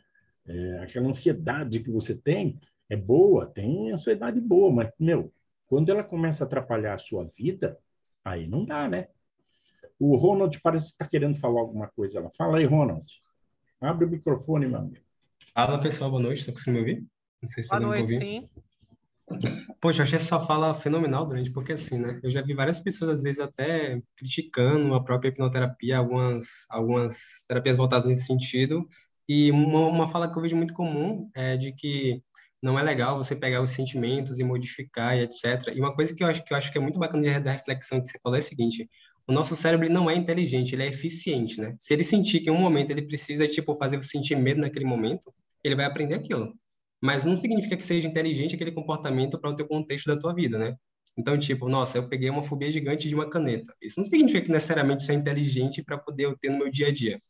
É, 0.46 0.80
aquela 0.80 1.08
ansiedade 1.08 1.80
que 1.80 1.90
você 1.90 2.16
tem 2.16 2.60
é 2.90 2.96
boa, 2.96 3.48
tem 3.48 3.92
ansiedade 3.92 4.40
boa, 4.40 4.72
mas, 4.72 4.92
meu, 5.00 5.34
quando 5.66 5.90
ela 5.90 6.04
começa 6.04 6.44
a 6.44 6.48
atrapalhar 6.48 6.94
a 6.94 7.00
sua 7.00 7.26
vida, 7.36 7.78
aí 8.24 8.48
não 8.48 8.64
dá, 8.64 8.88
né? 8.88 9.08
O 10.00 10.16
Ronald 10.16 10.60
parece 10.62 10.88
que 10.88 10.92
está 10.94 11.08
querendo 11.08 11.38
falar 11.40 11.62
alguma 11.62 11.88
coisa. 11.88 12.20
Ela 12.20 12.30
fala 12.32 12.58
aí, 12.58 12.66
Ronald. 12.66 13.06
Abre 13.80 14.06
o 14.06 14.10
microfone, 14.10 14.68
meu 14.68 14.80
amigo. 14.80 15.04
Fala, 15.54 15.82
pessoal. 15.82 16.10
Boa 16.10 16.22
noite. 16.22 16.40
Estão 16.40 16.54
conseguindo 16.54 16.84
me 16.84 16.92
ouvir? 16.92 17.13
Não 17.44 17.50
sei 17.50 17.62
se 17.62 17.70
Boa 17.70 17.82
noite, 17.82 18.18
sim. 18.18 18.50
Poxa, 19.82 20.00
eu 20.00 20.04
achei 20.04 20.16
essa 20.16 20.40
fala 20.40 20.74
fenomenal 20.74 21.26
durante, 21.26 21.52
porque 21.52 21.74
assim, 21.74 22.00
né? 22.00 22.18
Eu 22.24 22.32
já 22.32 22.42
vi 22.42 22.54
várias 22.54 22.80
pessoas, 22.80 23.12
às 23.12 23.24
vezes, 23.24 23.40
até 23.40 24.02
criticando 24.16 24.96
a 24.96 25.04
própria 25.04 25.28
hipnoterapia, 25.28 25.98
algumas, 25.98 26.66
algumas 26.70 27.46
terapias 27.46 27.76
voltadas 27.76 28.08
nesse 28.08 28.26
sentido. 28.26 28.88
E 29.28 29.52
uma, 29.52 29.88
uma 29.88 30.08
fala 30.08 30.32
que 30.32 30.38
eu 30.38 30.42
vejo 30.42 30.56
muito 30.56 30.74
comum 30.74 31.30
é 31.36 31.58
de 31.58 31.74
que 31.74 32.24
não 32.62 32.80
é 32.80 32.84
legal 32.84 33.18
você 33.18 33.36
pegar 33.36 33.62
os 33.62 33.72
sentimentos 33.72 34.40
e 34.40 34.44
modificar 34.44 35.18
e 35.18 35.24
etc. 35.24 35.74
E 35.76 35.80
uma 35.82 35.94
coisa 35.94 36.16
que 36.16 36.24
eu 36.24 36.28
acho 36.28 36.46
que 36.46 36.54
eu 36.54 36.58
acho 36.58 36.72
que 36.72 36.78
é 36.78 36.82
muito 36.82 36.98
bacana 36.98 37.42
da 37.42 37.52
reflexão 37.52 38.00
que 38.00 38.08
você 38.08 38.18
falou 38.24 38.38
é 38.38 38.40
a 38.40 38.44
seguinte: 38.44 38.90
o 39.28 39.34
nosso 39.34 39.54
cérebro 39.54 39.92
não 39.92 40.10
é 40.10 40.16
inteligente, 40.16 40.74
ele 40.74 40.84
é 40.84 40.88
eficiente, 40.88 41.60
né? 41.60 41.76
Se 41.78 41.94
ele 41.94 42.06
sentir 42.06 42.40
que 42.40 42.50
em 42.50 42.54
um 42.54 42.60
momento 42.60 42.92
ele 42.92 43.02
precisa 43.02 43.46
tipo 43.50 43.76
fazer 43.76 44.02
você 44.02 44.08
sentir 44.08 44.36
medo 44.38 44.62
naquele 44.62 44.86
momento, 44.86 45.34
ele 45.62 45.76
vai 45.76 45.84
aprender 45.84 46.16
aquilo. 46.16 46.54
Mas 47.04 47.26
não 47.26 47.36
significa 47.36 47.76
que 47.76 47.86
seja 47.86 48.08
inteligente 48.08 48.56
aquele 48.56 48.72
comportamento 48.72 49.38
para 49.38 49.50
o 49.50 49.56
teu 49.58 49.68
contexto 49.68 50.08
da 50.08 50.18
tua 50.18 50.34
vida, 50.34 50.58
né? 50.58 50.78
Então, 51.18 51.38
tipo, 51.38 51.68
nossa, 51.68 51.98
eu 51.98 52.08
peguei 52.08 52.30
uma 52.30 52.42
fobia 52.42 52.72
gigante 52.72 53.10
de 53.10 53.14
uma 53.14 53.30
caneta. 53.30 53.76
Isso 53.82 54.00
não 54.00 54.06
significa 54.06 54.42
que 54.42 54.50
necessariamente 54.50 55.04
isso 55.04 55.12
é 55.12 55.16
inteligente 55.16 55.84
para 55.84 55.98
poder 55.98 56.24
eu 56.26 56.38
ter 56.38 56.50
no 56.50 56.60
meu 56.60 56.72
dia 56.72 56.88
a 56.88 56.92
dia. 56.94 57.22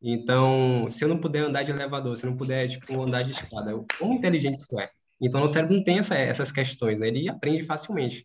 Então, 0.00 0.86
se 0.88 1.04
eu 1.04 1.08
não 1.08 1.18
puder 1.18 1.40
andar 1.40 1.64
de 1.64 1.72
elevador, 1.72 2.16
se 2.16 2.24
eu 2.24 2.30
não 2.30 2.36
puder, 2.36 2.68
tipo, 2.68 3.02
andar 3.02 3.22
de 3.22 3.32
escada, 3.32 3.72
como 3.98 4.14
inteligente 4.14 4.58
isso 4.58 4.78
é? 4.78 4.88
Então, 5.20 5.42
o 5.42 5.48
cérebro 5.48 5.74
não 5.74 5.82
tem 5.82 5.98
essa, 5.98 6.16
essas 6.16 6.52
questões, 6.52 7.00
né? 7.00 7.08
Ele 7.08 7.28
aprende 7.28 7.64
facilmente. 7.64 8.24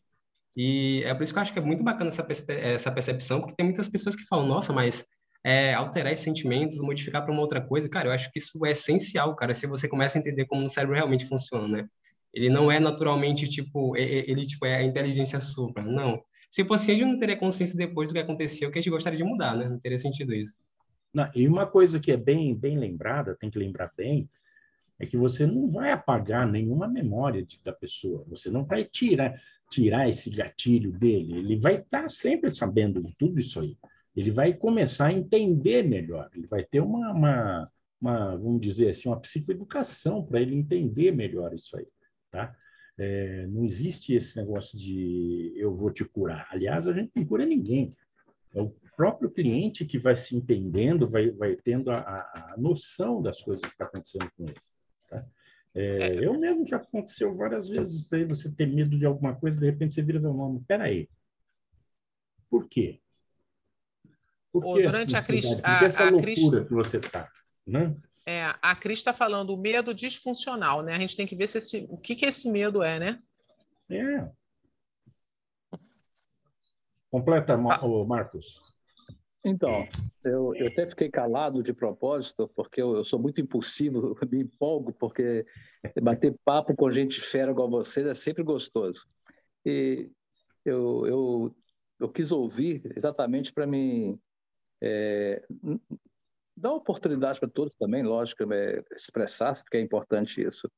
E 0.56 1.02
é 1.06 1.14
por 1.16 1.24
isso 1.24 1.34
que 1.34 1.40
eu 1.40 1.42
acho 1.42 1.54
que 1.54 1.60
é 1.60 1.64
muito 1.64 1.84
bacana 1.84 2.12
essa, 2.12 2.24
essa 2.50 2.92
percepção, 2.92 3.42
porque 3.42 3.56
tem 3.56 3.66
muitas 3.66 3.90
pessoas 3.90 4.16
que 4.16 4.28
falam, 4.28 4.46
nossa, 4.46 4.72
mas 4.72 5.08
é, 5.44 5.74
alterar 5.74 6.14
esses 6.14 6.24
sentimentos, 6.24 6.80
modificar 6.80 7.24
para 7.24 7.34
uma 7.34 7.42
outra 7.42 7.60
coisa, 7.60 7.90
cara, 7.90 8.08
eu 8.08 8.12
acho 8.14 8.32
que 8.32 8.40
isso 8.40 8.66
é 8.66 8.72
essencial, 8.72 9.36
cara, 9.36 9.54
se 9.54 9.68
você 9.68 9.88
começa 9.88 10.18
a 10.18 10.22
entender 10.22 10.46
como 10.46 10.66
o 10.66 10.70
cérebro 10.70 10.96
realmente 10.96 11.26
funciona, 11.26 11.68
né? 11.68 11.90
Ele 12.34 12.50
não 12.50 12.72
é 12.72 12.80
naturalmente, 12.80 13.48
tipo, 13.48 13.96
ele, 13.96 14.46
tipo, 14.46 14.66
é 14.66 14.78
a 14.78 14.84
inteligência 14.84 15.40
supra, 15.40 15.84
não. 15.84 16.24
Se 16.50 16.64
fosse, 16.66 16.92
a 16.92 16.96
gente 16.96 17.06
não 17.06 17.20
teria 17.20 17.38
consciência 17.38 17.78
depois 17.78 18.10
do 18.10 18.14
que 18.14 18.20
aconteceu, 18.20 18.72
que 18.72 18.80
a 18.80 18.82
gente 18.82 18.90
gostaria 18.92 19.18
de 19.18 19.24
mudar, 19.24 19.56
né? 19.56 19.68
Não 19.68 19.78
teria 19.80 19.98
sentido 19.98 20.34
isso. 20.34 20.60
Não, 21.14 21.30
e 21.36 21.48
uma 21.48 21.68
coisa 21.68 22.00
que 22.00 22.12
é 22.12 22.18
bem, 22.18 22.56
bem 22.56 22.78
lembrada, 22.78 23.36
tem 23.36 23.52
que 23.52 23.60
lembrar 23.60 23.92
bem, 23.96 24.28
é 25.00 25.06
que 25.06 25.18
você 25.18 25.46
não 25.46 25.70
vai 25.70 25.92
apagar 25.92 26.48
nenhuma 26.48 26.88
memória 26.88 27.44
de, 27.44 27.60
da 27.64 27.74
pessoa. 27.74 28.26
Você 28.30 28.50
não 28.50 28.64
vai 28.64 28.84
tirar, 28.86 29.40
tirar 29.70 30.10
esse 30.10 30.30
gatilho 30.30 30.92
dele. 30.92 31.38
Ele 31.38 31.56
vai 31.58 31.76
estar 31.76 32.10
sempre 32.10 32.50
sabendo 32.50 33.04
de 33.04 33.14
tudo 33.16 33.40
isso 33.40 33.60
aí. 33.60 33.78
Ele 34.16 34.32
vai 34.32 34.54
começar 34.54 35.08
a 35.08 35.14
entender 35.14 35.84
melhor. 35.84 36.30
Ele 36.34 36.48
vai 36.48 36.64
ter 36.64 36.80
uma, 36.80 37.12
uma, 37.12 37.72
uma 38.00 38.38
vamos 38.38 38.62
dizer 38.62 38.90
assim, 38.90 39.10
uma 39.10 39.20
psicoeducação 39.20 40.24
para 40.24 40.42
ele 40.42 40.56
entender 40.56 41.12
melhor 41.12 41.54
isso 41.54 41.76
aí, 41.78 41.88
tá? 42.30 42.56
É, 42.98 43.48
não 43.48 43.66
existe 43.66 44.14
esse 44.14 44.38
negócio 44.38 44.78
de 44.78 45.52
eu 45.56 45.76
vou 45.76 45.92
te 45.92 46.06
curar. 46.06 46.48
Aliás, 46.52 46.86
a 46.86 46.94
gente 46.94 47.12
não 47.16 47.26
cura 47.26 47.46
ninguém. 47.46 47.96
É 48.54 48.62
o 48.62 48.70
próprio 48.96 49.32
cliente 49.32 49.84
que 49.86 49.98
vai 49.98 50.16
se 50.16 50.36
entendendo, 50.36 51.08
vai, 51.08 51.32
vai 51.32 51.56
tendo 51.56 51.90
a, 51.90 51.98
a 51.98 52.56
noção 52.58 53.20
das 53.20 53.42
coisas 53.42 53.64
que 53.64 53.72
estão 53.72 53.88
tá 53.88 53.90
acontecendo 53.90 54.32
com 54.38 54.44
ele. 54.44 54.62
Tá? 55.10 55.26
É, 55.74 55.98
é, 55.98 56.26
eu 56.26 56.40
mesmo 56.40 56.68
já 56.68 56.78
aconteceu 56.78 57.32
várias 57.32 57.68
vezes 57.68 58.12
aí 58.14 58.24
você 58.26 58.52
ter 58.52 58.68
medo 58.68 58.98
de 58.98 59.06
alguma 59.06 59.36
coisa, 59.36 59.60
de 59.60 59.66
repente 59.66 59.96
você 59.96 60.04
vira 60.04 60.20
meu 60.20 60.34
nome. 60.34 60.60
Espera 60.60 60.84
aí. 60.84 61.10
Por 62.48 62.68
quê? 62.70 63.00
Por 64.54 64.76
que 64.76 64.84
durante 64.84 65.16
a, 65.16 65.24
Cris, 65.24 65.46
a, 65.64 65.80
Por 65.80 65.88
essa 65.88 66.04
a 66.04 66.10
loucura 66.12 66.26
Cris, 66.26 66.68
que 66.68 66.74
você 66.76 66.98
está? 66.98 67.28
Né? 67.66 67.96
É, 68.24 68.54
a 68.62 68.76
Cris 68.76 69.00
está 69.00 69.12
falando 69.12 69.50
o 69.50 69.58
medo 69.58 69.96
disfuncional, 69.96 70.84
né? 70.84 70.94
A 70.94 71.00
gente 71.00 71.18
tem 71.18 71.26
que 71.26 71.36
ver 71.36 71.48
se 71.48 71.58
esse, 71.58 71.88
o 71.90 71.98
que, 71.98 72.16
que 72.16 72.26
esse 72.26 72.50
medo 72.50 72.84
é, 72.84 73.00
né? 73.00 73.20
É. 73.90 74.30
Completa, 77.10 77.56
ah. 77.56 78.06
Marcos. 78.08 78.62
Então, 79.44 79.88
eu, 80.24 80.56
eu 80.56 80.68
até 80.68 80.88
fiquei 80.88 81.10
calado 81.10 81.62
de 81.62 81.74
propósito, 81.74 82.50
porque 82.56 82.82
eu, 82.82 82.96
eu 82.96 83.04
sou 83.04 83.20
muito 83.20 83.42
impulsivo, 83.42 84.16
me 84.32 84.42
empolgo, 84.42 84.94
porque 84.94 85.46
bater 86.02 86.36
papo 86.46 86.76
com 86.76 86.92
gente 86.92 87.20
fera 87.20 87.52
igual 87.52 87.70
vocês 87.70 88.06
é 88.06 88.14
sempre 88.14 88.44
gostoso. 88.44 89.06
E 89.66 90.10
eu, 90.64 91.08
eu, 91.08 91.56
eu 92.00 92.10
quis 92.10 92.32
ouvir 92.32 92.84
exatamente 92.96 93.52
para 93.52 93.66
me 93.66 94.18
é, 94.86 95.42
dar 96.58 96.74
oportunidade 96.74 97.40
para 97.40 97.50
todos 97.50 97.74
também, 97.74 98.04
lógico, 98.04 98.52
é, 98.52 98.84
expressar, 98.92 99.56
porque 99.64 99.78
é 99.78 99.82
importante 99.82 100.46
isso. 100.46 100.70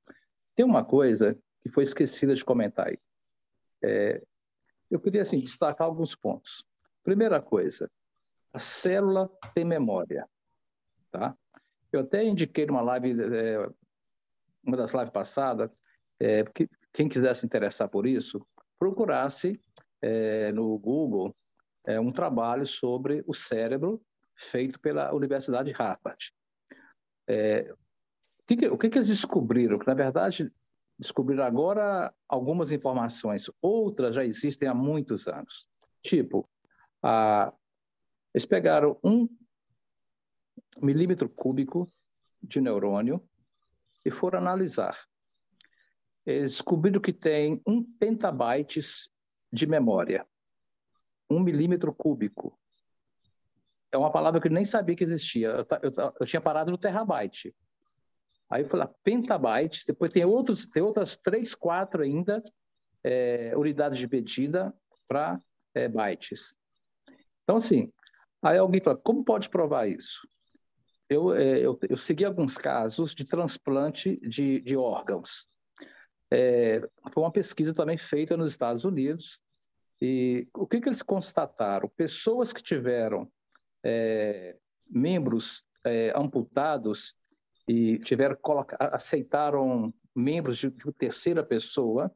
Tem 0.53 0.64
uma 0.64 0.86
coisa 0.86 1.36
que 1.64 1.70
foi 1.70 1.84
esquecida 1.84 2.36
de 2.36 2.45
comentar 2.45 2.88
aí. 2.88 2.99
É, 3.84 4.22
eu 4.91 4.99
queria 4.99 5.24
assim, 5.24 5.39
destacar 5.39 5.88
alguns 5.88 6.16
pontos. 6.16 6.64
Primeira 7.03 7.41
coisa, 7.41 7.89
a 8.53 8.60
célula 8.60 9.28
tem 9.56 9.66
memória, 9.66 10.30
tá? 11.12 11.36
Eu 11.91 12.01
até 12.01 12.24
indiquei 12.24 12.68
numa 12.68 12.82
live, 12.82 13.16
é, 13.22 13.68
uma 14.64 14.78
das 14.78 14.93
lives 14.93 15.10
passadas, 15.10 15.72
é, 16.20 16.43
que 16.43 16.70
quem 16.93 17.10
quisesse 17.10 17.41
se 17.41 17.45
interessar 17.45 17.89
por 17.89 18.06
isso, 18.06 18.45
procurasse 18.78 19.60
é, 19.99 20.51
no 20.51 20.78
Google 20.78 21.36
é, 21.86 21.99
um 21.99 22.11
trabalho 22.11 22.65
sobre 22.65 23.23
o 23.27 23.33
cérebro 23.33 24.01
feito 24.36 24.79
pela 24.79 25.13
Universidade 25.13 25.69
de 25.69 25.75
Harvard. 25.75 26.33
É, 27.27 27.71
o, 27.71 28.45
que, 28.45 28.67
o 28.67 28.77
que, 28.77 28.89
que 28.89 28.97
eles 28.97 29.07
descobriram? 29.07 29.79
Que, 29.79 29.88
na 29.88 29.93
verdade, 29.93 30.51
descobriram 30.97 31.43
agora 31.43 32.13
algumas 32.27 32.71
informações, 32.71 33.49
outras 33.61 34.15
já 34.15 34.25
existem 34.25 34.67
há 34.67 34.73
muitos 34.73 35.27
anos. 35.27 35.67
Tipo, 36.01 36.47
a, 37.01 37.53
Eles 38.33 38.45
pegaram 38.45 38.99
um 39.03 39.27
milímetro 40.81 41.29
cúbico 41.29 41.89
de 42.41 42.59
neurônio 42.61 43.21
e 44.03 44.11
foram 44.11 44.39
analisar. 44.39 44.97
Eles 46.25 46.53
descobriram 46.53 46.99
que 46.99 47.13
tem 47.13 47.61
um 47.65 47.83
pentabytes 47.83 49.09
de 49.51 49.65
memória, 49.65 50.27
um 51.30 51.39
milímetro 51.39 51.93
cúbico. 51.93 52.57
É 53.91 53.97
uma 53.97 54.11
palavra 54.11 54.41
que 54.41 54.47
eu 54.47 54.51
nem 54.51 54.65
sabia 54.65 54.95
que 54.95 55.03
existia. 55.03 55.49
Eu, 55.49 55.65
eu, 55.82 56.13
eu 56.19 56.26
tinha 56.26 56.41
parado 56.41 56.71
no 56.71 56.78
terabyte. 56.78 57.55
Aí 58.49 58.61
eu 58.61 58.67
falei, 58.67 58.88
pentabytes, 59.03 59.86
depois 59.86 60.11
tem, 60.11 60.23
outros, 60.23 60.65
tem 60.65 60.84
outras 60.84 61.17
três, 61.17 61.55
quatro 61.55 62.03
ainda, 62.03 62.41
é, 63.03 63.55
unidades 63.57 63.97
de 63.97 64.07
medida 64.07 64.73
para 65.07 65.39
é, 65.73 65.88
bytes. 65.88 66.55
Então, 67.43 67.57
assim, 67.57 67.91
aí 68.41 68.57
alguém 68.57 68.82
fala, 68.84 68.97
como 68.97 69.23
pode 69.23 69.49
provar 69.49 69.88
isso? 69.88 70.28
Eu, 71.09 71.34
é, 71.34 71.59
eu, 71.59 71.80
eu 71.88 71.97
segui 71.97 72.26
alguns 72.26 72.57
casos 72.57 73.13
de 73.13 73.26
transplante 73.26 74.17
de, 74.28 74.59
de 74.61 74.76
órgãos. 74.76 75.47
É, 76.32 76.82
foi 77.13 77.23
uma 77.23 77.32
pesquisa 77.32 77.73
também 77.73 77.97
feita 77.97 78.36
nos 78.36 78.51
Estados 78.51 78.84
Unidos, 78.84 79.39
e 80.01 80.47
o 80.53 80.67
que, 80.67 80.81
que 80.81 80.89
eles 80.89 81.01
constataram? 81.01 81.89
Pessoas 81.89 82.51
que 82.51 82.61
tiveram 82.61 83.31
é, 83.83 84.57
membros 84.89 85.63
é, 85.83 86.11
amputados 86.15 87.15
e 87.67 87.99
tiveram 87.99 88.37
aceitaram 88.91 89.93
membros 90.15 90.57
de, 90.57 90.69
de 90.69 90.91
terceira 90.93 91.43
pessoa 91.43 92.13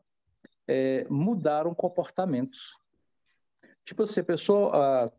é, 0.68 1.06
mudaram 1.10 1.74
comportamentos. 1.74 2.80
Tipo 3.84 4.04
assim, 4.04 4.20
a 4.20 4.24
pessoa 4.24 4.72
ah, 4.76 5.12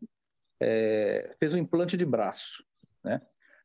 é, 0.61 1.35
fez 1.39 1.53
um 1.53 1.57
implante 1.57 1.97
de 1.97 2.05
braço, 2.05 2.63
né? 3.03 3.21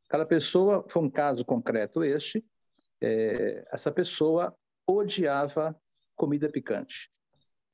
Aquela 0.09 0.27
pessoa, 0.27 0.85
foi 0.89 1.03
um 1.03 1.11
caso 1.11 1.45
concreto 1.45 2.05
este, 2.05 2.45
é, 3.01 3.67
essa 3.73 3.91
pessoa 3.91 4.57
odiava 4.87 5.79
comida 6.15 6.49
picante. 6.49 7.11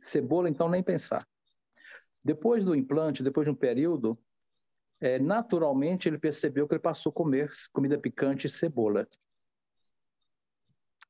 Cebola, 0.05 0.49
então, 0.49 0.69
nem 0.69 0.83
pensar. 0.83 1.27
Depois 2.25 2.65
do 2.65 2.75
implante, 2.75 3.23
depois 3.23 3.45
de 3.45 3.51
um 3.51 3.55
período, 3.55 4.19
é, 5.01 5.19
naturalmente 5.19 6.09
ele 6.09 6.19
percebeu 6.19 6.67
que 6.67 6.75
ele 6.75 6.83
passou 6.83 7.11
a 7.11 7.15
comer 7.15 7.51
comida 7.73 7.99
picante 7.99 8.47
e 8.47 8.51
cebola. 8.51 9.07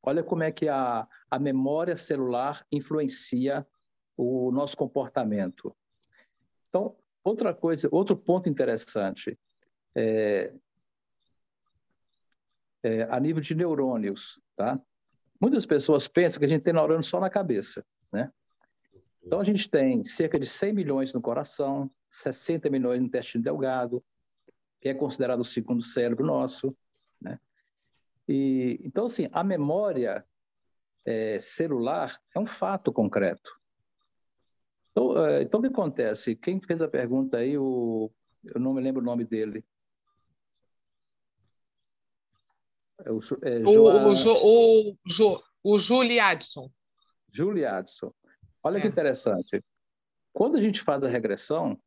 Olha 0.02 0.22
como 0.22 0.42
é 0.42 0.50
que 0.50 0.68
a, 0.68 1.06
a 1.30 1.38
memória 1.38 1.96
celular 1.96 2.66
influencia 2.72 3.66
o 4.16 4.50
nosso 4.50 4.76
comportamento. 4.76 5.74
Então, 6.68 6.96
outra 7.22 7.54
coisa, 7.54 7.88
outro 7.92 8.16
ponto 8.16 8.48
interessante, 8.48 9.38
é, 9.94 10.52
é, 12.82 13.02
a 13.04 13.20
nível 13.20 13.40
de 13.40 13.54
neurônios, 13.54 14.40
tá? 14.56 14.80
Muitas 15.40 15.66
pessoas 15.66 16.08
pensam 16.08 16.38
que 16.38 16.44
a 16.44 16.48
gente 16.48 16.62
tem 16.62 16.72
neurônio 16.72 17.02
só 17.02 17.20
na 17.20 17.30
cabeça, 17.30 17.84
né? 18.12 18.30
Então, 19.24 19.40
a 19.40 19.44
gente 19.44 19.70
tem 19.70 20.04
cerca 20.04 20.38
de 20.38 20.46
100 20.46 20.72
milhões 20.72 21.14
no 21.14 21.20
coração, 21.20 21.90
60 22.10 22.68
milhões 22.68 23.00
no 23.00 23.06
intestino 23.06 23.42
delgado, 23.42 24.02
que 24.80 24.88
é 24.88 24.94
considerado 24.94 25.40
o 25.40 25.44
segundo 25.44 25.82
cérebro 25.82 26.26
nosso, 26.26 26.76
né? 27.20 27.38
E, 28.28 28.80
então, 28.82 29.04
assim, 29.04 29.28
a 29.32 29.44
memória 29.44 30.26
é, 31.04 31.38
celular 31.40 32.20
é 32.34 32.38
um 32.38 32.46
fato 32.46 32.92
concreto. 32.92 33.52
Então, 34.90 35.26
é, 35.26 35.42
então, 35.42 35.60
o 35.60 35.62
que 35.62 35.68
acontece? 35.68 36.36
Quem 36.36 36.60
fez 36.60 36.82
a 36.82 36.88
pergunta 36.88 37.38
aí, 37.38 37.56
o, 37.56 38.10
eu 38.44 38.60
não 38.60 38.74
me 38.74 38.80
lembro 38.80 39.00
o 39.00 39.04
nome 39.04 39.24
dele. 39.24 39.64
É 43.04 43.10
o, 43.10 43.18
é, 43.42 43.60
Joa... 43.64 44.08
o, 44.08 44.12
o, 44.12 44.90
o, 44.92 45.42
o 45.62 45.78
Julie 45.78 46.20
Addison. 46.20 46.70
Julie 47.28 47.64
Addison. 47.64 48.12
Olha 48.64 48.78
é. 48.78 48.80
que 48.80 48.88
interessante. 48.88 49.62
Quando 50.32 50.56
a 50.56 50.60
gente 50.60 50.80
faz 50.80 51.02
a 51.04 51.08
regressão, 51.08 51.78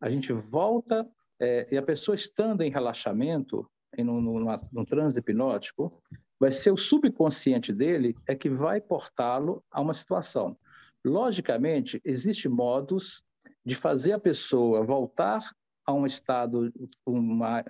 a 0.00 0.10
gente 0.10 0.32
volta 0.32 1.08
é, 1.38 1.68
e 1.70 1.78
a 1.78 1.82
pessoa 1.82 2.14
estando 2.14 2.62
em 2.62 2.70
relaxamento, 2.70 3.68
em 3.96 4.04
no, 4.04 4.20
no 4.20 4.84
transe 4.84 5.18
hipnótico, 5.18 5.92
vai 6.38 6.50
ser 6.50 6.70
o 6.70 6.76
subconsciente 6.76 7.72
dele 7.72 8.16
é 8.26 8.34
que 8.34 8.48
vai 8.48 8.80
portá-lo 8.80 9.62
a 9.70 9.80
uma 9.80 9.94
situação. 9.94 10.56
Logicamente, 11.04 12.00
existem 12.04 12.50
modos 12.50 13.22
de 13.64 13.74
fazer 13.74 14.12
a 14.12 14.18
pessoa 14.18 14.84
voltar 14.84 15.54
a 15.84 15.92
um 15.92 16.06
estado, 16.06 16.72
uma, 17.06 17.62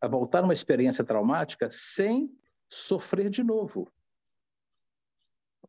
a 0.00 0.08
voltar 0.08 0.40
a 0.40 0.44
uma 0.44 0.52
experiência 0.52 1.04
traumática 1.04 1.68
sem 1.70 2.30
sofrer 2.68 3.30
de 3.30 3.42
novo. 3.42 3.88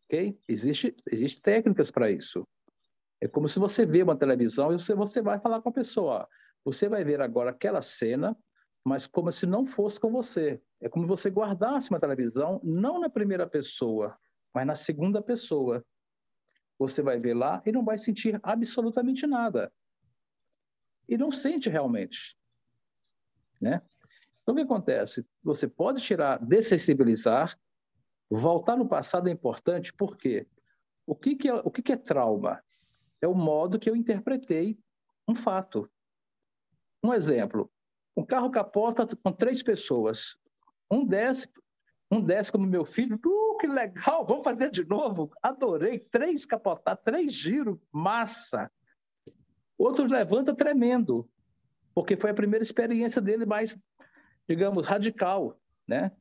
Ok? 0.07 0.39
Existe, 0.47 0.95
existe 1.11 1.41
técnicas 1.41 1.91
para 1.91 2.09
isso. 2.09 2.47
É 3.19 3.27
como 3.27 3.47
se 3.47 3.59
você 3.59 3.85
vê 3.85 4.01
uma 4.03 4.17
televisão 4.17 4.71
e 4.71 4.79
você, 4.79 4.95
você 4.95 5.21
vai 5.21 5.37
falar 5.37 5.61
com 5.61 5.69
a 5.69 5.73
pessoa. 5.73 6.27
Você 6.63 6.87
vai 6.87 7.03
ver 7.03 7.21
agora 7.21 7.51
aquela 7.51 7.81
cena, 7.81 8.37
mas 8.85 9.05
como 9.05 9.31
se 9.31 9.45
não 9.45 9.65
fosse 9.65 9.99
com 9.99 10.11
você. 10.11 10.61
É 10.79 10.87
como 10.87 11.05
se 11.05 11.09
você 11.09 11.29
guardasse 11.29 11.89
uma 11.89 11.99
televisão, 11.99 12.61
não 12.63 12.99
na 12.99 13.09
primeira 13.09 13.47
pessoa, 13.47 14.17
mas 14.53 14.65
na 14.65 14.75
segunda 14.75 15.21
pessoa. 15.21 15.83
Você 16.79 17.01
vai 17.01 17.19
ver 17.19 17.33
lá 17.33 17.61
e 17.65 17.71
não 17.71 17.83
vai 17.83 17.97
sentir 17.97 18.39
absolutamente 18.43 19.25
nada. 19.25 19.71
E 21.09 21.17
não 21.17 21.31
sente 21.31 21.69
realmente. 21.69 22.37
Né? 23.59 23.81
Então, 24.41 24.53
o 24.53 24.55
que 24.55 24.63
acontece? 24.63 25.27
Você 25.43 25.67
pode 25.67 26.01
tirar, 26.01 26.37
dessensibilizar, 26.37 27.57
voltar 28.29 28.75
no 28.75 28.87
passado 28.87 29.29
é 29.29 29.31
importante, 29.31 29.93
por 29.93 30.17
quê? 30.17 30.47
O 31.05 31.15
que, 31.15 31.35
que, 31.35 31.47
é, 31.49 31.53
o 31.53 31.71
que, 31.71 31.81
que 31.81 31.93
é 31.93 31.97
trauma? 31.97 32.61
é 33.21 33.27
o 33.27 33.33
modo 33.33 33.79
que 33.79 33.89
eu 33.89 33.95
interpretei 33.95 34.77
um 35.27 35.35
fato. 35.35 35.89
Um 37.03 37.13
exemplo: 37.13 37.71
um 38.15 38.23
carro 38.23 38.49
capota 38.49 39.07
com 39.23 39.31
três 39.31 39.63
pessoas. 39.63 40.37
Um 40.89 41.05
desce, 41.05 41.51
um 42.09 42.21
desce 42.21 42.51
como 42.51 42.65
meu 42.65 42.85
filho, 42.85 43.19
uh, 43.25 43.57
que 43.57 43.67
legal, 43.67 44.25
vamos 44.25 44.43
fazer 44.43 44.69
de 44.69 44.85
novo. 44.85 45.31
Adorei, 45.41 45.99
três 45.99 46.45
capotar, 46.45 46.97
três 46.97 47.33
giros, 47.33 47.77
massa. 47.91 48.71
Outro 49.77 50.07
levanta 50.07 50.55
tremendo, 50.55 51.29
porque 51.93 52.15
foi 52.15 52.31
a 52.31 52.35
primeira 52.35 52.63
experiência 52.63 53.21
dele 53.21 53.45
mais, 53.45 53.77
digamos, 54.47 54.85
radical, 54.85 55.59
né? 55.87 56.11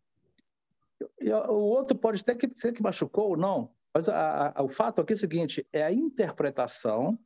O 1.20 1.54
outro 1.54 1.96
pode 1.96 2.20
até 2.20 2.34
que 2.34 2.50
ser 2.54 2.72
que 2.72 2.82
machucou 2.82 3.30
ou 3.30 3.36
não, 3.36 3.70
mas 3.92 4.08
a, 4.08 4.52
a, 4.54 4.62
o 4.62 4.68
fato 4.68 5.00
aqui 5.00 5.12
é 5.12 5.16
o 5.16 5.18
seguinte: 5.18 5.66
é 5.72 5.82
a 5.82 5.92
interpretação 5.92 7.18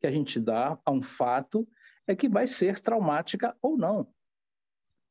que 0.00 0.06
a 0.06 0.12
gente 0.12 0.40
dá 0.40 0.78
a 0.84 0.90
um 0.90 1.02
fato 1.02 1.66
é 2.06 2.14
que 2.14 2.28
vai 2.28 2.46
ser 2.46 2.80
traumática 2.80 3.56
ou 3.62 3.76
não. 3.76 4.06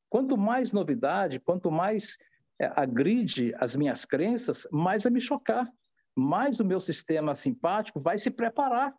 Quanto 0.10 0.38
mais 0.38 0.72
novidade, 0.72 1.40
quanto 1.40 1.72
mais 1.72 2.18
é, 2.60 2.72
agride 2.76 3.54
as 3.58 3.76
minhas 3.76 4.06
crenças, 4.06 4.68
mais 4.72 5.04
vai 5.04 5.12
me 5.12 5.20
chocar, 5.20 5.68
mais 6.16 6.60
o 6.60 6.66
meu 6.66 6.80
sistema 6.80 7.34
simpático 7.34 8.00
vai 8.00 8.18
se 8.18 8.30
preparar 8.30 8.96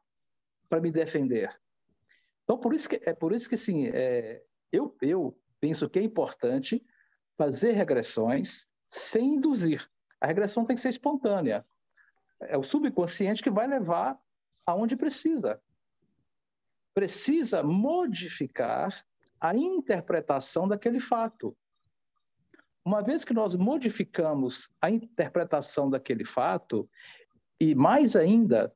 para 0.69 0.81
me 0.81 0.91
defender. 0.91 1.57
Então, 2.43 2.59
por 2.59 2.75
isso 2.75 2.89
que, 2.89 3.01
é 3.05 3.15
por 3.15 3.33
isso 3.33 3.49
que 3.49 3.55
assim, 3.55 3.87
é, 3.87 4.43
eu, 4.73 4.97
eu 5.01 5.39
penso 5.61 5.89
que 5.89 5.99
é 5.99 6.03
importante 6.03 6.85
fazer 7.37 7.73
regressões 7.73 8.69
sem 8.97 9.35
induzir. 9.35 9.89
A 10.21 10.27
regressão 10.27 10.65
tem 10.65 10.77
que 10.77 10.83
ser 10.83 10.89
espontânea 10.91 11.65
é 12.41 12.57
o 12.57 12.63
subconsciente 12.63 13.43
que 13.43 13.51
vai 13.51 13.67
levar 13.67 14.19
aonde 14.67 14.97
precisa. 14.97 15.61
Precisa 16.95 17.63
modificar 17.63 19.05
a 19.41 19.55
interpretação 19.55 20.67
daquele 20.69 21.01
fato. 21.01 21.57
Uma 22.85 23.03
vez 23.03 23.25
que 23.25 23.35
nós 23.35 23.57
modificamos 23.57 24.69
a 24.81 24.91
interpretação 24.91 25.89
daquele 25.89 26.25
fato, 26.25 26.89
e 27.61 27.75
mais 27.75 28.15
ainda, 28.15 28.75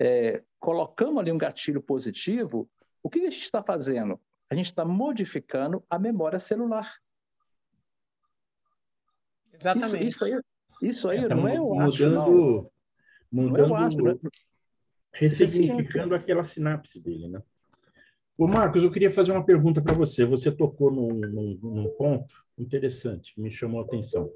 é, 0.00 0.42
colocamos 0.58 1.18
ali 1.18 1.32
um 1.32 1.38
gatilho 1.38 1.82
positivo, 1.82 2.70
o 3.02 3.10
que 3.10 3.20
a 3.20 3.30
gente 3.30 3.42
está 3.42 3.62
fazendo? 3.62 4.20
A 4.48 4.54
gente 4.54 4.66
está 4.66 4.84
modificando 4.84 5.84
a 5.88 5.98
memória 5.98 6.38
celular. 6.38 6.96
Exatamente. 9.60 10.06
Isso, 10.06 10.06
isso 10.06 10.24
aí, 10.24 10.40
isso 10.82 11.08
aí 11.08 11.18
é, 11.18 11.28
não 11.28 11.46
é 11.46 11.60
o 11.60 11.78
acho, 11.80 12.08
não 12.08 12.70
mudando, 13.30 13.74
acho, 13.74 14.02
né? 14.02 14.16
ressignificando 15.12 16.14
aquela 16.14 16.42
sinapse 16.42 17.00
dele, 17.00 17.28
né? 17.28 17.42
O 18.36 18.48
Marcos, 18.48 18.82
eu 18.82 18.90
queria 18.90 19.10
fazer 19.10 19.32
uma 19.32 19.44
pergunta 19.44 19.82
para 19.82 19.94
você. 19.94 20.24
Você 20.24 20.50
tocou 20.50 20.90
num, 20.90 21.12
num, 21.12 21.58
num, 21.62 21.88
ponto 21.90 22.34
interessante 22.58 23.34
que 23.34 23.40
me 23.40 23.50
chamou 23.50 23.82
a 23.82 23.84
atenção. 23.84 24.32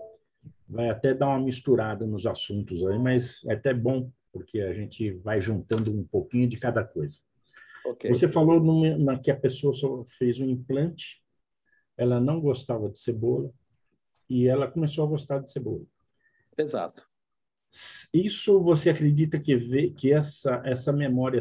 Vai 0.69 0.91
até 0.91 1.15
dar 1.15 1.29
uma 1.29 1.41
misturada 1.41 2.07
nos 2.07 2.27
assuntos 2.27 2.87
aí, 2.87 2.99
mas 2.99 3.43
é 3.47 3.55
até 3.55 3.73
bom 3.73 4.11
porque 4.31 4.61
a 4.61 4.75
gente 4.75 5.13
vai 5.13 5.41
juntando 5.41 5.91
um 5.91 6.05
pouquinho 6.05 6.47
de 6.47 6.59
cada 6.59 6.85
coisa. 6.85 7.19
Ok. 7.87 8.13
Você 8.13 8.29
falou 8.29 8.61
numa- 8.61 8.99
na 8.99 9.19
que 9.19 9.31
a 9.31 9.37
pessoa 9.37 9.73
só 9.73 10.05
fez 10.19 10.39
um 10.39 10.51
implante, 10.51 11.23
ela 11.97 12.21
não 12.21 12.41
gostava 12.41 12.91
de 12.91 12.99
cebola 12.99 13.51
e 14.29 14.47
ela 14.47 14.71
começou 14.71 15.05
a 15.05 15.09
gostar 15.09 15.39
de 15.39 15.51
cebola. 15.51 15.85
Exato. 16.57 17.07
Isso 18.13 18.61
você 18.61 18.91
acredita 18.91 19.39
que, 19.39 19.57
vê, 19.57 19.91
que 19.91 20.13
essa, 20.13 20.63
essa 20.65 20.93
memória 20.93 21.41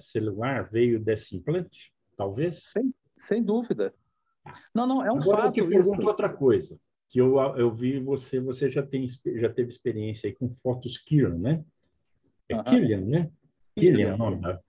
celular 0.00 0.64
veio 0.64 0.98
desse 0.98 1.36
implante? 1.36 1.92
Talvez? 2.16 2.64
Sem, 2.64 2.92
sem 3.16 3.42
dúvida. 3.42 3.94
Não, 4.74 4.86
não, 4.86 5.04
é 5.04 5.12
um 5.12 5.18
Agora 5.18 5.46
eu 5.46 5.52
te 5.52 5.60
fato 5.60 5.68
pergunto 5.68 6.00
isso. 6.00 6.08
outra 6.08 6.28
coisa, 6.28 6.80
que 7.08 7.20
eu, 7.20 7.38
eu 7.56 7.70
vi 7.72 8.00
você, 8.00 8.40
você 8.40 8.68
já, 8.68 8.82
tem, 8.82 9.06
já 9.36 9.48
teve 9.48 9.70
experiência 9.70 10.26
aí 10.26 10.34
com 10.34 10.48
fotos 10.62 10.98
Kiran, 10.98 11.38
né? 11.38 11.64
É. 12.48 12.62
Killian, 12.64 13.02
né? 13.02 13.30
Killian, 13.76 14.08
é 14.08 14.14
o 14.14 14.18
nome 14.18 14.40
da... 14.40 14.60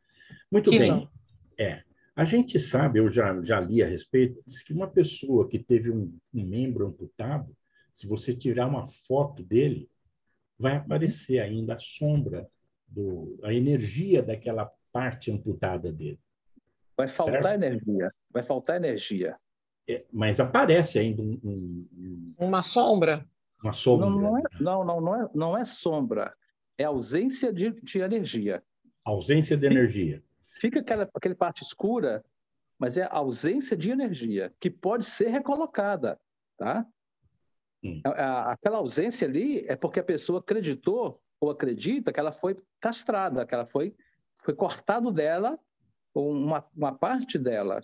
Muito 0.51 0.69
bem. 0.69 1.09
É. 1.57 1.83
A 2.19 2.25
gente 2.25 2.59
sabe, 2.59 2.99
eu 2.99 3.09
já, 3.09 3.41
já 3.43 3.61
li 3.61 3.81
a 3.81 3.87
respeito, 3.87 4.43
diz 4.45 4.61
que 4.61 4.73
uma 4.73 4.89
pessoa 4.89 5.47
que 5.47 5.57
teve 5.57 5.89
um, 5.89 6.13
um 6.33 6.43
membro 6.45 6.85
amputado, 6.85 7.55
se 7.93 8.05
você 8.05 8.33
tirar 8.33 8.67
uma 8.67 8.89
foto 8.89 9.41
dele, 9.41 9.89
vai 10.59 10.75
aparecer 10.75 11.39
ainda 11.39 11.75
a 11.75 11.79
sombra, 11.79 12.45
do, 12.85 13.39
a 13.41 13.53
energia 13.53 14.21
daquela 14.21 14.69
parte 14.91 15.31
amputada 15.31 15.93
dele. 15.93 16.19
Vai 16.97 17.07
faltar 17.07 17.41
Certo. 17.41 17.63
energia. 17.63 18.11
Vai 18.29 18.43
faltar 18.43 18.75
energia. 18.75 19.37
É, 19.87 20.03
mas 20.11 20.41
aparece 20.41 20.99
ainda 20.99 21.21
um- 21.21 21.39
um- 21.41 21.87
um- 21.95 22.47
Uma 22.47 22.61
sombra. 22.61 23.25
uma 23.63 23.71
sombra, 23.71 24.09
Não, 24.09 24.19
não, 24.19 24.37
é, 24.37 24.41
não, 24.59 24.83
não, 24.83 24.99
não, 25.01 25.15
é, 25.23 25.29
não 25.33 25.57
é 25.57 25.63
sombra. 25.63 26.33
É 26.77 26.83
ausência 26.83 27.53
de, 27.53 27.71
de 27.81 27.99
energia. 27.99 28.61
ausência 29.05 29.55
de 29.55 29.65
energia. 29.65 30.21
Fica 30.57 30.79
aquela, 30.79 31.09
aquela 31.13 31.35
parte 31.35 31.63
escura, 31.63 32.23
mas 32.77 32.97
é 32.97 33.07
ausência 33.09 33.75
de 33.77 33.91
energia, 33.91 34.53
que 34.59 34.69
pode 34.69 35.05
ser 35.05 35.27
recolocada, 35.29 36.19
tá? 36.57 36.85
Hum. 37.83 38.01
A- 38.03 38.09
a- 38.09 38.51
aquela 38.53 38.77
ausência 38.77 39.27
ali 39.27 39.65
é 39.67 39.75
porque 39.75 39.99
a 39.99 40.03
pessoa 40.03 40.39
acreditou 40.39 41.21
ou 41.39 41.49
acredita 41.49 42.11
que 42.11 42.19
ela 42.19 42.31
foi 42.31 42.57
castrada, 42.79 43.45
que 43.45 43.53
ela 43.53 43.65
foi, 43.65 43.95
foi 44.43 44.53
cortado 44.53 45.11
dela 45.11 45.57
uma, 46.13 46.65
uma 46.75 46.93
parte 46.97 47.37
dela. 47.37 47.81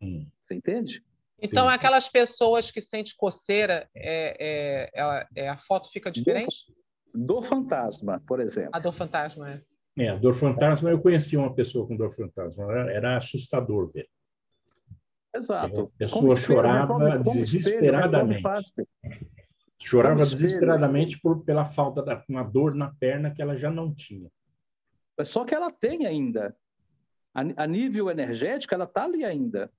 Hum. 0.00 0.28
Você 0.42 0.54
entende? 0.54 1.04
Então, 1.40 1.66
Sim. 1.68 1.74
aquelas 1.74 2.08
pessoas 2.08 2.70
que 2.70 2.80
sentem 2.80 3.14
coceira, 3.16 3.88
é, 3.94 4.36
é, 4.38 4.90
ela- 4.92 5.28
é, 5.34 5.48
a 5.48 5.56
foto 5.58 5.90
fica 5.90 6.10
diferente? 6.10 6.72
Dor 7.14 7.42
fantasma, 7.44 8.22
por 8.26 8.38
exemplo. 8.40 8.70
A 8.72 8.78
dor 8.78 8.92
fantasma, 8.92 9.50
é. 9.50 9.62
É, 9.98 10.16
dor 10.18 10.34
fantasma, 10.34 10.90
eu 10.90 11.00
conheci 11.00 11.36
uma 11.36 11.52
pessoa 11.54 11.86
com 11.86 11.96
dor 11.96 12.12
fantasma, 12.12 12.64
era, 12.70 12.92
era 12.92 13.16
assustador 13.16 13.90
ver. 13.92 14.08
Exato. 15.34 15.92
A 15.94 15.98
pessoa 15.98 16.20
Como 16.20 16.32
espelho, 16.32 16.46
chorava 16.46 16.86
como- 16.86 17.00
como 17.00 17.18
espelho, 17.18 17.40
desesperadamente. 17.40 18.42
como 18.42 18.54
fácil. 18.54 18.88
Chorava 19.80 20.14
Como 20.14 20.24
espelho. 20.26 20.42
desesperadamente 20.42 21.20
por, 21.20 21.44
pela 21.44 21.64
falta 21.64 22.02
da 22.02 22.22
uma 22.28 22.42
dor 22.42 22.74
na 22.74 22.92
perna 22.98 23.30
que 23.30 23.40
ela 23.42 23.56
já 23.56 23.70
não 23.70 23.94
tinha. 23.94 24.28
É 25.18 25.24
Só 25.24 25.44
que 25.44 25.54
ela 25.54 25.70
tem 25.70 26.06
ainda. 26.06 26.56
A, 27.34 27.64
a 27.64 27.66
nível 27.66 28.10
energético, 28.10 28.74
ela 28.74 28.84
está 28.84 29.04
ali 29.04 29.24
ainda. 29.24 29.70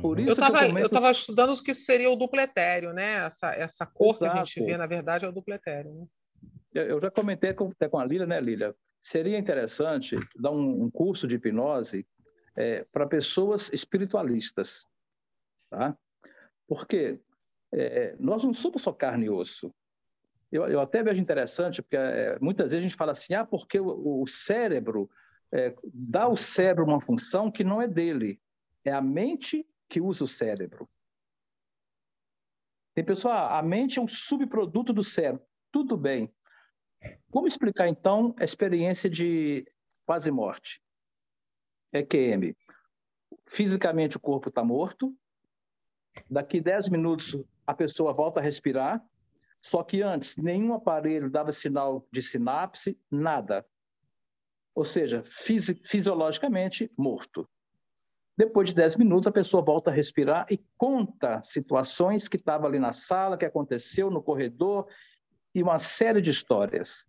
Por 0.00 0.16
Uhum. 0.16 0.20
isso 0.20 0.28
Eu 0.28 0.32
estava 0.32 0.66
comento- 0.66 1.10
estudando 1.10 1.52
o 1.52 1.62
que 1.62 1.74
seria 1.74 2.10
o 2.10 2.14
duplo 2.16 2.38
etéreo, 2.40 2.92
né? 2.92 3.24
Essa, 3.26 3.52
essa 3.54 3.84
cor 3.86 4.16
que 4.18 4.24
a 4.24 4.36
gente 4.36 4.56
Exato. 4.60 4.66
vê, 4.70 4.76
na 4.76 4.86
verdade, 4.86 5.24
é 5.24 5.28
o 5.28 5.32
duplo 5.32 5.52
etéreo. 5.54 5.92
Né? 5.94 6.06
Eu 6.72 7.00
já 7.00 7.10
comentei 7.10 7.52
com, 7.52 7.68
até 7.68 7.88
com 7.88 7.98
a 7.98 8.04
Lília, 8.04 8.26
né, 8.26 8.40
Lília? 8.40 8.74
Seria 9.00 9.38
interessante 9.38 10.16
dar 10.36 10.52
um, 10.52 10.84
um 10.84 10.90
curso 10.90 11.26
de 11.26 11.36
hipnose 11.36 12.06
para 12.92 13.06
pessoas 13.06 13.72
espiritualistas, 13.72 14.86
tá? 15.70 15.96
Porque 16.68 17.20
é, 17.72 18.16
nós 18.18 18.44
não 18.44 18.52
somos 18.52 18.82
só 18.82 18.92
carne 18.92 19.26
e 19.26 19.30
osso. 19.30 19.72
Eu, 20.52 20.66
eu 20.66 20.80
até 20.80 21.02
vejo 21.02 21.20
interessante, 21.20 21.80
porque 21.80 21.96
é, 21.96 22.38
muitas 22.40 22.72
vezes 22.72 22.84
a 22.84 22.88
gente 22.88 22.96
fala 22.96 23.12
assim, 23.12 23.34
ah, 23.34 23.46
porque 23.46 23.78
o, 23.78 24.22
o 24.22 24.26
cérebro 24.26 25.08
é, 25.52 25.74
dá 25.92 26.24
ao 26.24 26.36
cérebro 26.36 26.84
uma 26.84 27.00
função 27.00 27.50
que 27.50 27.64
não 27.64 27.80
é 27.80 27.88
dele, 27.88 28.40
é 28.84 28.92
a 28.92 29.00
mente 29.00 29.66
que 29.88 30.00
usa 30.00 30.24
o 30.24 30.28
cérebro. 30.28 30.88
Tem 32.94 33.04
pessoa, 33.04 33.56
a 33.56 33.62
mente 33.62 33.98
é 33.98 34.02
um 34.02 34.08
subproduto 34.08 34.92
do 34.92 35.04
cérebro. 35.04 35.44
Tudo 35.70 35.96
bem. 35.96 36.32
Como 37.30 37.46
explicar, 37.46 37.88
então, 37.88 38.34
a 38.38 38.44
experiência 38.44 39.08
de 39.08 39.66
quase 40.04 40.30
morte? 40.30 40.82
EQM. 41.92 42.54
Fisicamente, 43.46 44.16
o 44.16 44.20
corpo 44.20 44.48
está 44.48 44.64
morto. 44.64 45.14
Daqui 46.28 46.60
10 46.60 46.88
minutos, 46.88 47.36
a 47.66 47.74
pessoa 47.74 48.12
volta 48.12 48.40
a 48.40 48.42
respirar. 48.42 49.02
Só 49.62 49.82
que 49.82 50.02
antes, 50.02 50.36
nenhum 50.36 50.72
aparelho 50.72 51.30
dava 51.30 51.52
sinal 51.52 52.06
de 52.12 52.22
sinapse, 52.22 52.98
nada. 53.10 53.66
Ou 54.74 54.84
seja, 54.84 55.22
fisi 55.24 55.74
fisiologicamente 55.84 56.90
morto. 56.96 57.48
Depois 58.36 58.70
de 58.70 58.74
10 58.74 58.96
minutos, 58.96 59.26
a 59.26 59.32
pessoa 59.32 59.62
volta 59.62 59.90
a 59.90 59.94
respirar 59.94 60.46
e 60.50 60.58
conta 60.78 61.42
situações 61.42 62.26
que 62.26 62.36
estavam 62.36 62.66
ali 62.66 62.78
na 62.78 62.92
sala, 62.92 63.36
que 63.36 63.44
aconteceu 63.44 64.10
no 64.10 64.22
corredor, 64.22 64.88
e 65.54 65.62
uma 65.62 65.78
série 65.78 66.20
de 66.20 66.30
histórias. 66.30 67.08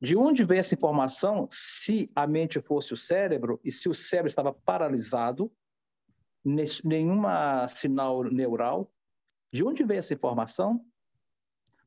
De 0.00 0.16
onde 0.16 0.44
veio 0.44 0.60
essa 0.60 0.74
informação? 0.74 1.48
Se 1.50 2.10
a 2.14 2.26
mente 2.26 2.60
fosse 2.60 2.92
o 2.92 2.96
cérebro 2.96 3.58
e 3.64 3.72
se 3.72 3.88
o 3.88 3.94
cérebro 3.94 4.28
estava 4.28 4.52
paralisado, 4.52 5.50
nenhuma 6.84 7.66
sinal 7.66 8.22
neural, 8.24 8.92
de 9.52 9.64
onde 9.64 9.84
veio 9.84 9.98
essa 9.98 10.14
informação? 10.14 10.84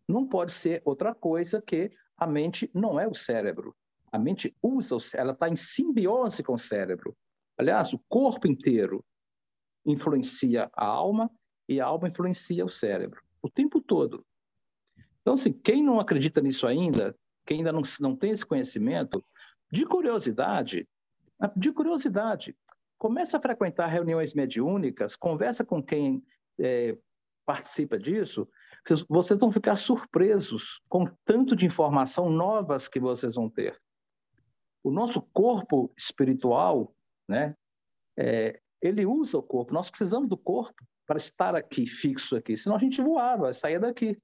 Não 0.07 0.27
pode 0.27 0.51
ser 0.51 0.81
outra 0.83 1.13
coisa 1.13 1.61
que 1.61 1.91
a 2.17 2.25
mente 2.25 2.69
não 2.73 2.99
é 2.99 3.07
o 3.07 3.13
cérebro. 3.13 3.75
A 4.11 4.17
mente 4.17 4.55
usa 4.61 4.95
o 4.95 4.99
cérebro, 4.99 5.29
ela 5.29 5.33
está 5.33 5.49
em 5.49 5.55
simbiose 5.55 6.43
com 6.43 6.53
o 6.53 6.59
cérebro. 6.59 7.15
Aliás, 7.57 7.93
o 7.93 7.99
corpo 8.09 8.47
inteiro 8.47 9.05
influencia 9.85 10.69
a 10.73 10.85
alma 10.85 11.29
e 11.67 11.79
a 11.79 11.85
alma 11.85 12.07
influencia 12.07 12.65
o 12.65 12.69
cérebro 12.69 13.21
o 13.41 13.49
tempo 13.49 13.81
todo. 13.81 14.25
Então, 15.29 15.35
assim, 15.35 15.53
quem 15.53 15.83
não 15.83 15.99
acredita 15.99 16.41
nisso 16.41 16.65
ainda, 16.65 17.15
quem 17.45 17.59
ainda 17.59 17.71
não, 17.71 17.83
não 18.01 18.15
tem 18.15 18.31
esse 18.31 18.43
conhecimento, 18.43 19.23
de 19.71 19.85
curiosidade, 19.85 20.89
de 21.55 21.71
curiosidade, 21.71 22.57
começa 22.97 23.37
a 23.37 23.39
frequentar 23.39 23.85
reuniões 23.85 24.33
mediúnicas, 24.33 25.15
conversa 25.15 25.63
com 25.63 25.83
quem 25.83 26.23
é, 26.59 26.97
participa 27.45 27.99
disso, 27.99 28.49
vocês, 28.83 29.05
vocês 29.07 29.39
vão 29.39 29.51
ficar 29.51 29.75
surpresos 29.75 30.81
com 30.89 31.05
tanto 31.23 31.55
de 31.55 31.67
informação 31.67 32.31
novas 32.31 32.87
que 32.87 32.99
vocês 32.99 33.35
vão 33.35 33.47
ter. 33.47 33.79
O 34.83 34.89
nosso 34.89 35.21
corpo 35.31 35.93
espiritual, 35.95 36.91
né, 37.27 37.55
é, 38.17 38.59
ele 38.81 39.05
usa 39.05 39.37
o 39.37 39.43
corpo, 39.43 39.75
nós 39.75 39.91
precisamos 39.91 40.27
do 40.27 40.35
corpo 40.35 40.83
para 41.05 41.17
estar 41.17 41.53
aqui, 41.53 41.85
fixo 41.85 42.35
aqui, 42.35 42.57
senão 42.57 42.75
a 42.75 42.79
gente 42.79 42.99
voava, 42.99 43.53
saía 43.53 43.79
daqui. 43.79 44.17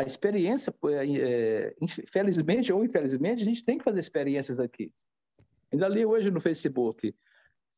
A 0.00 0.02
experiência, 0.02 0.74
é, 1.20 1.76
infelizmente 1.78 2.72
ou 2.72 2.82
infelizmente, 2.82 3.42
a 3.42 3.44
gente 3.44 3.62
tem 3.62 3.76
que 3.76 3.84
fazer 3.84 4.00
experiências 4.00 4.58
aqui. 4.58 4.90
Ainda 5.70 5.86
li 5.88 6.06
hoje 6.06 6.30
no 6.30 6.40
Facebook, 6.40 7.14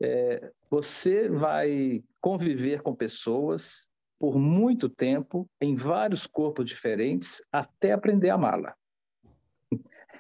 é, 0.00 0.52
você 0.70 1.28
vai 1.28 2.04
conviver 2.20 2.80
com 2.80 2.94
pessoas 2.94 3.88
por 4.20 4.38
muito 4.38 4.88
tempo, 4.88 5.50
em 5.60 5.74
vários 5.74 6.28
corpos 6.28 6.64
diferentes, 6.64 7.42
até 7.50 7.92
aprender 7.92 8.30
a 8.30 8.34
amá-la. 8.34 8.76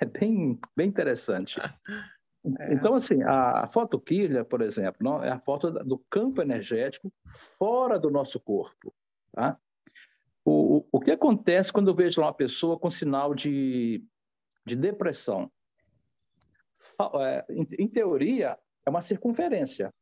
É 0.00 0.04
bem, 0.04 0.58
bem 0.76 0.88
interessante. 0.88 1.60
É. 2.58 2.74
Então, 2.74 2.96
assim, 2.96 3.22
a, 3.22 3.62
a 3.62 3.68
fotoquilha, 3.68 4.44
por 4.44 4.62
exemplo, 4.62 4.96
não, 5.00 5.22
é 5.22 5.30
a 5.30 5.38
foto 5.38 5.70
do 5.70 5.96
campo 6.10 6.42
energético 6.42 7.08
fora 7.56 8.00
do 8.00 8.10
nosso 8.10 8.40
corpo. 8.40 8.92
Tá? 9.32 9.56
O, 10.44 10.84
o, 10.90 11.00
que 11.00 11.12
acontece 11.12 11.72
quando 11.72 11.88
eu 11.88 11.94
vejo 11.94 12.20
uma 12.20 12.34
pessoa 12.34 12.78
com 12.78 12.90
sinal 12.90 13.34
de, 13.34 14.04
de 14.66 14.74
depressão? 14.74 15.50
Em, 17.48 17.66
em 17.84 17.88
teoria, 17.88 18.58
é 18.84 18.90
uma 18.90 19.00
circunferência. 19.00 19.92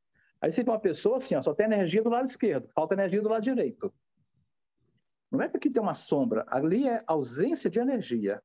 Aí 0.41 0.51
você 0.51 0.65
vê 0.65 0.71
uma 0.71 0.81
pessoa 0.81 1.19
assim, 1.19 1.35
ó, 1.35 1.43
só 1.43 1.55
tem 1.55 1.67
energia 1.67 2.03
do 2.03 2.09
lado 2.09 2.25
esquerdo, 2.25 2.69
falta 2.75 2.95
energia 2.95 3.21
do 3.21 3.29
lado 3.29 3.43
direito. 3.43 3.93
Não 5.31 5.43
é 5.43 5.49
porque 5.49 5.71
tem 5.71 5.83
uma 5.83 5.95
sombra, 5.95 6.45
ali 6.49 6.89
é 6.89 6.99
ausência 7.07 7.71
de 7.71 7.79
energia. 7.79 8.43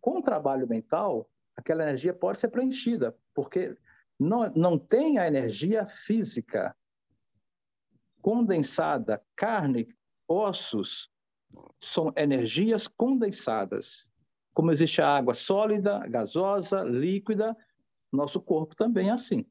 Com 0.00 0.18
o 0.18 0.22
trabalho 0.22 0.66
mental, 0.66 1.28
aquela 1.54 1.82
energia 1.82 2.14
pode 2.14 2.38
ser 2.38 2.48
preenchida, 2.48 3.14
porque 3.34 3.76
não, 4.18 4.50
não 4.54 4.78
tem 4.78 5.18
a 5.18 5.26
energia 5.26 5.84
física 5.86 6.74
condensada, 8.22 9.22
carne, 9.36 9.88
ossos, 10.30 11.10
são 11.80 12.12
energias 12.16 12.86
condensadas. 12.86 14.12
Como 14.54 14.70
existe 14.70 15.02
a 15.02 15.16
água 15.16 15.34
sólida, 15.34 16.06
gasosa, 16.06 16.84
líquida, 16.84 17.56
Nosso 18.12 18.40
corpo 18.40 18.74
também 18.74 19.08
é 19.08 19.12
assim. 19.12 19.44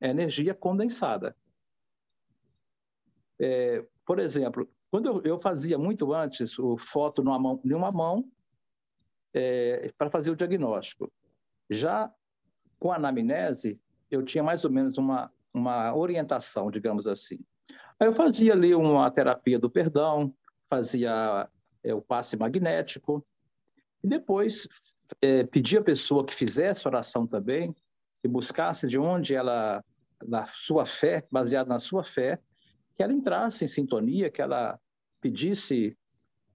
É 0.00 0.08
energia 0.08 0.54
condensada. 0.54 1.36
É, 3.38 3.84
por 4.06 4.18
exemplo, 4.18 4.68
quando 4.90 5.06
eu, 5.06 5.22
eu, 5.22 5.38
fazia 5.38 5.76
muito 5.76 6.12
antes 6.14 6.58
o 6.58 6.76
foto 6.76 7.22
numa 7.22 7.38
mão, 7.38 7.60
em 7.64 7.74
uma 7.74 7.90
mão 7.90 8.24
é, 9.34 9.90
para 9.98 10.10
fazer 10.10 10.30
o 10.30 10.36
diagnóstico. 10.36 11.12
Já 11.68 12.12
com 12.78 12.92
a 12.92 12.96
anamnese, 12.96 13.80
eu 14.10 14.22
tinha 14.22 14.42
mais 14.42 14.64
ou 14.64 14.70
menos 14.70 14.96
uma, 14.98 15.30
uma 15.52 15.94
orientação, 15.94 16.70
digamos 16.70 17.06
assim. 17.06 17.38
Aí 17.98 18.08
eu 18.08 18.12
fazia 18.12 18.52
ali 18.52 18.74
uma 18.74 19.10
terapia 19.10 19.58
do 19.58 19.70
perdão, 19.70 20.34
fazia 20.68 21.48
é, 21.82 21.94
o 21.94 22.02
passe 22.02 22.36
magnético, 22.36 23.24
e 24.02 24.08
depois 24.08 24.68
é, 25.22 25.44
pedia 25.44 25.80
a 25.80 25.84
pessoa 25.84 26.24
que 26.24 26.34
fizesse 26.34 26.86
oração 26.86 27.26
também, 27.26 27.74
e 28.22 28.28
buscasse 28.28 28.86
de 28.86 28.98
onde 28.98 29.34
ela, 29.34 29.84
na 30.26 30.46
sua 30.46 30.86
fé, 30.86 31.26
baseada 31.30 31.68
na 31.68 31.78
sua 31.78 32.02
fé, 32.02 32.40
que 32.96 33.02
ela 33.02 33.12
entrasse 33.12 33.64
em 33.64 33.68
sintonia, 33.68 34.30
que 34.30 34.40
ela 34.40 34.80
pedisse 35.20 35.96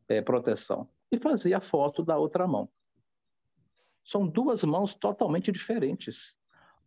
é, 0.08 0.22
proteção. 0.22 0.90
E 1.12 1.18
fazia 1.18 1.58
a 1.58 1.62
foto 1.62 2.04
da 2.04 2.18
outra 2.18 2.48
mão. 2.48 2.70
São 4.04 4.28
duas 4.28 4.64
mãos 4.64 4.96
totalmente 4.96 5.52
diferentes. 5.52 6.40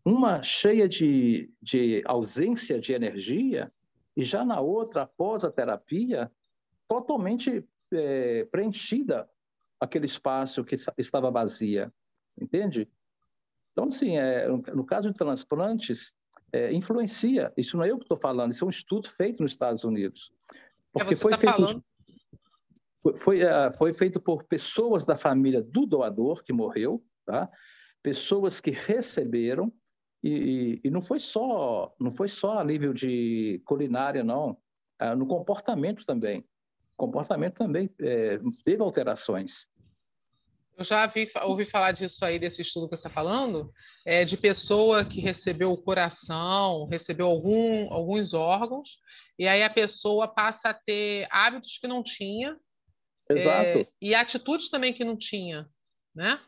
Uma 0.05 0.43
cheia 0.43 0.89
de, 0.89 1.49
de 1.61 2.03
ausência 2.05 2.81
de 2.81 2.93
energia, 2.93 3.73
e 4.17 4.23
já 4.23 4.45
na 4.45 4.61
outra, 4.61 5.03
após 5.03 5.45
a 5.45 5.51
terapia, 5.51 6.31
totalmente 6.87 7.67
é, 7.93 8.45
preenchida 8.47 9.29
aquele 9.81 10.07
espaço 10.07 10.65
que 10.65 10.77
estava 10.99 11.31
vazia, 11.31 11.93
entende? 12.41 12.89
Então, 13.73 13.87
assim, 13.87 14.17
é, 14.19 14.49
no 14.49 14.85
caso 14.85 15.11
de 15.11 15.17
transplantes, 15.17 16.15
é, 16.53 16.73
influencia. 16.73 17.53
Isso 17.57 17.77
não 17.77 17.85
é 17.85 17.91
eu 17.91 17.97
que 17.97 18.05
estou 18.05 18.17
falando, 18.17 18.53
isso 18.53 18.65
é 18.65 18.67
um 18.67 18.71
estudo 18.71 19.09
feito 19.09 19.43
nos 19.43 19.53
Estados 19.53 19.85
Unidos. 19.85 20.33
É, 20.55 20.59
Porque 20.93 21.15
é, 21.15 21.17
foi, 21.17 21.33
tá 21.33 21.39
feito, 21.39 21.53
falando... 21.53 21.85
foi, 23.03 23.15
foi, 23.17 23.45
uh, 23.45 23.73
foi 23.77 23.93
feito 23.95 24.21
por 24.21 24.45
pessoas 24.45 25.05
da 25.05 25.17
família 25.17 25.63
do 25.63 25.87
doador 25.87 26.45
que 26.45 26.53
morreu, 26.53 27.03
tá? 27.25 27.51
pessoas 28.03 28.61
que 28.61 28.71
receberam, 28.71 29.73
e, 30.23 30.81
e, 30.85 30.91
não 30.91 31.03
foi 31.03 31.18
só 31.18 31.95
não 31.99 32.11
foi 32.11 32.29
só 32.29 32.59
a 32.59 32.64
nível 32.64 32.93
de 32.93 33.61
culinária, 33.64 34.23
não, 34.23 34.51
uh, 35.03 35.16
no 35.16 35.27
comportamento 35.27 36.05
também. 36.07 36.41
O 36.97 37.07
comportamento 37.07 37.55
também 37.55 37.91
é, 38.01 38.39
teve 38.64 38.83
alterações. 38.83 39.68
Eu 40.77 40.85
já 40.85 41.07
vi, 41.07 41.31
ouvi 41.43 41.64
falar 41.64 41.93
disso 41.93 42.25
aí, 42.25 42.39
desse 42.39 42.62
estudo 42.62 42.89
que 42.89 42.97
você 42.97 43.01
está 43.01 43.11
falando, 43.11 43.73
é, 44.07 44.25
de 44.25 44.37
pessoa 44.37 45.05
que 45.05 45.20
recebeu 45.20 45.73
o 45.73 45.81
coração, 45.81 46.87
recebeu 46.87 47.27
algum, 47.27 47.93
alguns 47.93 48.33
órgãos, 48.33 48.99
e 49.39 49.47
aí 49.47 49.62
a 49.62 49.70
pessoa 49.70 50.29
passa 50.29 50.70
a 50.70 50.75
ter 50.75 51.27
hábitos 51.31 51.79
que 51.79 51.89
não 51.89 52.03
tinha, 52.03 52.57
Exato. 53.31 53.79
É, 53.79 53.89
e 54.01 54.14
atitudes 54.14 54.68
também 54.68 54.93
que 54.93 55.05
não 55.05 55.16
tinha, 55.16 55.68
né? 56.14 56.41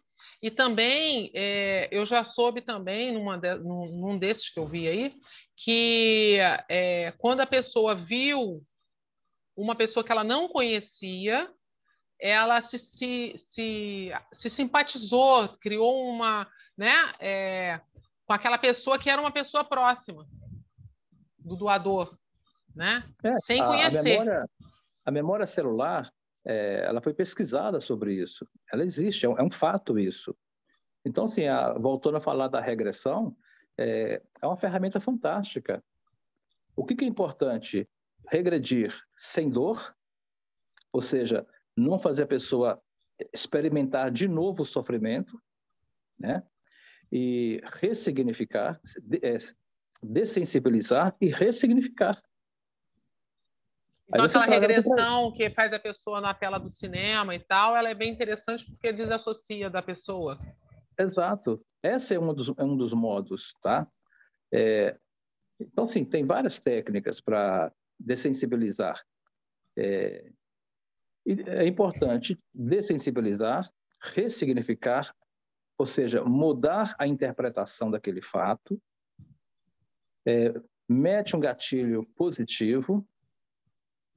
E 0.45 0.51
também, 0.51 1.31
é, 1.33 1.89
eu 1.91 2.05
já 2.05 2.23
soube 2.23 2.61
também, 2.61 3.11
numa 3.11 3.39
de, 3.39 3.55
num, 3.55 3.87
num, 3.87 4.19
desses 4.19 4.51
que 4.51 4.61
eu 4.61 4.67
vi 4.67 4.87
aí, 4.87 5.17
que 5.57 6.37
é, 6.69 7.15
quando 7.17 7.41
a 7.41 7.47
pessoa 7.47 7.95
viu 7.95 8.61
uma 9.57 9.75
pessoa 9.75 10.05
que 10.05 10.13
ela 10.13 10.23
não 10.23 10.47
conhecia, 10.47 11.51
ela 12.21 12.61
se, 12.61 12.79
se, 12.79 13.33
se, 13.39 14.11
se 14.35 14.51
simpatizou, 14.51 15.49
criou 15.63 16.07
uma, 16.11 16.47
né, 16.77 16.93
é, 17.21 17.81
com 18.27 18.35
aquela 18.35 18.59
pessoa 18.59 18.99
que 18.99 19.09
era 19.09 19.23
uma 19.23 19.33
pessoa 19.33 19.65
próxima 19.65 20.27
do 21.39 21.57
doador, 21.57 22.19
né, 22.77 23.03
é, 23.25 23.35
sem 23.39 23.65
conhecer. 23.65 23.99
A 23.99 24.03
memória, 24.03 24.51
a 25.07 25.11
memória 25.11 25.47
celular, 25.47 26.13
é, 26.45 26.85
ela 26.85 27.01
foi 27.01 27.15
pesquisada 27.15 27.81
sobre 27.81 28.15
isso. 28.15 28.47
Ela 28.73 28.85
existe, 28.85 29.25
é 29.27 29.29
um, 29.29 29.39
é 29.39 29.43
um 29.43 29.51
fato 29.51 29.99
isso. 29.99 30.37
Então, 31.05 31.25
assim, 31.25 31.47
a, 31.47 31.73
voltando 31.75 32.17
a 32.17 32.21
falar 32.21 32.49
da 32.49 32.61
regressão, 32.61 33.37
é, 33.79 34.23
é 34.43 34.47
uma 34.47 34.57
ferramenta 34.57 35.01
fantástica. 35.01 35.83
O 36.77 36.85
que, 36.85 36.95
que 36.95 37.05
é 37.05 37.09
importante? 37.09 37.89
Regredir 38.29 38.95
sem 39.17 39.51
dor, 39.51 39.95
ou 40.93 41.01
seja, 41.01 41.47
não 41.77 41.99
fazer 41.99 42.23
a 42.23 42.29
pessoa 42.29 42.81
experimentar 43.33 44.11
de 44.11 44.29
novo 44.29 44.63
o 44.63 44.67
sofrimento, 44.67 45.41
né? 46.19 46.43
E 47.13 47.61
ressignificar, 47.65 48.81
é, 49.23 49.37
dessensibilizar 50.03 51.15
e 51.21 51.29
ressignificar. 51.29 52.21
Então, 54.09 54.25
aquela 54.25 54.47
regressão 54.47 55.33
que 55.33 55.51
faz 55.51 55.73
a 55.73 55.79
pessoa 55.79 56.21
na 56.21 56.35
tela 56.35 56.59
do 56.59 56.69
cinema 56.69 57.35
e 57.35 57.39
tal, 57.39 57.77
ela 57.77 57.89
é 57.89 57.95
bem 57.95 58.13
interessante 58.13 58.67
porque 58.67 58.93
desassocia 58.93 59.71
da 59.71 59.81
pessoa. 59.81 60.39
Exato. 60.99 61.65
Esse 61.83 62.15
é 62.15 62.21
um 62.21 62.33
dos, 62.35 62.53
é 62.57 62.65
um 62.65 62.77
dos 62.77 62.93
modos, 62.93 63.55
tá? 63.63 63.87
É, 64.53 64.99
então, 65.59 65.87
sim, 65.87 66.05
tem 66.05 66.25
várias 66.25 66.61
técnicas 66.61 67.21
para 67.21 67.73
dessensibilizar. 67.99 69.03
É, 69.77 70.31
é 71.27 71.67
importante 71.67 72.39
dessensibilizar, 72.53 73.69
ressignificar, 74.01 75.15
ou 75.79 75.87
seja, 75.87 76.23
mudar 76.23 76.95
a 76.99 77.07
interpretação 77.07 77.91
daquele 77.91 78.21
fato, 78.21 78.81
é, 80.27 80.55
mete 80.89 81.37
um 81.37 81.41
gatilho 81.41 82.07
positivo, 82.15 83.07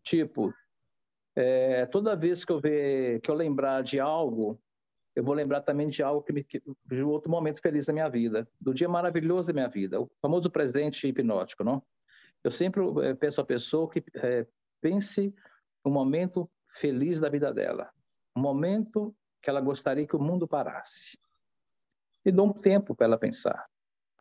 tipo, 0.08 0.54
é, 1.36 1.86
toda 1.86 2.16
vez 2.16 2.46
que 2.46 2.52
eu 2.52 2.60
ver, 2.60 3.20
que 3.22 3.30
eu 3.30 3.36
lembrar 3.36 3.84
de 3.84 4.00
algo, 4.00 4.60
eu 5.16 5.24
vou 5.24 5.34
lembrar 5.34 5.62
também 5.62 5.88
de 5.88 6.02
algo 6.02 6.22
que 6.22 6.32
me 6.32 6.46
de 6.86 7.02
outro 7.04 7.30
momento 7.30 7.62
feliz 7.62 7.86
da 7.86 7.94
minha 7.94 8.08
vida, 8.08 8.48
do 8.60 8.74
dia 8.74 8.88
maravilhoso 8.88 9.48
da 9.50 9.54
minha 9.54 9.68
vida, 9.68 10.00
o 10.00 10.10
famoso 10.22 10.50
presente 10.50 11.08
hipnótico, 11.08 11.64
não? 11.64 11.84
Eu 12.44 12.52
sempre 12.52 12.82
é, 13.04 13.14
peço 13.14 13.42
à 13.42 13.46
pessoa 13.46 13.90
que 13.90 14.04
é, 14.16 14.48
pense 14.80 15.34
um 15.84 15.92
momento 15.92 16.50
feliz 16.70 17.20
da 17.20 17.30
vida 17.30 17.54
dela. 17.54 17.92
Um 18.36 18.42
momento 18.42 19.16
que 19.42 19.50
ela 19.50 19.60
gostaria 19.60 20.08
que 20.08 20.16
o 20.16 20.22
mundo 20.22 20.48
parasse. 20.48 21.18
E 22.24 22.32
dou 22.32 22.48
um 22.48 22.54
tempo 22.54 22.96
para 22.96 23.08
ela 23.08 23.18
pensar. 23.18 23.68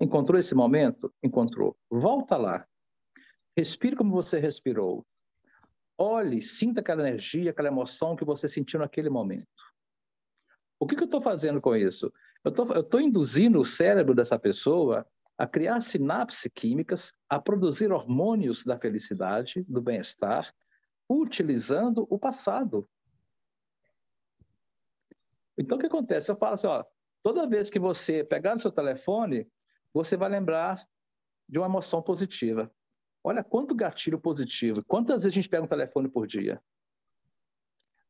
Encontrou 0.01 0.39
esse 0.39 0.55
momento? 0.55 1.12
Encontrou. 1.22 1.76
Volta 1.91 2.37
lá. 2.37 2.66
Respire 3.57 3.97
como 3.97 4.12
você 4.12 4.39
respirou. 4.39 5.07
Olhe, 5.99 6.42
sinta 6.42 6.80
aquela 6.80 7.07
energia, 7.07 7.51
aquela 7.51 7.68
emoção 7.68 8.16
que 8.16 8.24
você 8.24 8.49
sentiu 8.49 8.80
naquele 8.80 9.09
momento. 9.09 9.47
O 10.78 10.86
que, 10.86 10.94
que 10.94 11.03
eu 11.03 11.07
estou 11.07 11.20
fazendo 11.20 11.61
com 11.61 11.74
isso? 11.74 12.12
Eu 12.44 12.80
estou 12.80 13.01
induzindo 13.01 13.59
o 13.59 13.64
cérebro 13.64 14.14
dessa 14.14 14.38
pessoa 14.38 15.07
a 15.38 15.47
criar 15.47 15.80
sinapses 15.80 16.51
químicas, 16.55 17.14
a 17.28 17.40
produzir 17.40 17.92
hormônios 17.92 18.64
da 18.64 18.78
felicidade, 18.78 19.64
do 19.68 19.80
bem-estar, 19.80 20.55
utilizando 21.09 22.07
o 22.11 22.18
passado. 22.18 22.88
Então, 25.59 25.76
o 25.76 25.80
que 25.80 25.86
acontece? 25.86 26.30
Eu 26.30 26.36
falo 26.36 26.55
assim, 26.55 26.66
ó, 26.66 26.84
toda 27.22 27.49
vez 27.49 27.70
que 27.70 27.78
você 27.78 28.22
pegar 28.22 28.55
no 28.55 28.61
seu 28.61 28.70
telefone, 28.70 29.51
você 29.92 30.16
vai 30.16 30.28
lembrar 30.28 30.86
de 31.49 31.59
uma 31.59 31.66
emoção 31.66 32.03
positiva. 32.03 32.70
Olha 33.27 33.43
quanto 33.43 33.74
gatilho 33.74 34.20
positivo. 34.20 34.85
Quantas 34.87 35.24
vezes 35.24 35.27
a 35.27 35.35
gente 35.35 35.49
pega 35.49 35.64
um 35.64 35.66
telefone 35.66 36.09
por 36.09 36.29
dia? 36.29 36.62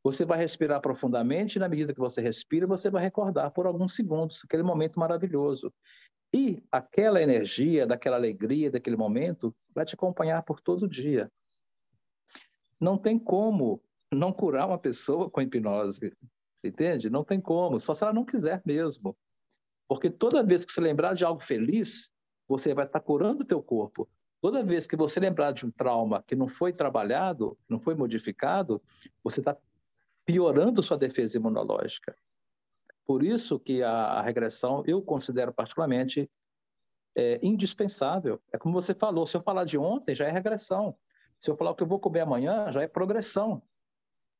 Você 0.04 0.26
vai 0.26 0.36
respirar 0.36 0.78
profundamente, 0.82 1.56
e 1.56 1.58
na 1.58 1.70
medida 1.70 1.94
que 1.94 1.98
você 1.98 2.20
respira, 2.20 2.66
você 2.66 2.90
vai 2.90 3.02
recordar 3.02 3.50
por 3.50 3.66
alguns 3.66 3.94
segundos 3.94 4.42
aquele 4.44 4.62
momento 4.62 5.00
maravilhoso. 5.00 5.72
E 6.34 6.62
aquela 6.70 7.22
energia, 7.22 7.86
daquela 7.86 8.16
alegria, 8.16 8.70
daquele 8.70 8.94
momento, 8.94 9.56
vai 9.74 9.86
te 9.86 9.94
acompanhar 9.94 10.42
por 10.42 10.60
todo 10.60 10.82
o 10.82 10.88
dia. 10.88 11.32
Não 12.78 12.98
tem 12.98 13.18
como 13.18 13.82
não 14.12 14.34
curar 14.34 14.66
uma 14.66 14.78
pessoa 14.78 15.30
com 15.30 15.40
hipnose, 15.40 16.12
entende? 16.62 17.08
Não 17.08 17.24
tem 17.24 17.40
como, 17.40 17.80
só 17.80 17.94
se 17.94 18.04
ela 18.04 18.12
não 18.12 18.26
quiser 18.26 18.60
mesmo. 18.66 19.16
Porque 19.88 20.10
toda 20.10 20.44
vez 20.44 20.62
que 20.62 20.72
você 20.74 20.80
lembrar 20.82 21.14
de 21.14 21.24
algo 21.24 21.40
feliz, 21.40 22.12
você 22.46 22.74
vai 22.74 22.84
estar 22.84 23.00
curando 23.00 23.44
o 23.44 23.46
teu 23.46 23.62
corpo. 23.62 24.06
Toda 24.40 24.62
vez 24.62 24.86
que 24.86 24.96
você 24.96 25.18
lembrar 25.18 25.52
de 25.52 25.66
um 25.66 25.70
trauma 25.70 26.22
que 26.26 26.36
não 26.36 26.46
foi 26.46 26.72
trabalhado, 26.72 27.58
não 27.68 27.80
foi 27.80 27.94
modificado, 27.94 28.82
você 29.22 29.40
está 29.40 29.56
piorando 30.24 30.82
sua 30.82 30.98
defesa 30.98 31.36
imunológica. 31.38 32.16
Por 33.06 33.22
isso 33.22 33.58
que 33.58 33.82
a, 33.82 34.20
regressão 34.20 34.82
eu 34.86 35.00
considero 35.00 35.52
particularmente 35.52 36.30
é, 37.14 37.38
indispensável. 37.42 38.40
É 38.52 38.58
como 38.58 38.74
você 38.74 38.92
falou, 38.92 39.26
se 39.26 39.36
eu 39.36 39.40
falar 39.40 39.64
de 39.64 39.78
ontem, 39.78 40.14
já 40.14 40.26
é 40.26 40.30
regressão. 40.30 40.96
Se 41.38 41.50
eu 41.50 41.56
falar 41.56 41.70
o 41.70 41.74
que 41.74 41.82
eu 41.82 41.86
vou 41.86 42.00
comer 42.00 42.20
amanhã, 42.20 42.70
já 42.72 42.82
é 42.82 42.88
progressão. 42.88 43.62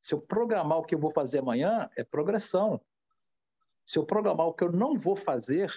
Se 0.01 0.14
eu 0.14 0.20
programar 0.20 0.78
o 0.78 0.84
que 0.84 0.94
eu 0.94 0.99
vou 0.99 1.11
fazer 1.11 1.38
amanhã, 1.38 1.88
é 1.97 2.03
progressão. 2.03 2.80
Se 3.86 3.99
eu 3.99 4.05
programar 4.05 4.49
o 4.49 4.53
que 4.53 4.64
eu 4.64 4.72
não 4.72 4.99
vou 4.99 5.16
fazer, 5.16 5.72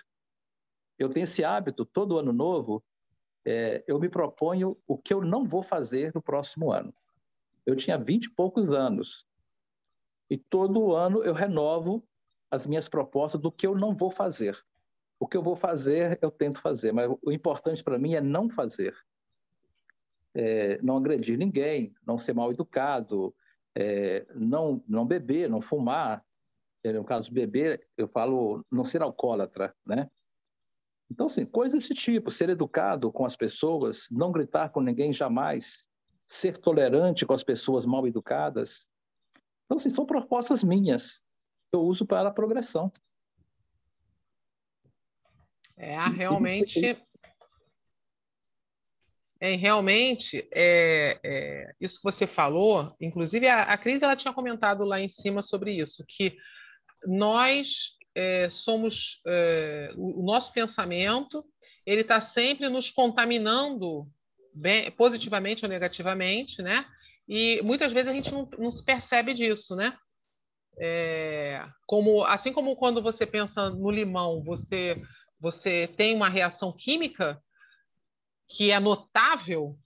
eu 0.98 1.10
tenho 1.10 1.24
esse 1.24 1.44
hábito, 1.44 1.86
todo 1.86 2.18
ano 2.18 2.34
novo, 2.34 2.84
é, 3.46 3.84
eu 3.88 4.00
me 4.00 4.10
proponho 4.10 4.78
o 4.88 4.98
que 4.98 5.14
eu 5.14 5.22
não 5.22 5.46
vou 5.46 5.64
fazer 5.64 6.12
no 6.14 6.22
próximo 6.22 6.72
ano. 6.72 6.94
Eu 7.66 7.76
tinha 7.76 7.98
vinte 7.98 8.26
e 8.26 8.32
poucos 8.32 8.70
anos. 8.70 9.26
E 10.30 10.38
todo 10.38 10.96
ano 10.96 11.24
eu 11.24 11.34
renovo 11.34 12.04
as 12.52 12.66
minhas 12.66 12.90
propostas 12.90 13.42
do 13.42 13.52
que 13.52 13.66
eu 13.66 13.76
não 13.76 13.94
vou 13.94 14.10
fazer. 14.10 14.58
O 15.20 15.28
que 15.28 15.36
eu 15.36 15.44
vou 15.44 15.56
fazer, 15.56 16.18
eu 16.22 16.32
tento 16.32 16.62
fazer, 16.62 16.92
mas 16.92 17.10
o 17.22 17.32
importante 17.32 17.84
para 17.84 18.00
mim 18.00 18.14
é 18.14 18.22
não 18.22 18.50
fazer. 18.50 18.96
É, 20.34 20.82
não 20.82 20.98
agredir 20.98 21.38
ninguém, 21.38 21.94
não 22.06 22.18
ser 22.18 22.34
mal 22.34 22.52
educado, 22.52 23.36
é, 23.76 24.26
não, 24.36 24.84
não 24.88 25.06
beber, 25.06 25.50
não 25.50 25.62
fumar. 25.62 26.24
É, 26.84 26.94
no 26.94 27.04
caso, 27.04 27.32
beber, 27.32 27.86
eu 27.98 28.08
falo 28.08 28.66
não 28.72 28.86
ser 28.86 29.02
alcoólatra, 29.02 29.76
né? 29.86 30.10
Então, 31.12 31.26
assim, 31.26 31.46
coisas 31.46 31.80
desse 31.82 31.94
tipo, 31.94 32.30
ser 32.30 32.50
educado 32.50 33.12
com 33.12 33.26
as 33.26 33.36
pessoas, 33.36 34.08
não 34.12 34.32
gritar 34.32 34.70
com 34.70 34.82
ninguém 34.82 35.12
jamais, 35.12 35.88
ser 36.26 36.58
tolerante 36.58 37.26
com 37.26 37.34
as 37.34 37.44
pessoas 37.44 37.86
mal 37.86 38.08
educadas. 38.08 38.88
Então, 39.66 39.78
assim, 39.78 39.90
são 39.90 40.06
propostas 40.06 40.64
minhas 40.64 41.24
que 41.70 41.76
eu 41.76 41.82
uso 41.82 42.06
para 42.06 42.30
a 42.30 42.34
progressão. 42.34 42.92
É, 45.76 45.96
realmente. 46.10 47.02
É, 49.42 49.56
realmente, 49.56 50.46
é, 50.54 51.18
é, 51.24 51.74
isso 51.80 51.98
que 51.98 52.04
você 52.04 52.28
falou, 52.28 52.94
inclusive 53.00 53.48
a, 53.48 53.64
a 53.64 53.78
Cris 53.78 54.02
ela 54.02 54.16
tinha 54.16 54.34
comentado 54.34 54.84
lá 54.84 55.00
em 55.00 55.08
cima 55.08 55.42
sobre 55.42 55.72
isso, 55.72 56.04
que 56.06 56.36
nós 57.06 57.98
é, 58.16 58.50
somos 58.50 59.22
é, 59.26 59.92
o, 59.96 60.24
nosso 60.24 60.52
pensamento 60.52 61.46
ele 61.86 62.02
está 62.02 62.20
sempre 62.20 62.70
nos 62.70 62.92
contaminando 62.92 64.08
bem, 64.54 64.92
positivamente 64.92 65.64
ou 65.66 65.70
negativamente, 65.70 66.62
né? 66.62 66.86
E 67.28 67.62
muitas 67.64 67.94
vezes 67.94 68.08
a 68.08 68.14
gente 68.14 68.32
não, 68.32 68.50
não 68.58 68.72
se 68.72 68.84
percebe 68.84 69.34
disso, 69.34 69.76
né? 69.76 69.98
É, 70.78 71.66
como 71.86 72.24
assim 72.24 72.54
como 72.54 72.76
quando 72.76 73.02
você 73.02 73.26
pensa 73.26 73.70
no 73.70 73.92
limão, 73.92 74.44
você 74.44 75.02
você 75.42 75.88
tem 75.88 76.16
uma 76.16 76.30
reação 76.30 76.72
química 76.72 77.42
que 78.48 78.72
é 78.72 78.80
notável, 78.80 79.78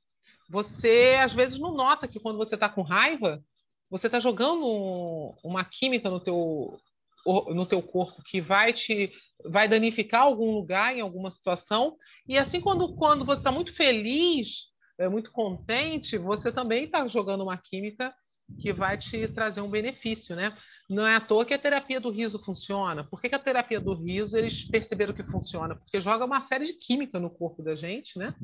você 0.49 1.17
às 1.21 1.33
vezes 1.33 1.59
não 1.59 1.73
nota 1.73 2.07
que 2.07 2.19
quando 2.19 2.37
você 2.37 2.55
está 2.55 2.69
com 2.69 2.81
raiva, 2.81 3.43
você 3.89 4.07
está 4.07 4.19
jogando 4.19 5.35
uma 5.43 5.63
química 5.63 6.09
no 6.09 6.19
teu, 6.19 6.79
no 7.25 7.65
teu 7.65 7.81
corpo 7.81 8.21
que 8.23 8.41
vai 8.41 8.73
te 8.73 9.11
vai 9.45 9.67
danificar 9.67 10.21
algum 10.21 10.51
lugar 10.51 10.95
em 10.95 11.01
alguma 11.01 11.29
situação. 11.29 11.97
E 12.27 12.37
assim, 12.37 12.61
quando, 12.61 12.95
quando 12.95 13.25
você 13.25 13.39
está 13.39 13.51
muito 13.51 13.73
feliz, 13.73 14.67
é, 14.97 15.09
muito 15.09 15.31
contente, 15.31 16.17
você 16.17 16.51
também 16.51 16.85
está 16.85 17.05
jogando 17.07 17.41
uma 17.41 17.57
química 17.57 18.13
que 18.59 18.71
vai 18.71 18.97
te 18.97 19.27
trazer 19.27 19.61
um 19.61 19.69
benefício, 19.69 20.35
né? 20.35 20.55
Não 20.89 21.05
é 21.07 21.15
à 21.15 21.21
toa 21.21 21.45
que 21.45 21.53
a 21.53 21.59
terapia 21.59 21.99
do 21.99 22.11
riso 22.11 22.37
funciona. 22.43 23.03
Por 23.03 23.19
que, 23.19 23.29
que 23.29 23.35
a 23.35 23.39
terapia 23.39 23.79
do 23.79 23.93
riso 23.93 24.37
eles 24.37 24.63
perceberam 24.63 25.13
que 25.13 25.23
funciona? 25.23 25.75
Porque 25.75 25.99
joga 25.99 26.25
uma 26.25 26.41
série 26.41 26.65
de 26.65 26.73
química 26.73 27.19
no 27.19 27.29
corpo 27.29 27.63
da 27.63 27.75
gente, 27.75 28.19
né? 28.19 28.35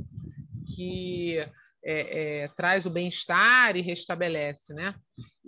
Que 0.76 1.38
é, 1.84 2.44
é, 2.44 2.48
traz 2.50 2.86
o 2.86 2.90
bem-estar 2.90 3.76
e 3.76 3.82
restabelece, 3.82 4.74
né? 4.74 4.96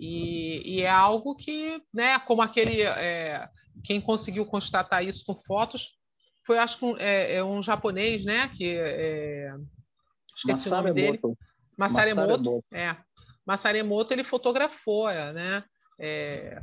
E, 0.04 0.78
e, 0.78 0.82
é 0.82 0.90
algo 0.90 1.36
que, 1.36 1.80
né? 1.94 2.18
Como 2.18 2.42
aquele 2.42 2.82
é, 2.82 3.48
quem 3.84 4.00
conseguiu 4.00 4.44
constatar 4.44 5.04
isso 5.04 5.24
com 5.24 5.40
fotos 5.42 5.96
foi, 6.44 6.58
acho 6.58 6.76
que 6.76 6.84
um, 6.84 6.96
é, 6.96 7.36
é 7.36 7.44
um 7.44 7.62
japonês, 7.62 8.24
né? 8.24 8.48
Que 8.48 8.74
é, 8.76 9.54
esqueci 10.36 10.70
Masaremoto. 10.70 10.72
o 10.72 10.82
nome 10.82 10.92
dele. 10.92 11.20
Masaremoto. 11.78 12.28
Masaremoto. 12.28 12.64
É. 12.72 12.96
Massaremoto 13.46 14.12
ele 14.12 14.24
fotografou, 14.24 15.06
né? 15.06 15.62
É, 16.00 16.60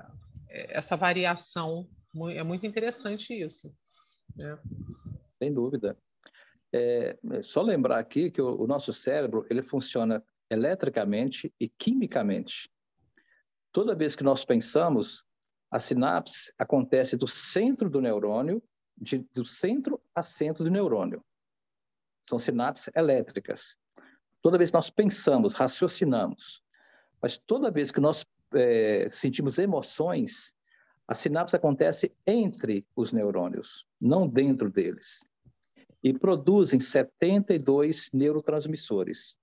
é, 0.49 0.77
essa 0.77 0.97
variação 0.97 1.87
é 2.35 2.43
muito 2.43 2.67
interessante 2.67 3.33
isso. 3.33 3.73
Né? 4.35 4.59
Sem 5.31 5.53
dúvida. 5.53 5.97
É, 6.73 7.17
só 7.41 7.61
lembrar 7.61 7.99
aqui 7.99 8.29
que 8.29 8.41
o, 8.41 8.63
o, 8.63 8.67
nosso 8.67 8.91
cérebro 8.91 9.45
ele 9.49 9.63
funciona 9.63 10.21
eletricamente 10.49 11.53
e 11.57 11.69
quimicamente. 11.69 12.69
Toda 13.71 13.95
vez 13.95 14.15
que 14.15 14.23
nós 14.23 14.43
pensamos, 14.43 15.25
a 15.71 15.79
sinapse 15.79 16.53
acontece 16.57 17.15
do 17.15 17.27
centro 17.27 17.89
do 17.89 18.01
neurônio, 18.01 18.61
de, 18.97 19.19
do 19.33 19.45
centro 19.45 20.01
a 20.13 20.23
centro 20.23 20.63
do 20.63 20.71
neurônio. 20.71 21.23
São 22.23 22.39
sinapses 22.39 22.89
elétricas. 22.95 23.77
Toda 24.41 24.57
vez 24.57 24.69
que 24.69 24.75
nós 24.75 24.89
pensamos, 24.89 25.53
raciocinamos, 25.53 26.63
mas 27.21 27.37
toda 27.37 27.71
vez 27.71 27.91
que 27.91 27.99
nós 27.99 28.25
é, 28.53 29.07
sentimos 29.11 29.59
emoções, 29.59 30.55
a 31.07 31.13
sinapse 31.13 31.55
acontece 31.55 32.15
entre 32.25 32.85
os 32.95 33.11
neurônios, 33.11 33.85
não 33.99 34.27
dentro 34.27 34.69
deles. 34.69 35.25
E 36.03 36.13
produzem 36.13 36.79
72 36.79 38.11
neurotransmissores, 38.13 39.38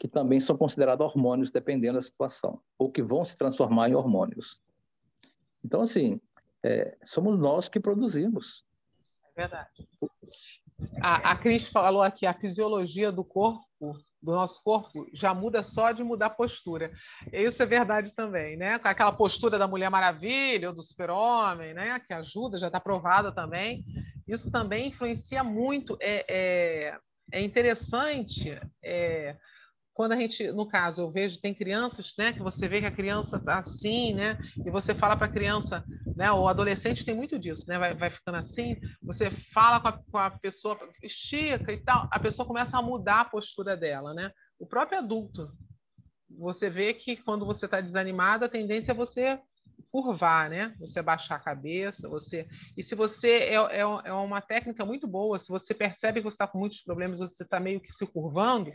que 0.00 0.08
também 0.08 0.40
são 0.40 0.56
considerados 0.56 1.06
hormônios, 1.06 1.50
dependendo 1.50 1.96
da 1.96 2.00
situação, 2.00 2.58
ou 2.78 2.90
que 2.90 3.02
vão 3.02 3.22
se 3.22 3.36
transformar 3.36 3.90
em 3.90 3.94
hormônios. 3.94 4.62
Então, 5.62 5.82
assim, 5.82 6.18
é, 6.64 6.96
somos 7.04 7.38
nós 7.38 7.68
que 7.68 7.78
produzimos. 7.78 8.64
É 9.36 9.42
verdade. 9.42 9.86
A, 11.02 11.32
a 11.32 11.36
Cris 11.36 11.68
falou 11.68 12.02
aqui, 12.02 12.24
a 12.24 12.32
fisiologia 12.32 13.12
do 13.12 13.22
corpo 13.22 13.68
do 14.22 14.32
nosso 14.32 14.62
corpo 14.62 15.06
já 15.12 15.32
muda 15.34 15.62
só 15.62 15.92
de 15.92 16.02
mudar 16.02 16.26
a 16.26 16.30
postura. 16.30 16.92
Isso 17.30 17.62
é 17.62 17.66
verdade 17.66 18.14
também, 18.14 18.56
né? 18.56 18.78
Com 18.78 18.88
aquela 18.88 19.12
postura 19.12 19.58
da 19.58 19.68
Mulher 19.68 19.90
Maravilha 19.90 20.68
ou 20.68 20.74
do 20.74 20.82
Super-Homem, 20.82 21.74
né? 21.74 21.98
Que 22.00 22.14
ajuda, 22.14 22.58
já 22.58 22.68
está 22.68 22.80
provada 22.80 23.32
também. 23.32 23.84
Isso 24.26 24.50
também 24.50 24.88
influencia 24.88 25.44
muito. 25.44 25.96
É, 26.00 26.24
é, 26.28 26.98
é 27.32 27.42
interessante 27.42 28.58
é, 28.82 29.36
quando 30.00 30.12
a 30.12 30.16
gente, 30.16 30.50
no 30.52 30.64
caso, 30.64 31.02
eu 31.02 31.10
vejo, 31.10 31.38
tem 31.38 31.52
crianças, 31.52 32.14
né, 32.16 32.32
que 32.32 32.42
você 32.42 32.66
vê 32.66 32.80
que 32.80 32.86
a 32.86 32.90
criança 32.90 33.36
está 33.36 33.58
assim, 33.58 34.14
né, 34.14 34.38
e 34.64 34.70
você 34.70 34.94
fala 34.94 35.14
para 35.14 35.26
a 35.26 35.30
criança, 35.30 35.84
né, 36.16 36.32
o 36.32 36.48
adolescente 36.48 37.04
tem 37.04 37.14
muito 37.14 37.38
disso, 37.38 37.68
né, 37.68 37.78
vai, 37.78 37.94
vai 37.94 38.08
ficando 38.08 38.38
assim, 38.38 38.80
você 39.02 39.30
fala 39.30 39.78
com 39.78 39.88
a, 39.88 39.92
com 39.92 40.16
a 40.16 40.30
pessoa, 40.30 40.78
estica 41.02 41.70
e 41.70 41.76
tal, 41.76 42.08
a 42.10 42.18
pessoa 42.18 42.46
começa 42.46 42.78
a 42.78 42.82
mudar 42.82 43.20
a 43.20 43.24
postura 43.26 43.76
dela, 43.76 44.14
né, 44.14 44.32
o 44.58 44.66
próprio 44.66 45.00
adulto, 45.00 45.52
você 46.30 46.70
vê 46.70 46.94
que 46.94 47.18
quando 47.18 47.44
você 47.44 47.66
está 47.66 47.78
desanimado, 47.78 48.46
a 48.46 48.48
tendência 48.48 48.92
é 48.92 48.94
você 48.94 49.38
curvar, 49.90 50.48
né? 50.48 50.74
Você 50.78 51.02
baixar 51.02 51.36
a 51.36 51.40
cabeça, 51.40 52.08
você. 52.08 52.46
E 52.76 52.82
se 52.82 52.94
você 52.94 53.30
é, 53.30 53.54
é, 53.54 53.80
é 53.80 54.12
uma 54.12 54.40
técnica 54.40 54.84
muito 54.84 55.06
boa, 55.08 55.38
se 55.38 55.48
você 55.48 55.74
percebe 55.74 56.20
que 56.20 56.24
você 56.24 56.34
está 56.34 56.46
com 56.46 56.58
muitos 56.58 56.80
problemas, 56.82 57.18
você 57.18 57.42
está 57.42 57.58
meio 57.58 57.80
que 57.80 57.90
se 57.92 58.06
curvando, 58.06 58.72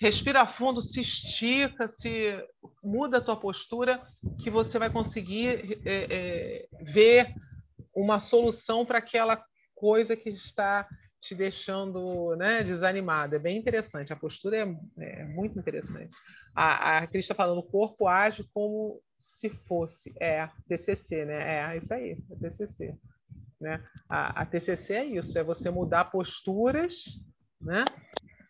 respira 0.00 0.46
fundo, 0.46 0.82
se 0.82 1.00
estica, 1.00 1.88
se 1.88 2.36
muda 2.82 3.18
a 3.18 3.20
tua 3.20 3.36
postura, 3.36 4.02
que 4.42 4.50
você 4.50 4.78
vai 4.78 4.90
conseguir 4.90 5.80
é, 5.84 6.06
é, 6.10 6.68
ver 6.82 7.34
uma 7.94 8.18
solução 8.18 8.84
para 8.84 8.98
aquela 8.98 9.42
coisa 9.74 10.16
que 10.16 10.28
está 10.28 10.88
te 11.20 11.34
deixando 11.34 12.36
né, 12.36 12.62
desanimada. 12.62 13.36
É 13.36 13.38
bem 13.38 13.56
interessante. 13.56 14.12
A 14.12 14.16
postura 14.16 14.58
é, 14.58 14.76
é 14.98 15.24
muito 15.24 15.58
interessante. 15.58 16.14
A, 16.54 16.98
a 16.98 17.06
Cris 17.06 17.24
está 17.24 17.34
falando, 17.34 17.58
o 17.58 17.70
corpo 17.70 18.06
age 18.06 18.44
como 18.52 19.00
se 19.18 19.48
fosse. 19.48 20.12
É, 20.20 20.48
TCC, 20.68 21.24
né? 21.24 21.72
É, 21.72 21.76
isso 21.78 21.94
aí, 21.94 22.18
é 22.30 22.36
TCC. 22.36 22.94
Né? 23.60 23.82
A, 24.08 24.42
a 24.42 24.46
TCC 24.46 24.92
é 24.94 25.04
isso, 25.04 25.38
é 25.38 25.42
você 25.42 25.70
mudar 25.70 26.06
posturas, 26.06 27.04
né? 27.60 27.84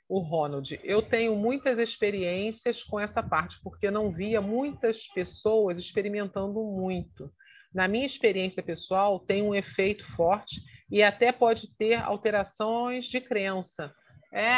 O 0.09 0.19
Ronald. 0.21 0.79
Eu 0.83 1.03
tenho 1.03 1.35
muitas 1.35 1.79
experiências 1.79 2.83
com 2.83 3.01
essa 3.01 3.23
parte, 3.23 3.59
porque 3.63 3.91
não 3.91 4.13
via 4.13 4.41
muitas 4.41 5.07
pessoas 5.09 5.79
experimentando 5.79 6.63
muito. 6.63 7.33
Na 7.75 7.89
minha 7.89 8.07
experiência 8.07 8.63
pessoal, 8.63 9.19
tem 9.19 9.43
um 9.43 9.55
efeito 9.55 10.07
forte 10.15 10.61
e 10.91 11.03
até 11.03 11.33
pode 11.33 11.75
ter 11.77 11.95
alterações 11.95 13.07
de 13.07 13.21
crença. 13.21 13.93
É 14.33 14.53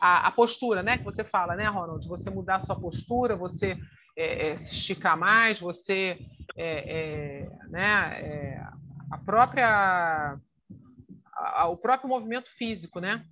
a, 0.00 0.28
a 0.28 0.30
postura, 0.30 0.82
né? 0.82 0.98
Que 0.98 1.04
você 1.04 1.22
fala, 1.22 1.54
né, 1.54 1.66
Ronald? 1.66 2.06
Você 2.08 2.30
mudar 2.30 2.56
a 2.56 2.60
sua 2.60 2.76
postura, 2.76 3.36
você 3.36 3.76
é, 4.16 4.48
é, 4.48 4.56
se 4.56 4.74
esticar 4.74 5.18
mais, 5.18 5.60
você, 5.60 6.18
é, 6.56 7.42
é 7.44 7.50
né? 7.68 8.20
É, 8.20 8.62
a 9.10 9.18
própria, 9.18 10.38
a, 11.34 11.66
o 11.66 11.76
próprio 11.76 12.08
movimento 12.08 12.48
físico, 12.56 13.00
né? 13.00 13.24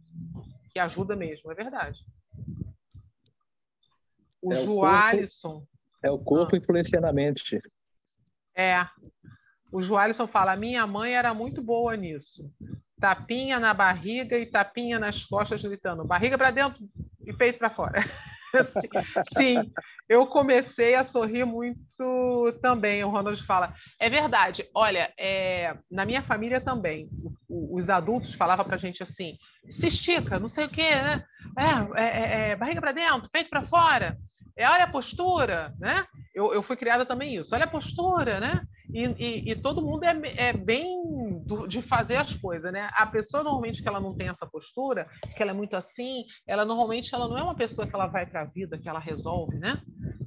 Que 0.79 0.81
ajuda 0.81 1.16
mesmo, 1.16 1.51
é 1.51 1.55
verdade. 1.55 1.99
O 4.41 4.53
é 4.53 4.64
Joalisson. 4.64 5.66
É 6.01 6.09
o 6.11 6.18
corpo 6.18 6.55
ah. 6.55 6.59
influenciando 6.59 7.09
a 7.09 7.12
mente. 7.12 7.61
É. 8.55 8.87
O 9.72 9.83
Joalisson 9.83 10.29
fala: 10.29 10.55
minha 10.55 10.87
mãe 10.87 11.14
era 11.14 11.35
muito 11.35 11.61
boa 11.61 11.97
nisso. 11.97 12.49
tapinha 13.01 13.59
na 13.59 13.74
barriga 13.74 14.39
e 14.39 14.47
tapinha 14.47 14.99
nas 14.99 15.24
costas, 15.24 15.62
gritando 15.62 16.05
barriga 16.05 16.39
para 16.39 16.53
dentro 16.53 16.89
e 17.26 17.33
peito 17.33 17.59
para 17.59 17.70
fora. 17.70 18.01
Sim, 19.36 19.72
eu 20.09 20.26
comecei 20.26 20.94
a 20.94 21.05
sorrir 21.05 21.44
muito 21.44 22.53
também. 22.62 23.05
O 23.05 23.11
Ronald 23.11 23.44
fala: 23.44 23.74
é 23.99 24.09
verdade. 24.09 24.68
Olha, 24.74 25.12
é, 25.18 25.76
na 25.90 26.05
minha 26.05 26.22
família 26.22 26.61
também, 26.61 27.09
os 27.49 27.90
adultos 27.90 28.34
falavam 28.34 28.64
para 28.64 28.76
a 28.76 28.80
gente 28.80 29.03
assim: 29.03 29.36
se 29.70 29.88
estica, 29.88 30.38
não 30.38 30.49
sei 30.49 30.64
o 30.64 30.70
quê, 30.70 30.90
né? 30.94 31.24
É, 31.57 32.03
é, 32.03 32.07
é, 32.07 32.51
é 32.51 32.57
barriga 32.57 32.80
para 32.80 32.92
dentro, 32.92 33.28
peito 33.30 33.51
para 33.51 33.66
fora. 33.66 34.16
É, 34.57 34.68
olha 34.68 34.84
a 34.84 34.90
postura, 34.90 35.72
né? 35.78 36.05
Eu, 36.34 36.53
eu 36.53 36.62
fui 36.62 36.76
criada 36.76 37.07
também 37.07 37.36
isso. 37.36 37.55
Olha 37.55 37.64
a 37.64 37.68
postura, 37.68 38.40
né? 38.40 38.62
E, 38.93 39.05
e, 39.18 39.51
e 39.51 39.57
todo 39.57 39.82
mundo 39.82 40.05
é, 40.05 40.16
é 40.36 40.53
bem 40.53 41.43
do, 41.45 41.66
de 41.66 41.82
fazer 41.82 42.16
as 42.16 42.32
coisas, 42.34 42.72
né? 42.72 42.89
A 42.95 43.07
pessoa 43.07 43.43
normalmente 43.43 43.82
que 43.82 43.89
ela 43.89 44.01
não 44.01 44.14
tem 44.14 44.28
essa 44.28 44.47
postura, 44.47 45.09
que 45.36 45.43
ela 45.43 45.51
é 45.51 45.55
muito 45.55 45.76
assim, 45.76 46.24
ela 46.47 46.64
normalmente 46.64 47.14
ela 47.14 47.28
não 47.28 47.39
é 47.39 47.43
uma 47.43 47.55
pessoa 47.55 47.86
que 47.86 47.95
ela 47.95 48.07
vai 48.07 48.26
para 48.26 48.43
a 48.43 48.47
vida, 48.47 48.78
que 48.78 48.89
ela 48.89 48.99
resolve, 48.99 49.59
né? 49.59 49.78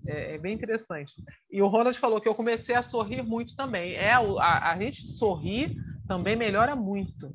É, 0.06 0.36
é, 0.36 0.38
bem 0.38 0.54
interessante. 0.54 1.14
E 1.52 1.62
o 1.62 1.68
Ronald 1.68 1.98
falou 1.98 2.22
que 2.22 2.28
eu 2.28 2.36
comecei 2.36 2.76
a 2.76 2.84
sorrir 2.84 3.24
muito 3.24 3.56
também. 3.56 3.94
É 3.94 4.12
a, 4.12 4.72
a 4.72 4.78
gente 4.80 5.06
sorrir 5.06 5.76
também 6.08 6.36
melhora 6.36 6.76
muito. 6.76 7.34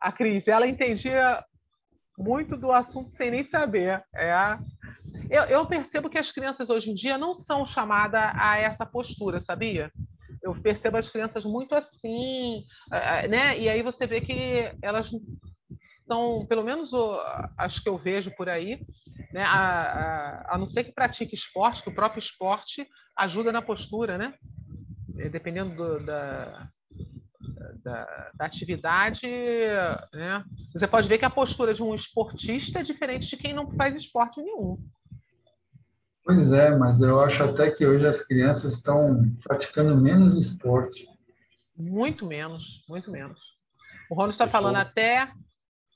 A 0.00 0.12
Cris, 0.12 0.46
ela 0.46 0.68
entendia 0.68 1.42
muito 2.16 2.56
do 2.56 2.72
assunto 2.72 3.14
sem 3.16 3.30
nem 3.30 3.44
saber. 3.44 4.04
É 4.14 4.32
a... 4.32 4.60
eu, 5.30 5.44
eu 5.44 5.66
percebo 5.66 6.10
que 6.10 6.18
as 6.18 6.30
crianças 6.30 6.68
hoje 6.68 6.90
em 6.90 6.94
dia 6.94 7.16
não 7.16 7.34
são 7.34 7.64
chamadas 7.64 8.32
a 8.34 8.56
essa 8.56 8.84
postura, 8.84 9.40
sabia? 9.40 9.90
Eu 10.48 10.62
percebo 10.62 10.96
as 10.96 11.10
crianças 11.10 11.44
muito 11.44 11.74
assim, 11.74 12.64
né? 13.28 13.58
E 13.58 13.68
aí 13.68 13.82
você 13.82 14.06
vê 14.06 14.20
que 14.20 14.72
elas 14.82 15.10
estão, 16.00 16.46
pelo 16.46 16.64
menos 16.64 16.90
as 17.56 17.78
que 17.78 17.88
eu 17.88 17.98
vejo 17.98 18.30
por 18.36 18.48
aí, 18.48 18.80
né? 19.32 19.42
A, 19.42 19.58
a, 20.50 20.54
a, 20.54 20.58
não 20.58 20.66
ser 20.66 20.84
que 20.84 20.92
pratique 20.92 21.34
esporte, 21.34 21.82
que 21.82 21.90
o 21.90 21.94
próprio 21.94 22.18
esporte 22.18 22.86
ajuda 23.16 23.52
na 23.52 23.62
postura, 23.62 24.16
né? 24.16 24.34
É, 25.18 25.28
dependendo 25.28 25.74
do, 25.74 26.06
da, 26.06 26.68
da, 27.84 28.30
da, 28.34 28.46
atividade, 28.46 29.26
né? 30.12 30.44
Você 30.72 30.86
pode 30.86 31.08
ver 31.08 31.18
que 31.18 31.24
a 31.24 31.30
postura 31.30 31.74
de 31.74 31.82
um 31.82 31.94
esportista 31.94 32.80
é 32.80 32.82
diferente 32.82 33.28
de 33.28 33.36
quem 33.36 33.52
não 33.52 33.70
faz 33.72 33.94
esporte 33.96 34.40
nenhum. 34.40 34.78
Pois 36.28 36.52
é, 36.52 36.76
mas 36.76 37.00
eu 37.00 37.22
acho 37.22 37.42
até 37.42 37.70
que 37.70 37.86
hoje 37.86 38.06
as 38.06 38.20
crianças 38.20 38.74
estão 38.74 39.34
praticando 39.42 39.96
menos 39.96 40.36
esporte. 40.36 41.08
Muito 41.74 42.26
menos, 42.26 42.84
muito 42.86 43.10
menos. 43.10 43.40
O 44.10 44.14
Ronald 44.14 44.34
está 44.34 44.46
falando 44.46 44.76
até 44.76 45.32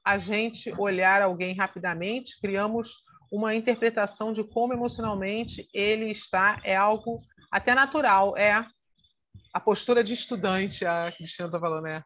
a 0.02 0.16
gente 0.16 0.72
olhar 0.78 1.20
alguém 1.20 1.54
rapidamente, 1.54 2.40
criamos 2.40 2.94
uma 3.30 3.54
interpretação 3.54 4.32
de 4.32 4.42
como 4.42 4.72
emocionalmente 4.72 5.68
ele 5.70 6.10
está, 6.10 6.58
é 6.64 6.74
algo 6.74 7.20
até 7.50 7.74
natural, 7.74 8.34
é 8.34 8.66
a 9.52 9.60
postura 9.60 10.02
de 10.02 10.14
estudante, 10.14 10.86
a 10.86 11.12
Cristiana 11.14 11.50
está 11.50 11.60
falando, 11.60 11.84
né? 11.84 12.02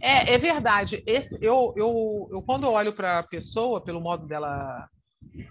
É, 0.00 0.34
é 0.34 0.38
verdade. 0.38 1.02
Esse, 1.04 1.36
eu, 1.42 1.74
eu, 1.76 2.28
eu, 2.30 2.40
quando 2.40 2.70
olho 2.70 2.92
para 2.92 3.18
a 3.18 3.24
pessoa, 3.24 3.80
pelo 3.80 4.00
modo 4.00 4.28
dela 4.28 4.88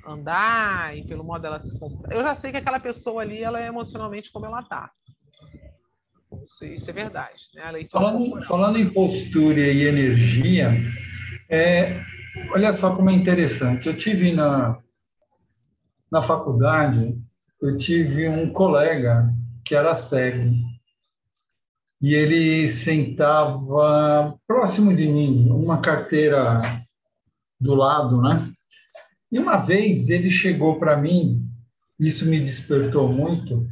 andar 0.05 0.97
e 0.97 1.03
pelo 1.03 1.23
modo 1.23 1.41
dela 1.41 1.59
se 1.59 1.77
comportar. 1.77 2.17
Eu 2.17 2.23
já 2.23 2.35
sei 2.35 2.51
que 2.51 2.57
aquela 2.57 2.79
pessoa 2.79 3.21
ali, 3.21 3.43
ela 3.43 3.61
é 3.61 3.67
emocionalmente 3.67 4.31
como 4.31 4.45
ela 4.45 4.63
tá. 4.63 4.91
Isso, 6.45 6.65
isso 6.65 6.89
é 6.89 6.93
verdade. 6.93 7.43
Né? 7.53 7.87
Falando, 7.91 8.45
falando, 8.45 8.77
em 8.77 8.89
postura 8.89 9.59
e 9.59 9.85
energia, 9.85 10.71
é, 11.49 12.01
olha 12.51 12.73
só 12.73 12.95
como 12.95 13.09
é 13.09 13.13
interessante. 13.13 13.87
Eu 13.87 13.95
tive 13.95 14.33
na, 14.33 14.77
na 16.11 16.21
faculdade, 16.21 17.17
eu 17.61 17.77
tive 17.77 18.27
um 18.27 18.51
colega 18.51 19.33
que 19.63 19.75
era 19.75 19.95
cego. 19.95 20.53
E 22.01 22.13
ele 22.13 22.67
sentava 22.67 24.37
próximo 24.47 24.95
de 24.95 25.07
mim, 25.07 25.49
uma 25.49 25.81
carteira 25.81 26.61
do 27.59 27.73
lado, 27.73 28.21
né? 28.21 28.53
E 29.31 29.39
uma 29.39 29.57
vez 29.57 30.09
ele 30.09 30.29
chegou 30.29 30.77
para 30.79 30.97
mim, 30.97 31.45
isso 31.99 32.25
me 32.25 32.39
despertou 32.39 33.09
muito 33.09 33.67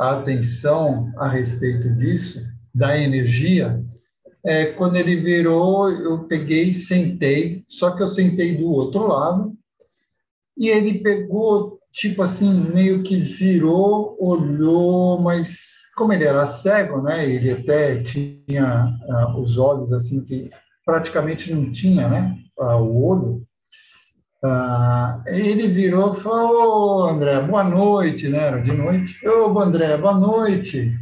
a 0.00 0.18
atenção 0.18 1.12
a 1.18 1.28
respeito 1.28 1.94
disso, 1.94 2.42
da 2.74 2.98
energia. 2.98 3.82
É, 4.44 4.66
quando 4.66 4.96
ele 4.96 5.16
virou, 5.16 5.90
eu 5.90 6.24
peguei, 6.24 6.72
sentei, 6.72 7.64
só 7.68 7.90
que 7.90 8.02
eu 8.02 8.08
sentei 8.08 8.56
do 8.56 8.70
outro 8.70 9.06
lado, 9.06 9.56
e 10.56 10.68
ele 10.68 11.00
pegou, 11.00 11.78
tipo 11.92 12.22
assim, 12.22 12.52
meio 12.52 13.02
que 13.02 13.16
virou, 13.16 14.16
olhou, 14.20 15.20
mas 15.20 15.74
como 15.96 16.12
ele 16.12 16.24
era 16.24 16.44
cego, 16.46 17.00
né? 17.00 17.28
Ele 17.28 17.50
até 17.50 18.02
tinha 18.02 18.96
uh, 19.08 19.38
os 19.38 19.58
olhos 19.58 19.92
assim 19.92 20.22
que 20.22 20.50
praticamente 20.84 21.52
não 21.52 21.70
tinha, 21.70 22.08
né? 22.08 22.36
Uh, 22.58 22.76
o 22.76 23.04
olho. 23.04 23.46
Ah, 24.46 25.22
ele 25.26 25.68
virou 25.68 26.14
e 26.14 26.20
falou, 26.20 27.04
André, 27.08 27.40
boa 27.40 27.64
noite, 27.64 28.28
né? 28.28 28.38
Era 28.38 28.60
de 28.60 28.72
noite. 28.72 29.26
Ô, 29.26 29.58
André, 29.58 29.96
boa 29.96 30.12
noite. 30.12 30.92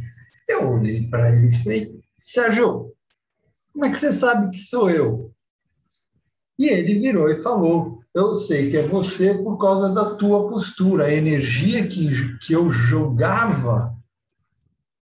Eu 0.47 0.69
olhei 0.71 1.09
para 1.09 1.29
ele 1.35 1.47
e 1.47 1.57
falei, 1.61 1.99
Sérgio, 2.15 2.93
como 3.73 3.83
é 3.83 3.91
que 3.91 3.99
você 3.99 4.13
sabe 4.13 4.49
que 4.49 4.59
sou 4.59 4.89
eu? 4.89 5.33
E 6.57 6.69
ele 6.69 6.97
virou 6.97 7.29
e 7.29 7.41
falou, 7.41 7.99
eu 8.15 8.33
sei 8.33 8.69
que 8.69 8.77
é 8.77 8.87
você 8.87 9.33
por 9.33 9.57
causa 9.57 9.93
da 9.93 10.15
tua 10.15 10.47
postura, 10.47 11.07
a 11.07 11.13
energia 11.13 11.85
que, 11.85 12.37
que 12.37 12.53
eu 12.53 12.69
jogava, 12.69 13.93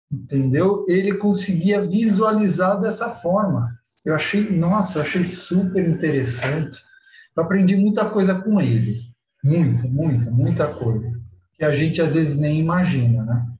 entendeu? 0.09 0.85
Ele 0.87 1.13
conseguia 1.17 1.85
visualizar 1.85 2.79
dessa 2.79 3.09
forma. 3.09 3.77
Eu 4.05 4.15
achei, 4.15 4.49
nossa, 4.49 4.99
eu 4.99 5.01
achei 5.01 5.25
super 5.25 5.85
interessante. 5.85 6.87
Eu 7.39 7.45
aprendi 7.45 7.77
muita 7.77 8.09
coisa 8.09 8.35
com 8.35 8.59
ele. 8.59 8.99
Muita, 9.41 9.87
muita, 9.87 10.29
muita 10.29 10.73
coisa. 10.73 11.17
Que 11.57 11.63
a 11.63 11.73
gente 11.73 12.01
às 12.01 12.13
vezes 12.13 12.37
nem 12.37 12.59
imagina, 12.59 13.23
né? 13.23 13.57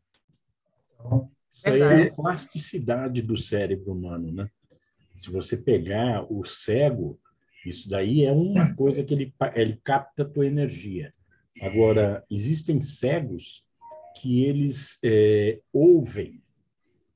Então, 0.94 1.32
Isso 1.54 1.66
aí 1.66 1.82
é 1.82 2.08
a 2.08 2.14
plasticidade 2.14 3.22
do 3.22 3.38
cérebro 3.38 3.94
humano, 3.94 4.34
né? 4.34 4.50
Se 5.16 5.32
você 5.32 5.56
pegar 5.56 6.30
o 6.30 6.46
cego, 6.46 7.18
isso 7.66 7.88
daí 7.88 8.26
é 8.26 8.34
uma 8.34 8.76
coisa 8.76 9.02
que 9.02 9.14
ele, 9.14 9.34
ele 9.56 9.80
capta 9.82 10.24
a 10.24 10.30
tua 10.30 10.46
energia. 10.46 11.14
Agora, 11.62 12.22
existem 12.30 12.82
cegos 12.82 13.64
que 14.20 14.44
eles 14.44 15.00
é, 15.02 15.62
ouvem, 15.72 16.44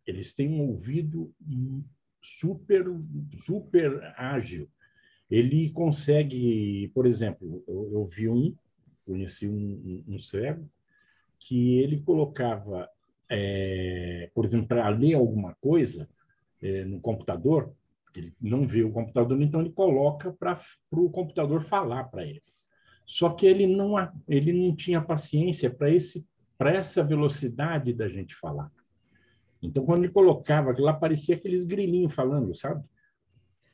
eles 0.08 0.34
têm 0.34 0.48
um 0.48 0.70
ouvido 0.70 1.30
super, 2.22 2.86
super 3.44 4.14
ágil 4.16 4.70
ele 5.34 5.72
consegue, 5.72 6.92
por 6.94 7.08
exemplo, 7.08 7.64
eu, 7.68 7.90
eu 7.92 8.06
vi 8.06 8.30
um, 8.30 8.56
conheci 9.04 9.48
um, 9.48 10.04
um, 10.08 10.16
um, 10.16 10.20
cego, 10.20 10.70
que 11.40 11.80
ele 11.80 12.00
colocava, 12.02 12.88
é, 13.28 14.30
por 14.36 14.46
exemplo, 14.46 14.68
para 14.68 14.88
ler 14.90 15.16
alguma 15.16 15.56
coisa 15.56 16.08
é, 16.62 16.86
no 16.86 17.02
computador, 17.02 17.74
ele 18.16 18.32
não 18.40 18.68
vê 18.68 18.84
o 18.84 18.92
computador, 18.92 19.42
então 19.42 19.60
ele 19.60 19.72
coloca 19.72 20.32
para 20.32 20.56
o 20.92 21.10
computador 21.10 21.62
falar 21.62 22.04
para 22.04 22.24
ele. 22.24 22.44
Só 23.04 23.32
que 23.32 23.48
ele 23.48 23.66
não, 23.66 23.96
ele 24.30 24.54
não 24.54 24.76
tinha 24.76 25.02
paciência 25.02 25.68
para 25.68 25.90
esse 25.90 26.24
para 26.56 26.72
essa 26.72 27.04
velocidade 27.04 27.92
da 27.92 28.08
gente 28.08 28.36
falar. 28.36 28.72
Então, 29.62 29.84
quando 29.84 30.04
ele 30.04 30.14
colocava 30.14 30.72
lá, 30.78 30.94
parecia 30.94 31.36
aqueles 31.36 31.64
grilinhos 31.64 32.14
falando, 32.14 32.54
sabe? 32.54 32.86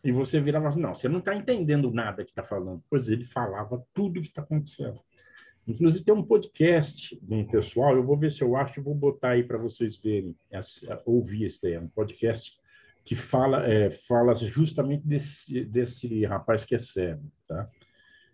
E 0.03 0.11
você 0.11 0.39
virava 0.39 0.69
assim, 0.69 0.79
não, 0.79 0.95
você 0.95 1.09
não 1.09 1.19
está 1.19 1.35
entendendo 1.35 1.91
nada 1.91 2.23
que 2.23 2.31
está 2.31 2.43
falando. 2.43 2.81
Pois 2.89 3.09
ele 3.09 3.25
falava 3.25 3.83
tudo 3.93 4.21
que 4.21 4.27
está 4.27 4.41
acontecendo. 4.41 4.99
Inclusive, 5.67 6.03
tem 6.03 6.13
um 6.13 6.23
podcast 6.23 7.19
de 7.21 7.33
um 7.35 7.45
pessoal, 7.45 7.95
eu 7.95 8.03
vou 8.03 8.17
ver 8.17 8.31
se 8.31 8.41
eu 8.41 8.55
acho 8.55 8.79
e 8.79 8.83
vou 8.83 8.95
botar 8.95 9.31
aí 9.31 9.43
para 9.43 9.57
vocês 9.57 9.97
verem, 9.97 10.35
ouvir 11.05 11.43
esse 11.43 11.71
é 11.71 11.79
um 11.79 11.87
podcast 11.87 12.57
que 13.05 13.13
fala, 13.13 13.67
é, 13.67 13.91
fala 13.91 14.33
justamente 14.33 15.05
desse, 15.05 15.63
desse 15.65 16.25
rapaz 16.25 16.65
que 16.65 16.73
é 16.73 16.79
cego, 16.79 17.23
tá? 17.47 17.69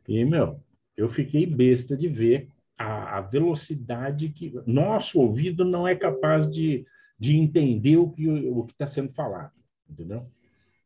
E, 0.07 0.23
meu, 0.23 0.61
eu 0.95 1.09
fiquei 1.09 1.45
besta 1.45 1.97
de 1.97 2.07
ver 2.07 2.47
a, 2.77 3.17
a 3.17 3.21
velocidade 3.21 4.29
que... 4.29 4.53
Nosso 4.65 5.19
ouvido 5.19 5.65
não 5.65 5.87
é 5.87 5.95
capaz 5.95 6.49
de, 6.49 6.85
de 7.19 7.37
entender 7.37 7.97
o 7.97 8.09
que 8.09 8.29
o 8.29 8.65
está 8.67 8.87
sendo 8.87 9.11
falado, 9.11 9.51
entendeu? 9.89 10.25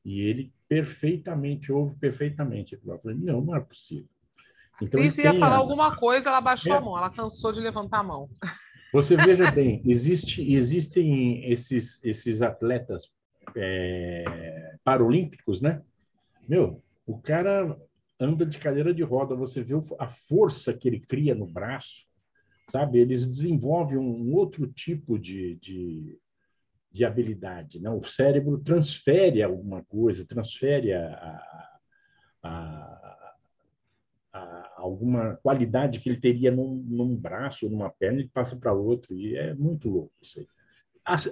E 0.03 0.21
ele 0.21 0.51
perfeitamente, 0.69 1.71
ouve 1.71 1.95
perfeitamente. 1.95 2.79
Eu 2.85 2.99
falei, 2.99 3.17
não, 3.17 3.41
não 3.41 3.55
é 3.55 3.59
possível. 3.59 4.07
Então, 4.81 5.09
se 5.09 5.23
ia 5.23 5.33
falar 5.33 5.55
a... 5.55 5.57
alguma 5.57 5.97
coisa, 5.97 6.29
ela 6.29 6.39
baixou 6.39 6.73
é. 6.73 6.77
a 6.77 6.81
mão, 6.81 6.97
ela 6.97 7.09
cansou 7.09 7.51
de 7.51 7.59
levantar 7.59 7.99
a 7.99 8.03
mão. 8.03 8.29
Você 8.93 9.17
veja 9.17 9.49
bem, 9.51 9.81
existe, 9.85 10.53
existem 10.53 11.51
esses, 11.51 12.01
esses 12.03 12.41
atletas 12.41 13.11
é, 13.57 14.75
paralímpicos, 14.83 15.59
né? 15.59 15.81
Meu, 16.47 16.81
o 17.05 17.19
cara 17.19 17.77
anda 18.19 18.45
de 18.45 18.57
cadeira 18.57 18.93
de 18.93 19.03
roda, 19.03 19.35
você 19.35 19.63
vê 19.63 19.73
a 19.97 20.07
força 20.07 20.73
que 20.73 20.87
ele 20.87 20.99
cria 20.99 21.33
no 21.33 21.47
braço, 21.47 22.05
sabe? 22.69 22.99
Eles 22.99 23.25
desenvolvem 23.25 23.97
um 23.97 24.33
outro 24.33 24.67
tipo 24.67 25.17
de, 25.17 25.55
de, 25.55 26.17
de 26.91 27.05
habilidade, 27.05 27.81
né? 27.81 27.89
O 27.89 28.03
cérebro 28.03 28.57
transfere 28.59 29.43
alguma 29.43 29.83
coisa, 29.83 30.25
transfere 30.25 30.93
a, 30.93 31.39
a, 32.41 33.31
a, 34.33 34.73
alguma 34.77 35.35
qualidade 35.37 35.99
que 35.99 36.09
ele 36.09 36.19
teria 36.19 36.51
num, 36.51 36.75
num 36.75 37.15
braço, 37.15 37.69
numa 37.69 37.89
perna, 37.89 38.19
ele 38.19 38.29
passa 38.33 38.55
para 38.55 38.73
outro, 38.73 39.15
e 39.15 39.35
é 39.35 39.53
muito 39.53 39.89
louco 39.89 40.13
isso 40.21 40.39
aí. 40.39 40.47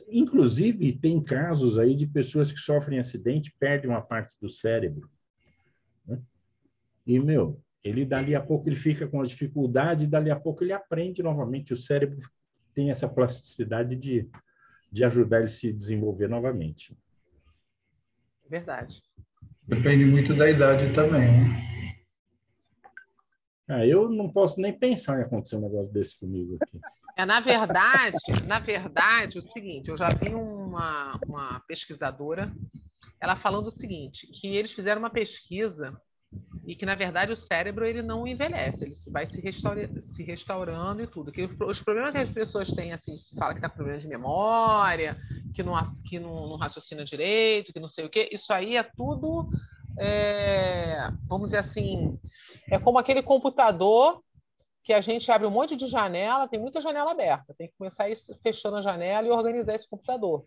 Inclusive, 0.10 0.93
tem 0.93 1.22
casos 1.22 1.78
aí 1.78 1.95
de 1.95 2.08
pessoas 2.08 2.51
que 2.51 2.60
sofrem 2.60 2.99
acidente, 2.99 3.55
perdem 3.60 3.89
uma 3.89 4.01
parte 4.01 4.36
do 4.41 4.49
cérebro. 4.49 5.10
Né? 6.05 6.20
E, 7.05 7.20
meu, 7.20 7.62
ele 7.84 8.03
dali 8.05 8.36
a 8.36 8.41
pouco 8.41 8.68
ele 8.68 8.76
fica 8.76 9.08
com 9.08 9.22
a 9.22 9.26
dificuldade, 9.26 10.08
dali 10.08 10.32
a 10.32 10.39
pouco 10.39 10.64
ele 10.64 10.74
aprende 10.74 11.22
novamente. 11.22 11.74
O 11.74 11.78
cérebro 11.78 12.20
tem 12.74 12.89
essa 12.89 13.08
plasticidade 13.08 13.95
de, 13.95 14.28
de 14.97 15.03
ajudar 15.03 15.37
ele 15.37 15.45
a 15.45 15.49
se 15.49 15.71
desenvolver 15.71 16.27
novamente. 16.27 16.97
Verdade. 18.49 19.03
Depende 19.61 20.05
muito 20.05 20.33
da 20.33 20.49
idade 20.49 20.91
também, 20.93 21.21
né? 21.21 21.67
Ah, 23.69 23.85
eu 23.85 24.09
não 24.09 24.31
posso 24.31 24.59
nem 24.59 24.71
pensar 24.71 25.19
em 25.19 25.23
acontecer 25.23 25.57
um 25.57 25.61
negócio 25.61 25.91
desse 25.91 26.17
comigo 26.17 26.57
aqui. 26.59 26.79
É, 27.15 27.25
na 27.25 27.39
verdade, 27.39 28.17
na 28.47 28.59
verdade, 28.59 29.37
o 29.37 29.41
seguinte, 29.41 29.89
eu 29.89 29.97
já 29.97 30.09
vi 30.09 30.29
uma, 30.29 31.19
uma 31.27 31.59
pesquisadora, 31.67 32.51
ela 33.19 33.35
falando 33.35 33.67
o 33.67 33.71
seguinte, 33.77 34.25
que 34.27 34.47
eles 34.47 34.71
fizeram 34.71 34.99
uma 34.99 35.09
pesquisa 35.09 35.99
e 36.65 36.75
que 36.75 36.86
na 36.86 36.95
verdade 36.95 37.32
o 37.32 37.38
cérebro 37.38 37.86
ele 37.86 38.01
não 38.01 38.28
envelhece, 38.28 38.84
ele 38.84 38.93
vai 39.09 39.25
se, 39.25 39.39
restaura, 39.39 39.89
se 40.01 40.21
restaurando 40.21 41.01
e 41.01 41.07
tudo. 41.07 41.32
Que 41.32 41.45
os 41.45 41.82
problemas 41.82 42.11
que 42.11 42.17
as 42.17 42.30
pessoas 42.30 42.69
têm, 42.69 42.91
assim, 42.91 43.17
fala 43.39 43.53
que 43.53 43.59
está 43.59 43.69
com 43.69 43.75
problema 43.75 43.99
de 43.99 44.07
memória, 44.07 45.17
que 45.55 45.63
não, 45.63 45.73
que 46.05 46.19
não, 46.19 46.47
não 46.47 46.57
raciocina 46.57 47.05
direito, 47.05 47.71
que 47.71 47.80
não 47.80 47.88
sei 47.88 48.05
o 48.05 48.09
quê, 48.09 48.30
isso 48.32 48.51
aí 48.51 48.75
é 48.75 48.84
tudo, 48.84 49.49
é, 49.97 51.09
vamos 51.28 51.47
dizer 51.47 51.59
assim, 51.59 52.19
é 52.69 52.78
como 52.78 52.99
aquele 52.99 53.21
computador 53.21 54.21
que 54.84 54.91
a 54.93 55.01
gente 55.01 55.32
abre 55.32 55.47
um 55.47 55.51
monte 55.51 55.75
de 55.75 55.88
janela, 55.88 56.47
tem 56.47 56.59
muita 56.59 56.82
janela 56.82 57.11
aberta, 57.11 57.53
tem 57.57 57.67
que 57.67 57.78
começar 57.78 58.05
a 58.05 58.09
ir 58.09 58.17
fechando 58.43 58.78
a 58.78 58.82
janela 58.82 59.28
e 59.28 59.32
organizar 59.32 59.75
esse 59.75 59.88
computador. 59.88 60.45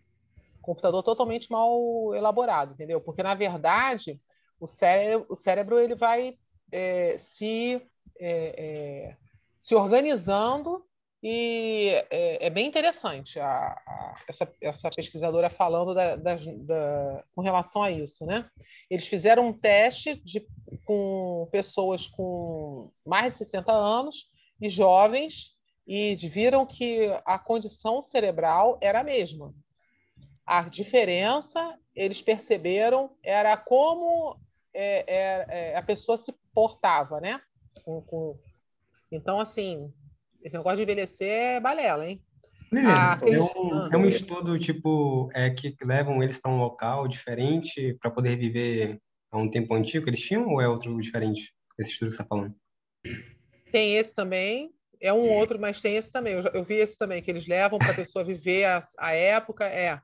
Computador 0.61 1.01
totalmente 1.01 1.51
mal 1.51 2.13
elaborado, 2.13 2.73
entendeu? 2.73 3.01
Porque 3.01 3.23
na 3.23 3.33
verdade 3.33 4.19
o 4.61 4.67
cérebro, 4.67 5.25
o 5.27 5.35
cérebro 5.35 5.79
ele 5.79 5.95
vai 5.95 6.37
é, 6.71 7.17
se, 7.17 7.81
é, 8.19 9.09
é, 9.09 9.17
se 9.59 9.73
organizando 9.73 10.85
e 11.23 11.89
é, 12.11 12.45
é 12.45 12.49
bem 12.49 12.67
interessante 12.67 13.39
a, 13.39 13.47
a, 13.47 14.23
essa, 14.27 14.51
essa 14.61 14.89
pesquisadora 14.91 15.49
falando 15.49 15.95
da, 15.95 16.15
da, 16.15 16.35
da, 16.35 17.25
com 17.35 17.41
relação 17.41 17.81
a 17.81 17.89
isso. 17.89 18.23
Né? 18.23 18.47
Eles 18.89 19.07
fizeram 19.07 19.47
um 19.47 19.53
teste 19.53 20.15
de, 20.23 20.45
com 20.85 21.47
pessoas 21.51 22.07
com 22.07 22.91
mais 23.05 23.33
de 23.33 23.39
60 23.39 23.71
anos 23.71 24.27
e 24.61 24.69
jovens 24.69 25.55
e 25.87 26.15
viram 26.15 26.67
que 26.67 27.09
a 27.25 27.39
condição 27.39 27.99
cerebral 27.99 28.77
era 28.79 28.99
a 28.99 29.03
mesma. 29.03 29.53
A 30.45 30.61
diferença, 30.63 31.77
eles 31.95 32.21
perceberam, 32.21 33.15
era 33.23 33.57
como 33.57 34.39
é, 34.73 35.03
é, 35.07 35.45
é, 35.49 35.77
a 35.77 35.81
pessoa 35.81 36.17
se 36.17 36.33
portava, 36.53 37.19
né? 37.19 37.41
Com, 37.83 38.01
com... 38.01 38.39
Então, 39.11 39.39
assim, 39.39 39.91
esse 40.43 40.55
negócio 40.55 40.77
de 40.77 40.83
envelhecer 40.83 41.29
é 41.29 41.59
balela, 41.59 42.07
hein? 42.07 42.21
Ah, 42.73 43.17
é, 43.21 43.41
um, 43.41 43.93
é 43.93 43.97
um 43.97 44.07
estudo 44.07 44.57
tipo 44.57 45.29
é, 45.33 45.49
que 45.49 45.75
levam 45.83 46.23
eles 46.23 46.39
para 46.39 46.51
um 46.51 46.57
local 46.57 47.05
diferente 47.05 47.97
para 48.01 48.09
poder 48.09 48.37
viver 48.37 48.97
a 49.29 49.37
um 49.37 49.49
tempo 49.49 49.73
antigo 49.73 50.05
que 50.05 50.09
eles 50.09 50.21
tinham 50.21 50.47
ou 50.47 50.61
é 50.61 50.67
outro 50.67 50.97
diferente? 50.97 51.53
Esse 51.77 51.91
estudo 51.91 52.09
que 52.09 52.15
você 52.15 52.21
está 52.21 52.25
falando? 52.25 52.55
Tem 53.71 53.97
esse 53.97 54.13
também, 54.13 54.73
é 55.01 55.11
um 55.11 55.29
outro, 55.29 55.59
mas 55.59 55.81
tem 55.81 55.95
esse 55.95 56.11
também. 56.11 56.33
Eu, 56.33 56.43
eu 56.53 56.63
vi 56.63 56.75
esse 56.75 56.95
também, 56.95 57.21
que 57.21 57.31
eles 57.31 57.47
levam 57.47 57.79
para 57.79 57.91
a 57.91 57.95
pessoa 57.95 58.23
viver 58.23 58.65
a, 58.65 58.81
a 58.99 59.11
época. 59.13 59.65
É, 59.65 59.99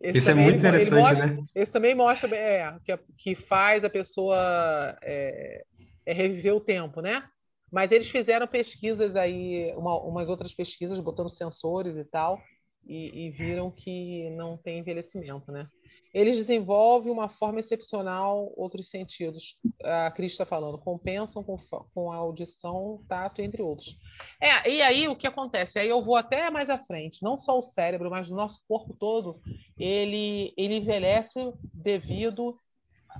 esse 0.00 0.18
Isso 0.18 0.30
é 0.30 0.34
muito 0.34 0.58
interessante, 0.58 0.94
mostra, 0.94 1.26
né? 1.26 1.44
Esse 1.54 1.70
também 1.70 1.94
mostra 1.94 2.34
é, 2.34 2.74
que, 2.84 2.98
que 3.18 3.34
faz 3.34 3.84
a 3.84 3.90
pessoa 3.90 4.96
é, 5.02 5.62
é, 6.06 6.12
reviver 6.12 6.54
o 6.54 6.60
tempo, 6.60 7.02
né? 7.02 7.22
Mas 7.70 7.92
eles 7.92 8.08
fizeram 8.08 8.46
pesquisas 8.48 9.14
aí, 9.14 9.72
uma, 9.76 10.00
umas 10.00 10.28
outras 10.28 10.54
pesquisas, 10.54 10.98
botando 10.98 11.28
sensores 11.28 11.96
e 11.96 12.04
tal, 12.04 12.40
e, 12.86 13.26
e 13.26 13.30
viram 13.30 13.70
que 13.70 14.30
não 14.30 14.56
tem 14.56 14.78
envelhecimento, 14.78 15.52
né? 15.52 15.68
Eles 16.12 16.36
desenvolvem 16.36 17.12
uma 17.12 17.28
forma 17.28 17.60
excepcional 17.60 18.52
outros 18.56 18.88
sentidos. 18.88 19.56
A 19.84 20.10
Cris 20.10 20.32
está 20.32 20.44
falando, 20.44 20.78
compensam 20.78 21.42
com, 21.44 21.56
com 21.94 22.10
a 22.10 22.16
audição, 22.16 23.04
tato, 23.08 23.40
entre 23.40 23.62
outros. 23.62 23.96
É, 24.40 24.68
e 24.68 24.82
aí 24.82 25.06
o 25.06 25.14
que 25.14 25.26
acontece? 25.26 25.78
Aí 25.78 25.88
eu 25.88 26.02
vou 26.02 26.16
até 26.16 26.50
mais 26.50 26.68
à 26.68 26.78
frente. 26.78 27.22
Não 27.22 27.36
só 27.36 27.56
o 27.56 27.62
cérebro, 27.62 28.10
mas 28.10 28.28
o 28.28 28.34
nosso 28.34 28.60
corpo 28.66 28.92
todo, 28.94 29.40
ele, 29.78 30.52
ele 30.56 30.76
envelhece 30.76 31.52
devido 31.72 32.58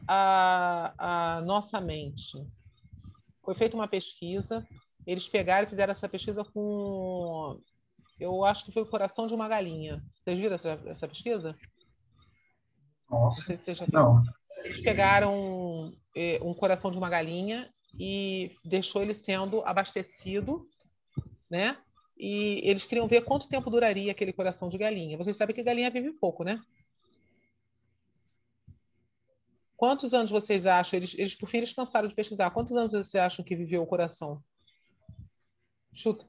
à, 0.08 1.42
nossa 1.46 1.80
mente. 1.80 2.38
Foi 3.44 3.54
feita 3.54 3.76
uma 3.76 3.88
pesquisa, 3.88 4.66
eles 5.06 5.28
pegaram 5.28 5.66
e 5.66 5.70
fizeram 5.70 5.92
essa 5.92 6.08
pesquisa 6.08 6.44
com. 6.44 7.60
Eu 8.18 8.44
acho 8.44 8.64
que 8.64 8.72
foi 8.72 8.82
o 8.82 8.90
coração 8.90 9.26
de 9.26 9.34
uma 9.34 9.48
galinha. 9.48 10.04
Vocês 10.22 10.38
viram 10.38 10.54
essa, 10.54 10.78
essa 10.86 11.08
pesquisa? 11.08 11.56
Nossa, 13.10 13.58
não. 13.92 14.22
Eles 14.64 14.80
pegaram 14.82 15.92
eh, 16.14 16.38
um 16.42 16.54
coração 16.54 16.90
de 16.90 16.98
uma 16.98 17.10
galinha 17.10 17.68
e 17.98 18.56
deixou 18.64 19.02
ele 19.02 19.14
sendo 19.14 19.62
abastecido, 19.64 20.68
né? 21.50 21.76
E 22.16 22.60
eles 22.62 22.84
queriam 22.84 23.08
ver 23.08 23.24
quanto 23.24 23.48
tempo 23.48 23.70
duraria 23.70 24.12
aquele 24.12 24.32
coração 24.32 24.68
de 24.68 24.78
galinha. 24.78 25.18
Vocês 25.18 25.36
sabem 25.36 25.54
que 25.54 25.62
galinha 25.62 25.90
vive 25.90 26.12
pouco, 26.12 26.44
né? 26.44 26.62
Quantos 29.76 30.12
anos 30.12 30.30
vocês 30.30 30.66
acham? 30.66 30.98
Eles, 30.98 31.14
eles 31.14 31.34
por 31.34 31.48
fim, 31.48 31.56
eles 31.58 31.72
cansaram 31.72 32.06
de 32.06 32.14
pesquisar. 32.14 32.50
Quantos 32.50 32.76
anos 32.76 32.92
vocês 32.92 33.14
acham 33.14 33.44
que 33.44 33.56
viveu 33.56 33.82
o 33.82 33.86
coração? 33.86 34.42
Chuta. 35.94 36.26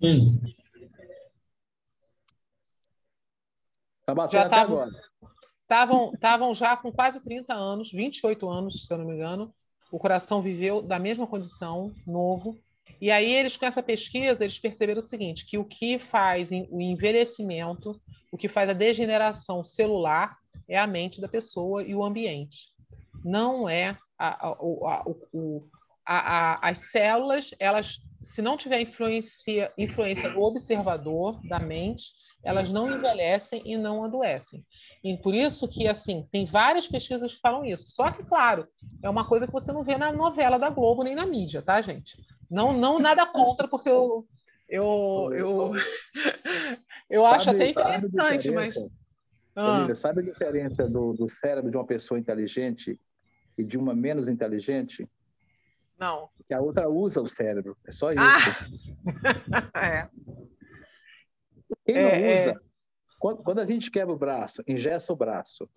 15. 0.00 0.56
Tá 4.08 4.14
batendo 4.14 4.40
já 4.40 4.48
tavam, 4.48 4.80
agora. 4.80 6.12
Estavam 6.14 6.54
já 6.54 6.74
com 6.78 6.90
quase 6.90 7.20
30 7.20 7.52
anos, 7.52 7.92
28 7.92 8.48
anos, 8.48 8.86
se 8.86 8.94
eu 8.94 8.96
não 8.96 9.04
me 9.04 9.12
engano. 9.12 9.54
O 9.92 9.98
coração 9.98 10.40
viveu 10.40 10.80
da 10.80 10.98
mesma 10.98 11.26
condição, 11.26 11.94
novo. 12.06 12.58
E 13.02 13.10
aí 13.10 13.30
eles, 13.30 13.58
com 13.58 13.66
essa 13.66 13.82
pesquisa, 13.82 14.42
eles 14.42 14.58
perceberam 14.58 15.00
o 15.00 15.02
seguinte, 15.02 15.44
que 15.44 15.58
o 15.58 15.64
que 15.64 15.98
faz 15.98 16.50
o 16.50 16.80
envelhecimento, 16.80 18.00
o 18.32 18.38
que 18.38 18.48
faz 18.48 18.70
a 18.70 18.72
degeneração 18.72 19.62
celular 19.62 20.38
é 20.66 20.78
a 20.78 20.86
mente 20.86 21.20
da 21.20 21.28
pessoa 21.28 21.82
e 21.82 21.94
o 21.94 22.02
ambiente. 22.02 22.70
Não 23.22 23.68
é 23.68 23.98
a, 24.18 24.48
a, 24.48 25.04
a, 26.06 26.70
as 26.70 26.78
células, 26.90 27.50
elas, 27.58 27.98
se 28.22 28.40
não 28.40 28.56
tiver 28.56 28.80
influência, 28.80 29.70
influência 29.76 30.30
do 30.30 30.40
observador, 30.40 31.38
da 31.46 31.58
mente, 31.58 32.06
elas 32.44 32.70
não 32.70 32.90
envelhecem 32.90 33.62
e 33.64 33.76
não 33.76 34.04
adoecem. 34.04 34.64
E 35.02 35.16
por 35.16 35.34
isso 35.34 35.68
que, 35.68 35.86
assim, 35.86 36.26
tem 36.30 36.46
várias 36.46 36.86
pesquisas 36.86 37.34
que 37.34 37.40
falam 37.40 37.64
isso. 37.64 37.90
Só 37.90 38.10
que, 38.10 38.22
claro, 38.24 38.66
é 39.02 39.10
uma 39.10 39.26
coisa 39.26 39.46
que 39.46 39.52
você 39.52 39.72
não 39.72 39.82
vê 39.82 39.96
na 39.96 40.12
novela 40.12 40.58
da 40.58 40.70
Globo 40.70 41.02
nem 41.02 41.14
na 41.14 41.26
mídia, 41.26 41.62
tá, 41.62 41.80
gente? 41.80 42.16
Não, 42.50 42.72
não 42.72 42.98
nada 42.98 43.26
contra, 43.26 43.68
porque 43.68 43.88
eu, 43.88 44.26
eu, 44.68 45.30
eu, 45.32 45.72
eu 47.10 47.26
acho 47.26 47.46
sabe, 47.46 47.56
até 47.56 47.70
interessante, 47.70 48.50
mas... 48.50 48.74
Ah. 49.54 49.92
sabe 49.92 50.20
a 50.20 50.24
diferença 50.24 50.88
do, 50.88 51.12
do 51.14 51.28
cérebro 51.28 51.68
de 51.68 51.76
uma 51.76 51.86
pessoa 51.86 52.18
inteligente 52.18 52.98
e 53.56 53.64
de 53.64 53.76
uma 53.76 53.92
menos 53.92 54.28
inteligente? 54.28 55.08
Não. 55.98 56.28
Que 56.46 56.54
a 56.54 56.60
outra 56.60 56.88
usa 56.88 57.20
o 57.20 57.26
cérebro. 57.26 57.76
É 57.84 57.90
só 57.90 58.12
isso. 58.12 58.20
Ah! 58.22 58.68
é. 59.84 60.08
Quem 61.84 61.94
não 61.94 62.02
é, 62.02 62.32
é, 62.32 62.40
usa, 62.40 62.60
quando, 63.18 63.42
quando, 63.42 63.58
a 63.60 63.66
gente 63.66 63.90
quebra 63.90 64.14
o 64.14 64.18
braço, 64.18 64.62
ingessa 64.66 65.12
o 65.12 65.16
braço, 65.16 65.68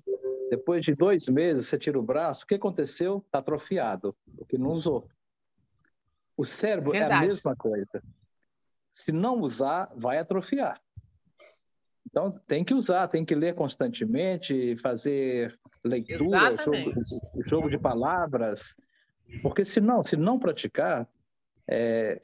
depois 0.49 0.83
de 0.85 0.95
dois 0.95 1.27
meses 1.29 1.67
você 1.67 1.77
tira 1.77 1.99
o 1.99 2.03
braço, 2.03 2.43
o 2.43 2.47
que 2.47 2.55
aconteceu? 2.55 3.23
Está 3.25 3.39
atrofiado, 3.39 4.15
porque 4.37 4.57
não 4.57 4.71
usou. 4.71 5.07
O 6.37 6.45
cérebro 6.45 6.91
Verdade. 6.91 7.13
é 7.13 7.17
a 7.17 7.27
mesma 7.27 7.55
coisa. 7.55 8.03
Se 8.91 9.11
não 9.11 9.39
usar, 9.39 9.91
vai 9.95 10.17
atrofiar. 10.17 10.81
Então, 12.05 12.29
tem 12.45 12.63
que 12.63 12.73
usar, 12.73 13.07
tem 13.07 13.23
que 13.23 13.33
ler 13.33 13.55
constantemente, 13.55 14.75
fazer 14.75 15.57
leitura, 15.83 16.57
jogo, 16.57 16.93
jogo, 17.45 17.69
de 17.69 17.77
palavras, 17.77 18.75
porque 19.41 19.63
se 19.63 19.79
não, 19.79 20.03
se 20.03 20.17
não 20.17 20.37
praticar, 20.37 21.07
é, 21.65 22.19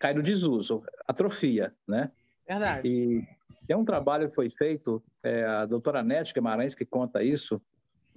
cai 0.00 0.14
no 0.14 0.22
desuso, 0.22 0.82
atrofia, 1.06 1.72
né? 1.86 2.10
Verdade. 2.46 2.88
E 2.88 3.26
tem 3.66 3.76
um 3.76 3.84
trabalho 3.84 4.28
que 4.28 4.34
foi 4.34 4.50
feito, 4.50 5.02
é, 5.22 5.44
a 5.44 5.66
doutora 5.66 6.02
Nete 6.02 6.34
Guimarães 6.34 6.74
que 6.74 6.84
conta 6.84 7.22
isso, 7.22 7.60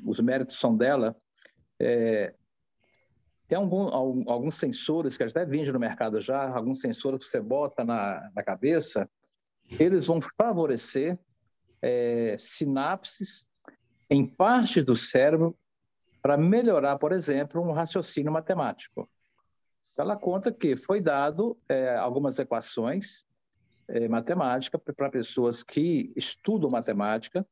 os 0.05 0.19
méritos 0.19 0.59
são 0.59 0.75
dela, 0.75 1.15
é, 1.79 2.33
tem 3.47 3.57
algum, 3.57 3.87
alguns 4.29 4.55
sensores 4.55 5.15
que 5.15 5.23
até 5.23 5.45
vendem 5.45 5.71
no 5.71 5.79
mercado 5.79 6.19
já, 6.19 6.49
alguns 6.49 6.81
sensores 6.81 7.23
que 7.23 7.31
você 7.31 7.39
bota 7.39 7.83
na, 7.83 8.29
na 8.35 8.43
cabeça, 8.43 9.09
eles 9.79 10.07
vão 10.07 10.19
favorecer 10.37 11.17
é, 11.81 12.35
sinapses 12.37 13.47
em 14.09 14.25
partes 14.25 14.83
do 14.83 14.95
cérebro 14.95 15.57
para 16.21 16.35
melhorar, 16.37 16.97
por 16.97 17.13
exemplo, 17.13 17.61
um 17.61 17.71
raciocínio 17.71 18.31
matemático. 18.31 19.09
Ela 19.97 20.17
conta 20.17 20.51
que 20.51 20.75
foi 20.75 21.01
dado 21.01 21.57
é, 21.69 21.95
algumas 21.95 22.37
equações 22.37 23.25
é, 23.88 24.07
matemáticas 24.07 24.81
para 24.95 25.09
pessoas 25.09 25.64
que 25.64 26.11
estudam 26.15 26.69
matemática 26.69 27.45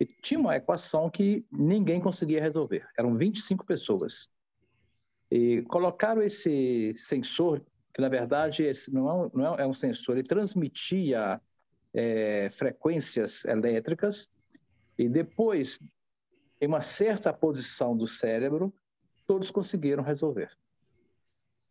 e 0.00 0.06
tinha 0.06 0.40
uma 0.40 0.56
equação 0.56 1.08
que 1.08 1.44
ninguém 1.52 2.00
conseguia 2.00 2.40
resolver. 2.40 2.86
Eram 2.98 3.14
25 3.14 3.64
pessoas. 3.64 4.28
E 5.30 5.62
colocaram 5.62 6.22
esse 6.22 6.92
sensor, 6.94 7.64
que 7.92 8.00
na 8.00 8.08
verdade 8.08 8.70
não, 8.90 9.26
é, 9.26 9.30
não 9.34 9.54
é 9.56 9.66
um 9.66 9.72
sensor, 9.72 10.16
ele 10.16 10.26
transmitia 10.26 11.40
é, 11.92 12.48
frequências 12.50 13.44
elétricas 13.44 14.32
e 14.98 15.08
depois, 15.08 15.80
em 16.60 16.66
uma 16.66 16.80
certa 16.80 17.32
posição 17.32 17.96
do 17.96 18.06
cérebro, 18.06 18.72
todos 19.26 19.50
conseguiram 19.50 20.02
resolver. 20.02 20.50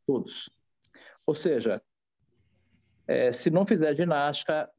Todos. 0.06 0.50
Ou 1.26 1.34
seja, 1.34 1.82
é, 3.08 3.32
se 3.32 3.50
não 3.50 3.66
fizer 3.66 3.96
ginástica, 3.96 4.70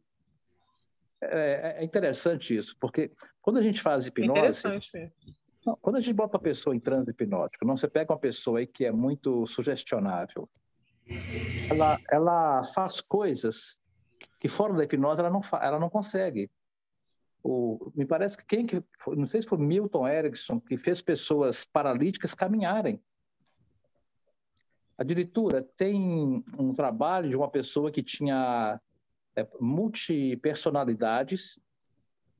é, 1.20 1.78
é, 1.78 1.84
interessante 1.84 2.56
isso, 2.56 2.76
porque 2.78 3.10
quando 3.40 3.58
a 3.58 3.62
gente 3.62 3.80
faz 3.80 4.06
hipnose. 4.06 4.38
interessante 4.38 4.90
mesmo 4.92 5.12
não, 5.64 5.76
quando 5.80 5.96
a 5.96 6.00
gente 6.00 6.12
bota 6.12 6.36
a 6.36 6.40
pessoa 6.40 6.76
em 6.76 6.80
transe 6.80 7.10
hipnótico, 7.10 7.64
não 7.64 7.76
você 7.76 7.88
pega 7.88 8.12
uma 8.12 8.18
pessoa 8.18 8.58
aí 8.58 8.66
que 8.66 8.84
é 8.84 8.92
muito 8.92 9.46
sugestionável, 9.46 10.48
ela, 11.70 11.98
ela 12.10 12.62
faz 12.64 13.00
coisas 13.00 13.80
que 14.38 14.46
fora 14.46 14.74
da 14.74 14.84
hipnose 14.84 15.20
ela 15.20 15.30
não, 15.30 15.40
ela 15.60 15.78
não 15.78 15.88
consegue. 15.88 16.50
O, 17.42 17.92
me 17.94 18.06
parece 18.06 18.38
que 18.38 18.44
quem 18.44 18.66
que 18.66 18.82
não 19.08 19.26
sei 19.26 19.42
se 19.42 19.48
foi 19.48 19.58
Milton 19.58 20.06
Erickson 20.06 20.60
que 20.60 20.76
fez 20.76 21.00
pessoas 21.00 21.64
paralíticas 21.64 22.34
caminharem. 22.34 23.02
A 24.96 25.04
diretora 25.04 25.66
tem 25.76 26.44
um 26.58 26.72
trabalho 26.72 27.28
de 27.28 27.36
uma 27.36 27.50
pessoa 27.50 27.90
que 27.90 28.02
tinha 28.02 28.80
é, 29.36 29.46
multipersonalidades. 29.60 31.58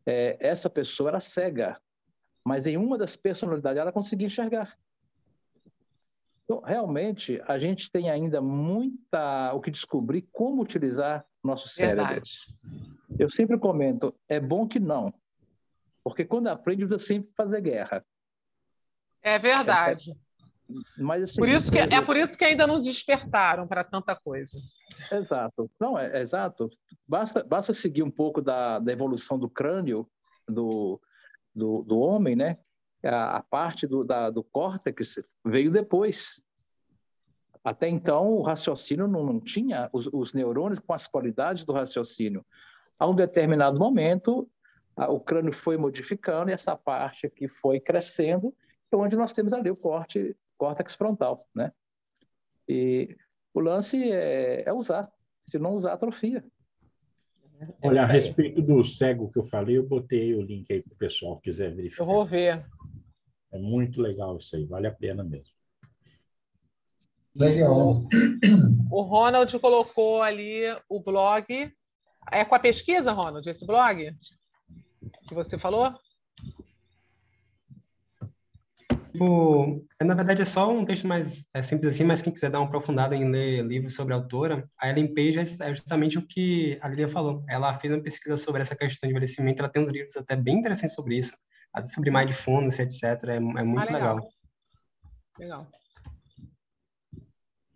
É, 0.06 0.36
essa 0.40 0.70
pessoa 0.70 1.10
era 1.10 1.20
cega 1.20 1.80
mas 2.44 2.66
em 2.66 2.76
uma 2.76 2.98
das 2.98 3.16
personalidades 3.16 3.80
ela 3.80 3.90
conseguia 3.90 4.26
enxergar. 4.26 4.76
Então, 6.44 6.60
realmente, 6.60 7.40
a 7.46 7.58
gente 7.58 7.90
tem 7.90 8.10
ainda 8.10 8.40
muita 8.42 9.54
o 9.54 9.62
que 9.62 9.70
descobrir 9.70 10.28
como 10.30 10.60
utilizar 10.60 11.24
nosso 11.42 11.66
cérebro. 11.68 12.04
Verdade. 12.04 12.30
Eu 13.18 13.30
sempre 13.30 13.58
comento, 13.58 14.14
é 14.28 14.38
bom 14.38 14.68
que 14.68 14.78
não, 14.78 15.12
porque 16.02 16.24
quando 16.24 16.48
aprende, 16.48 16.84
você 16.84 16.98
sempre 16.98 17.32
fazer 17.34 17.62
guerra. 17.62 18.04
É 19.22 19.38
verdade. 19.38 20.14
É, 20.70 21.02
mas, 21.02 21.22
assim, 21.22 21.40
por 21.40 21.48
isso 21.48 21.70
que, 21.70 21.78
é 21.78 22.00
por 22.00 22.16
isso 22.16 22.36
que 22.36 22.44
ainda 22.44 22.66
não 22.66 22.80
despertaram 22.80 23.66
para 23.66 23.84
tanta 23.84 24.16
coisa. 24.16 24.58
Exato. 25.10 25.70
Não, 25.78 25.98
é, 25.98 26.18
é, 26.18 26.20
exato. 26.20 26.70
Basta, 27.06 27.44
basta 27.44 27.72
seguir 27.72 28.02
um 28.02 28.10
pouco 28.10 28.40
da, 28.40 28.78
da 28.78 28.92
evolução 28.92 29.38
do 29.38 29.48
crânio, 29.48 30.08
do, 30.48 31.00
do, 31.54 31.82
do 31.82 31.98
homem, 31.98 32.34
né? 32.34 32.58
A, 33.04 33.36
a 33.36 33.42
parte 33.42 33.86
do, 33.86 34.02
da, 34.02 34.30
do 34.30 34.42
córtex 34.42 35.16
veio 35.44 35.70
depois. 35.70 36.42
Até 37.62 37.88
então, 37.88 38.32
o 38.32 38.42
raciocínio 38.42 39.06
não, 39.06 39.24
não 39.24 39.40
tinha 39.40 39.88
os, 39.92 40.06
os, 40.12 40.32
neurônios 40.32 40.78
com 40.78 40.92
as 40.92 41.06
qualidades 41.06 41.64
do 41.64 41.72
raciocínio. 41.72 42.44
A 42.98 43.06
um 43.06 43.14
determinado 43.14 43.78
momento, 43.78 44.48
a, 44.96 45.10
o 45.10 45.20
crânio 45.20 45.52
foi 45.52 45.76
modificando 45.76 46.50
e 46.50 46.54
essa 46.54 46.76
parte 46.76 47.26
aqui 47.26 47.48
foi 47.48 47.80
crescendo, 47.80 48.54
é 48.92 48.96
onde 48.96 49.16
nós 49.16 49.32
temos 49.32 49.52
ali 49.52 49.70
o 49.70 49.76
corte, 49.76 50.36
córtex 50.56 50.94
frontal, 50.94 51.38
né? 51.54 51.72
E 52.68 53.16
o 53.52 53.60
lance 53.60 54.10
é, 54.10 54.64
é 54.66 54.72
usar. 54.72 55.10
Se 55.40 55.58
não 55.58 55.74
usar, 55.74 55.92
atrofia. 55.92 56.44
Olha, 57.82 58.02
a 58.02 58.06
respeito 58.06 58.60
do 58.60 58.84
cego 58.84 59.30
que 59.30 59.38
eu 59.38 59.44
falei, 59.44 59.78
eu 59.78 59.86
botei 59.86 60.34
o 60.34 60.42
link 60.42 60.70
aí 60.72 60.82
para 60.82 60.92
o 60.92 60.96
pessoal 60.96 61.36
que 61.36 61.50
quiser 61.50 61.72
verificar. 61.72 62.02
Eu 62.02 62.06
vou 62.06 62.24
ver. 62.24 62.66
É 63.52 63.58
muito 63.58 64.00
legal 64.00 64.36
isso 64.36 64.56
aí, 64.56 64.64
vale 64.64 64.86
a 64.86 64.92
pena 64.92 65.22
mesmo. 65.22 65.54
Legal. 67.34 68.04
O 68.90 69.02
Ronald 69.02 69.58
colocou 69.58 70.22
ali 70.22 70.62
o 70.88 71.00
blog. 71.00 71.72
É 72.32 72.44
com 72.44 72.54
a 72.54 72.58
pesquisa, 72.58 73.12
Ronald, 73.12 73.48
esse 73.48 73.66
blog 73.66 74.16
que 75.28 75.34
você 75.34 75.58
falou? 75.58 75.92
Tipo, 79.14 79.86
na 80.02 80.12
verdade 80.12 80.42
é 80.42 80.44
só 80.44 80.68
um 80.72 80.84
texto 80.84 81.06
mais 81.06 81.46
é 81.54 81.62
simples 81.62 81.94
assim, 81.94 82.02
mas 82.02 82.20
quem 82.20 82.32
quiser 82.32 82.50
dar 82.50 82.58
uma 82.58 82.66
aprofundada 82.66 83.14
em 83.14 83.30
ler 83.30 83.64
livros 83.64 83.94
sobre 83.94 84.12
a 84.12 84.16
autora, 84.16 84.68
a 84.76 84.88
Ellen 84.90 85.14
Page 85.14 85.38
é 85.38 85.72
justamente 85.72 86.18
o 86.18 86.26
que 86.26 86.76
a 86.82 86.88
Lilia 86.88 87.08
falou. 87.08 87.44
Ela 87.48 87.72
fez 87.74 87.94
uma 87.94 88.02
pesquisa 88.02 88.36
sobre 88.36 88.62
essa 88.62 88.74
questão 88.74 89.06
de 89.06 89.12
envelhecimento, 89.12 89.62
ela 89.62 89.70
tem 89.70 89.84
uns 89.84 89.92
livros 89.92 90.16
até 90.16 90.34
bem 90.34 90.58
interessantes 90.58 90.96
sobre 90.96 91.16
isso, 91.16 91.36
até 91.72 91.86
sobre 91.86 92.10
mindfulness, 92.10 92.80
etc. 92.80 93.04
É, 93.28 93.36
é 93.36 93.40
muito 93.40 93.88
ah, 93.88 93.92
legal. 93.92 94.16
legal. 94.16 94.30
Legal. 95.38 95.66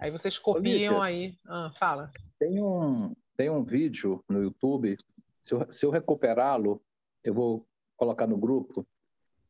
Aí 0.01 0.11
vocês 0.11 0.37
copiam 0.41 1.01
aí. 1.01 1.39
Ah, 1.47 1.71
fala. 1.79 2.11
Tem 2.37 2.61
um, 2.61 3.15
tem 3.37 3.49
um 3.49 3.63
vídeo 3.63 4.25
no 4.29 4.43
YouTube, 4.43 4.99
se 5.45 5.55
eu, 5.55 5.73
se 5.73 5.87
eu 5.87 5.91
recuperá-lo, 5.91 6.83
eu 7.23 7.33
vou 7.33 7.65
colocar 7.97 8.27
no 8.27 8.37
grupo. 8.37 8.85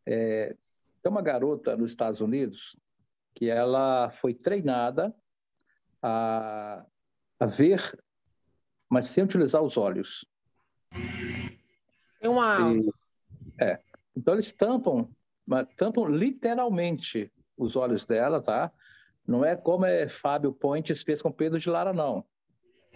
É, 0.05 0.55
tem 1.03 1.11
uma 1.11 1.23
garota 1.23 1.77
nos 1.77 1.91
Estados 1.91 2.21
Unidos 2.21 2.77
que 3.35 3.49
ela 3.49 4.11
foi 4.11 4.35
treinada 4.35 5.15
a, 6.03 6.85
a 7.39 7.47
ver, 7.47 7.81
mas 8.89 9.07
sem 9.07 9.25
utilizar 9.25 9.63
os 9.63 9.77
olhos. 9.77 10.27
É 12.21 12.29
uma... 12.29 12.73
E, 12.73 12.91
é. 13.61 13.81
Então 14.17 14.35
eles 14.35 14.51
tampam, 14.53 15.09
tampam 15.77 16.07
literalmente 16.07 17.33
os 17.57 17.77
olhos 17.77 18.05
dela, 18.05 18.43
tá? 18.43 18.73
Não 19.27 19.45
é 19.45 19.55
como 19.55 19.87
é 19.87 20.09
Fábio 20.09 20.53
Pontes 20.53 21.03
fez 21.03 21.23
com 21.23 21.31
Pedro 21.31 21.59
de 21.59 21.71
Lara, 21.71 21.93
não. 21.93 22.25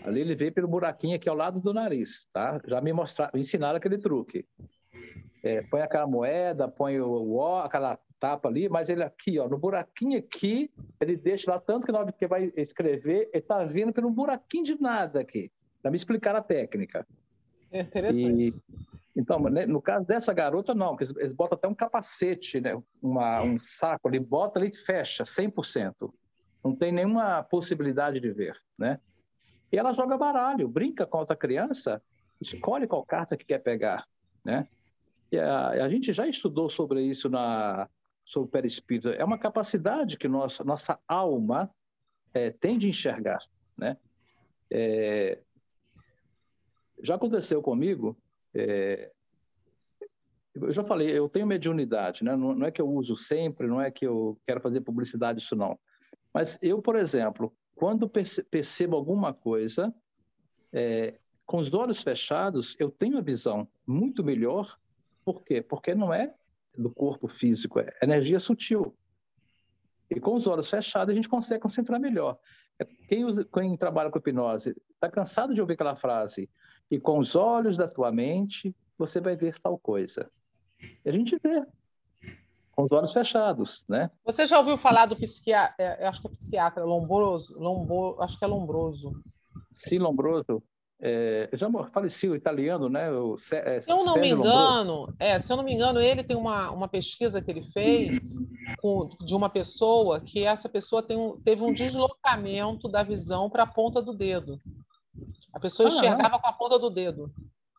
Ali 0.05 0.21
ele 0.21 0.35
veio 0.35 0.53
pelo 0.53 0.67
buraquinho 0.67 1.15
aqui 1.15 1.29
ao 1.29 1.37
lado 1.37 1.61
do 1.61 1.73
nariz, 1.73 2.29
tá? 2.33 2.61
Já 2.67 2.81
me 2.81 2.93
mostraram, 2.93 3.33
me 3.35 3.41
ensinaram 3.41 3.77
aquele 3.77 3.99
truque 3.99 4.45
é, 5.43 5.63
põe 5.63 5.83
aquela 5.83 6.07
moeda, 6.07 6.69
põe 6.69 7.01
o, 7.01 7.11
o, 7.11 7.57
aquela 7.59 7.99
tapa 8.21 8.49
ali, 8.49 8.69
mas 8.69 8.89
ele 8.89 9.03
aqui, 9.03 9.39
ó, 9.39 9.49
no 9.49 9.59
buraquinho 9.59 10.19
aqui, 10.19 10.71
ele 11.01 11.17
deixa 11.17 11.51
lá, 11.51 11.59
tanto 11.59 11.85
que 11.85 11.93
na 11.93 11.99
hora 11.99 12.13
que 12.13 12.27
vai 12.27 12.53
escrever, 12.57 13.29
ele 13.33 13.43
está 13.43 13.65
vindo 13.65 13.93
pelo 13.93 14.11
buraquinho 14.11 14.65
de 14.65 14.81
nada 14.81 15.21
aqui, 15.21 15.51
para 15.81 15.91
me 15.91 15.97
explicar 15.97 16.37
a 16.37 16.43
técnica. 16.43 17.07
É 17.73 17.81
interessante. 17.81 18.49
E, 18.49 18.55
então, 19.17 19.41
né, 19.41 19.67
no 19.67 19.83
caso 19.83 20.07
dessa 20.07 20.33
garota, 20.33 20.75
não, 20.75 20.95
eles, 20.95 21.15
eles 21.17 21.33
botam 21.33 21.59
até 21.59 21.67
um 21.67 21.75
capacete, 21.75 22.61
né, 22.61 22.81
uma, 23.03 23.43
um 23.43 23.59
saco 23.59 24.09
ali, 24.09 24.21
bota 24.21 24.59
ali 24.59 24.71
e 24.73 24.77
fecha, 24.77 25.25
100%. 25.25 26.13
Não 26.65 26.77
tem 26.77 26.93
nenhuma 26.93 27.43
possibilidade 27.43 28.21
de 28.21 28.31
ver, 28.31 28.57
né? 28.79 29.01
E 29.73 29.77
ela 29.77 29.93
joga 29.93 30.17
baralho, 30.17 30.69
brinca 30.69 31.05
com 31.05 31.19
outra 31.19 31.35
criança, 31.35 32.01
escolhe 32.41 32.87
qual 32.87 33.05
carta 33.05 33.37
que 33.37 33.45
quer 33.45 33.59
pegar, 33.59 34.07
né? 34.45 34.69
A, 35.39 35.85
a 35.85 35.89
gente 35.89 36.13
já 36.13 36.27
estudou 36.27 36.69
sobre 36.69 37.03
isso 37.03 37.29
na 37.29 37.89
sobre 38.25 38.49
o 38.49 38.51
perispírito. 38.51 39.09
É 39.09 39.25
uma 39.25 39.39
capacidade 39.39 40.17
que 40.17 40.29
nossa 40.29 40.65
nossa 40.65 40.99
alma 41.09 41.71
é, 42.35 42.51
tem 42.51 42.79
de 42.79 42.89
enxergar, 42.89 43.41
né? 43.77 43.97
É, 44.71 45.41
já 47.03 47.17
aconteceu 47.17 47.61
comigo. 47.63 48.17
É, 48.55 49.11
eu 50.55 50.71
já 50.71 50.85
falei, 50.85 51.11
eu 51.11 51.29
tenho 51.29 51.47
mediunidade, 51.47 52.23
né? 52.25 52.37
Não, 52.37 52.55
não, 52.55 52.67
é 52.67 52.71
que 52.71 52.81
eu 52.81 52.89
uso 52.89 53.17
sempre, 53.17 53.67
não 53.67 53.81
é 53.81 53.91
que 53.91 54.07
eu 54.07 54.39
quero 54.47 54.61
fazer 54.61 54.83
publicidade 54.83 55.41
isso 55.41 55.57
não. 55.57 55.79
Mas 56.33 56.59
eu, 56.63 56.81
por 56.81 56.97
exemplo, 56.97 57.53
quando 57.75 58.09
percebo 58.09 58.97
alguma 58.97 59.33
coisa, 59.33 59.93
é, 60.73 61.19
Com 61.45 61.59
os 61.59 61.73
olhos 61.75 62.03
fechados, 62.03 62.77
eu 62.79 62.91
tenho 62.91 63.19
a 63.19 63.21
visão 63.21 63.69
muito 63.87 64.25
melhor. 64.25 64.79
Por 65.25 65.43
quê? 65.45 65.63
Porque 65.63 65.95
não 65.95 66.13
é 66.13 66.35
do 66.77 66.91
corpo 66.91 67.29
físico, 67.29 67.81
é 67.81 67.93
energia 68.03 68.41
sutil. 68.41 68.97
E 70.11 70.21
com 70.21 70.35
os 70.35 70.47
olhos 70.47 70.69
fechados, 70.69 71.13
a 71.13 71.15
gente 71.15 71.29
consegue 71.29 71.61
concentrar 71.61 72.01
melhor. 72.01 72.39
É, 72.79 72.85
quem, 72.85 73.25
usa, 73.25 73.45
quem 73.45 73.77
trabalha 73.77 74.11
com 74.11 74.19
hipnose 74.19 74.75
está 74.95 75.11
cansado 75.11 75.55
de 75.55 75.61
ouvir 75.61 75.75
aquela 75.75 75.97
frase, 75.97 76.51
e 76.91 76.99
com 77.01 77.19
os 77.19 77.35
olhos 77.35 77.77
da 77.77 77.87
tua 77.87 78.13
mente, 78.13 78.75
você 78.99 79.21
vai 79.21 79.37
ver 79.37 79.59
tal 79.59 79.79
coisa. 79.79 80.31
E 81.05 81.09
a 81.09 81.13
gente 81.13 81.39
vê, 81.43 81.65
com 82.73 82.83
os 82.83 82.93
olhos 82.93 83.13
fechados, 83.13 83.85
né? 83.89 84.11
Você 84.25 84.47
já 84.47 84.59
ouviu 84.59 84.77
falar 84.77 85.07
do 85.07 85.17
psiquiatra, 85.17 85.75
é, 85.79 86.07
acho 86.07 86.21
que 86.21 86.29
é 86.29 86.31
psiquiatra, 86.31 86.85
Lombroso, 86.85 87.59
Lombo, 87.59 88.21
acho 88.21 88.39
que 88.39 88.45
é 88.45 88.49
Lombroso. 88.49 89.23
Sim, 89.71 89.99
Lombroso. 89.99 90.63
É, 91.05 91.51
já 91.53 91.69
faleceu 91.89 92.33
italiano, 92.37 92.89
né? 92.89 93.11
O, 93.11 93.35
é, 93.35 93.81
se 93.81 93.91
eu 93.91 94.05
não 94.05 94.15
me 94.15 94.31
engano, 94.31 95.13
é, 95.19 95.37
se 95.41 95.53
eu 95.53 95.57
não 95.57 95.65
me 95.65 95.75
engano, 95.75 95.99
ele 95.99 96.23
tem 96.23 96.37
uma, 96.37 96.71
uma 96.71 96.87
pesquisa 96.87 97.43
que 97.43 97.51
ele 97.51 97.65
fez 97.73 98.37
com, 98.81 99.09
de 99.27 99.35
uma 99.35 99.51
pessoa 99.51 100.21
que 100.21 100.45
essa 100.45 100.69
pessoa 100.69 101.03
tem 101.03 101.17
um, 101.19 101.41
teve 101.41 101.61
um 101.61 101.73
deslocamento 101.73 102.89
da 102.89 103.03
visão 103.03 103.51
para 103.51 103.65
a 103.65 103.67
ponta 103.67 104.01
do 104.01 104.13
dedo. 104.13 104.61
A 105.53 105.59
pessoa 105.59 105.89
ah, 105.89 105.93
enxergava 105.93 106.35
não. 106.35 106.41
com 106.41 106.47
a 106.47 106.53
ponta 106.53 106.79
do 106.79 106.89
dedo. 106.89 107.35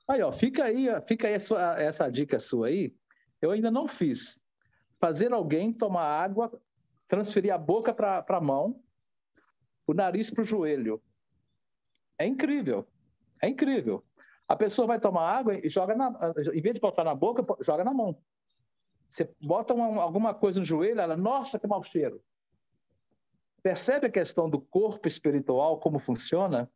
Aí, 0.05 0.21
ó, 0.21 0.29
fica 0.29 0.65
aí, 0.65 0.87
fica 1.07 1.29
aí 1.29 1.33
essa, 1.33 1.55
essa 1.79 2.09
dica 2.09 2.37
sua 2.39 2.67
aí. 2.67 2.93
Eu 3.41 3.51
ainda 3.51 3.71
não 3.71 3.87
fiz. 3.87 4.43
Fazer 4.99 5.31
alguém 5.31 5.71
tomar 5.71 6.03
água, 6.03 6.51
transferir 7.07 7.53
a 7.53 7.57
boca 7.57 7.93
para 7.93 8.25
a 8.27 8.41
mão, 8.41 8.81
o 9.87 9.93
nariz 9.93 10.29
para 10.29 10.41
o 10.41 10.45
joelho. 10.45 11.01
É 12.19 12.25
incrível. 12.25 12.85
É 13.41 13.49
incrível. 13.49 14.03
A 14.47 14.55
pessoa 14.55 14.87
vai 14.87 14.99
tomar 14.99 15.29
água 15.29 15.55
e 15.55 15.69
joga 15.69 15.95
na. 15.95 16.33
Em 16.53 16.61
vez 16.61 16.75
de 16.75 16.81
botar 16.81 17.03
na 17.03 17.15
boca, 17.15 17.43
joga 17.61 17.83
na 17.83 17.93
mão. 17.93 18.17
Você 19.07 19.29
bota 19.41 19.73
uma, 19.73 20.01
alguma 20.01 20.33
coisa 20.33 20.59
no 20.59 20.65
joelho, 20.65 20.99
ela, 20.99 21.15
nossa, 21.15 21.59
que 21.59 21.67
mau 21.67 21.83
cheiro. 21.83 22.21
Percebe 23.61 24.07
a 24.07 24.11
questão 24.11 24.49
do 24.49 24.59
corpo 24.59 25.07
espiritual, 25.07 25.79
como 25.79 25.99
funciona? 25.99 26.69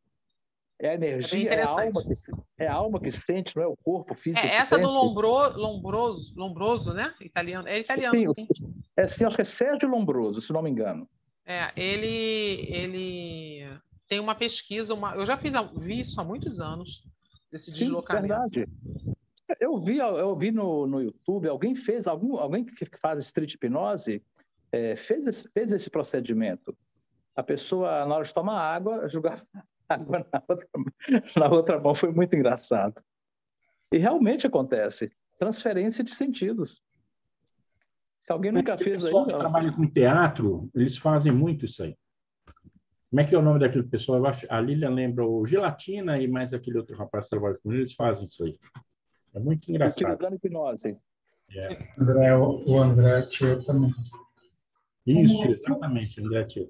É 0.79 0.89
a 0.89 0.93
energia, 0.93 1.49
é, 1.49 1.55
é, 1.55 1.63
a 1.63 1.69
alma 1.69 2.03
que, 2.03 2.13
é 2.59 2.67
a 2.67 2.73
alma 2.73 2.99
que 2.99 3.11
sente, 3.11 3.55
não 3.55 3.63
é 3.63 3.67
o 3.67 3.75
corpo 3.75 4.13
físico. 4.13 4.45
É, 4.45 4.57
essa 4.57 4.77
do 4.77 4.87
Lombro, 4.87 5.57
Lombroso, 5.57 6.33
Lombroso, 6.35 6.93
né? 6.93 7.13
Italiano. 7.19 7.67
É 7.67 7.79
italiano, 7.79 8.19
sim. 8.19 8.47
sim. 8.53 8.73
É, 8.95 9.07
sim, 9.07 9.25
acho 9.25 9.35
que 9.35 9.41
é 9.41 9.45
Sérgio 9.45 9.89
Lombroso, 9.89 10.39
se 10.39 10.53
não 10.53 10.61
me 10.61 10.69
engano. 10.69 11.09
É, 11.43 11.71
ele, 11.75 12.67
ele 12.69 13.67
tem 14.07 14.19
uma 14.19 14.35
pesquisa, 14.35 14.93
uma, 14.93 15.15
eu 15.15 15.25
já 15.25 15.37
fiz 15.37 15.53
vi 15.75 16.01
isso 16.01 16.19
há 16.19 16.23
muitos 16.23 16.59
anos, 16.59 17.03
desse 17.51 17.71
Sim, 17.71 17.85
deslocamento. 17.85 18.27
Verdade. 18.27 18.67
Eu 19.59 19.79
vi, 19.79 19.97
eu 19.97 20.35
vi 20.35 20.51
no, 20.51 20.85
no 20.85 21.01
YouTube, 21.01 21.47
alguém 21.47 21.73
fez, 21.73 22.05
algum, 22.05 22.37
alguém 22.37 22.65
que 22.65 22.85
faz 22.99 23.19
street 23.19 23.53
hipnose 23.53 24.21
é, 24.71 24.95
fez, 24.95 25.25
esse, 25.25 25.49
fez 25.49 25.71
esse 25.71 25.89
procedimento. 25.89 26.77
A 27.35 27.43
pessoa, 27.43 28.05
na 28.05 28.15
hora 28.15 28.23
de 28.23 28.33
tomar 28.33 28.59
água, 28.59 29.07
jogar 29.09 29.41
água 29.87 30.25
na 30.31 30.43
outra, 30.47 30.67
na 31.37 31.49
outra 31.49 31.79
mão 31.79 31.95
foi 31.95 32.11
muito 32.11 32.35
engraçado. 32.35 33.01
E 33.91 33.97
realmente 33.97 34.45
acontece 34.45 35.09
transferência 35.39 36.03
de 36.03 36.13
sentidos. 36.13 36.81
Se 38.19 38.33
alguém 38.33 38.51
nunca 38.51 38.77
fez 38.77 39.05
aí. 39.05 39.13
que 39.13 39.33
trabalha 39.33 39.71
com 39.71 39.87
teatro, 39.87 40.69
eles 40.75 40.97
fazem 40.97 41.31
muito 41.31 41.65
isso 41.65 41.83
aí. 41.83 41.95
Como 43.09 43.21
é 43.21 43.23
que 43.23 43.33
é 43.33 43.37
o 43.37 43.41
nome 43.41 43.59
daquele 43.59 43.83
pessoal? 43.83 44.21
A 44.49 44.59
Lilian 44.59 44.89
lembra 44.89 45.25
o 45.25 45.45
Gelatina 45.45 46.19
e 46.19 46.27
mais 46.27 46.53
aquele 46.53 46.77
outro 46.77 46.95
rapaz 46.95 47.25
que 47.25 47.31
trabalha 47.31 47.57
com 47.63 47.71
ele, 47.71 47.81
eles 47.81 47.93
fazem 47.93 48.25
isso 48.25 48.43
aí. 48.43 48.57
É 49.33 49.39
muito 49.39 49.69
engraçado. 49.69 50.13
Utilizando 50.13 50.35
hipnose. 50.35 50.97
É. 51.55 51.87
André, 51.97 52.35
o 52.35 52.77
André 52.77 53.21
Tio 53.27 53.63
também. 53.63 53.91
Isso, 55.05 55.47
exatamente, 55.47 56.21
André 56.21 56.43
Tio. 56.43 56.69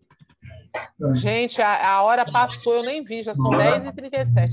Gente, 1.16 1.62
a, 1.62 1.94
a, 1.94 2.04
hora 2.04 2.26
passou, 2.26 2.76
eu 2.76 2.84
nem 2.84 3.04
vi, 3.04 3.24
já 3.24 3.34
são 3.34 3.50
10h37. 3.50 4.52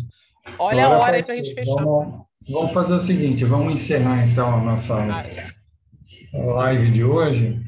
Olha 0.59 0.86
a 0.86 0.89
hora, 0.89 0.97
a 0.97 1.01
hora 1.01 1.16
aí 1.16 1.23
para 1.23 1.35
a 1.35 1.36
gente 1.36 1.55
fechar. 1.55 1.85
Vamos, 1.85 2.24
vamos, 2.51 2.73
fazer 2.73 2.94
o 2.94 3.01
seguinte, 3.01 3.44
vamos 3.44 3.74
encerrar 3.74 4.27
então 4.27 4.55
a 4.55 4.61
nossa 4.61 4.97
live 6.32 6.90
de 6.90 7.05
hoje. 7.05 7.62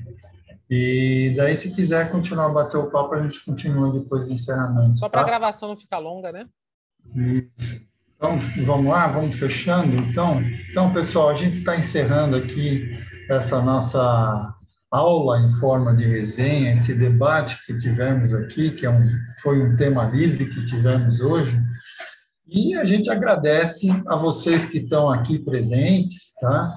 E 0.68 1.32
daí, 1.36 1.55
se 1.55 1.70
quiser 1.70 2.10
continuar 2.10 2.47
a 2.47 2.52
bater 2.52 2.76
o 2.76 2.90
papo, 2.90 3.14
a 3.14 3.22
gente 3.22 3.44
continua 3.44 3.93
depois 3.93 4.24
do 4.24 4.32
encerramento. 4.32 4.98
Só 4.98 5.09
para 5.09 5.20
tá? 5.20 5.26
a 5.26 5.30
gravação 5.30 5.68
não 5.68 5.76
ficar 5.76 5.98
longa, 5.98 6.32
né? 6.32 6.47
Então, 7.14 8.38
vamos 8.64 8.90
lá, 8.90 9.06
vamos 9.06 9.36
fechando. 9.36 9.94
Então, 9.97 10.43
então 10.70 10.93
pessoal, 10.93 11.30
a 11.30 11.34
gente 11.34 11.59
está 11.59 11.76
encerrando 11.76 12.36
aqui 12.36 12.98
essa 13.30 13.62
nossa 13.62 14.55
aula 14.90 15.40
em 15.40 15.51
forma 15.52 15.94
de 15.94 16.05
resenha, 16.05 16.72
esse 16.72 16.94
debate 16.94 17.64
que 17.64 17.78
tivemos 17.78 18.32
aqui, 18.32 18.70
que 18.70 18.86
é 18.86 18.90
um, 18.90 19.05
foi 19.43 19.62
um 19.62 19.76
tema 19.76 20.05
livre 20.05 20.47
que 20.47 20.64
tivemos 20.64 21.20
hoje. 21.20 21.60
E 22.48 22.76
a 22.76 22.84
gente 22.84 23.10
agradece 23.10 23.88
a 24.06 24.16
vocês 24.16 24.66
que 24.66 24.78
estão 24.78 25.10
aqui 25.10 25.38
presentes, 25.38 26.32
tá? 26.40 26.72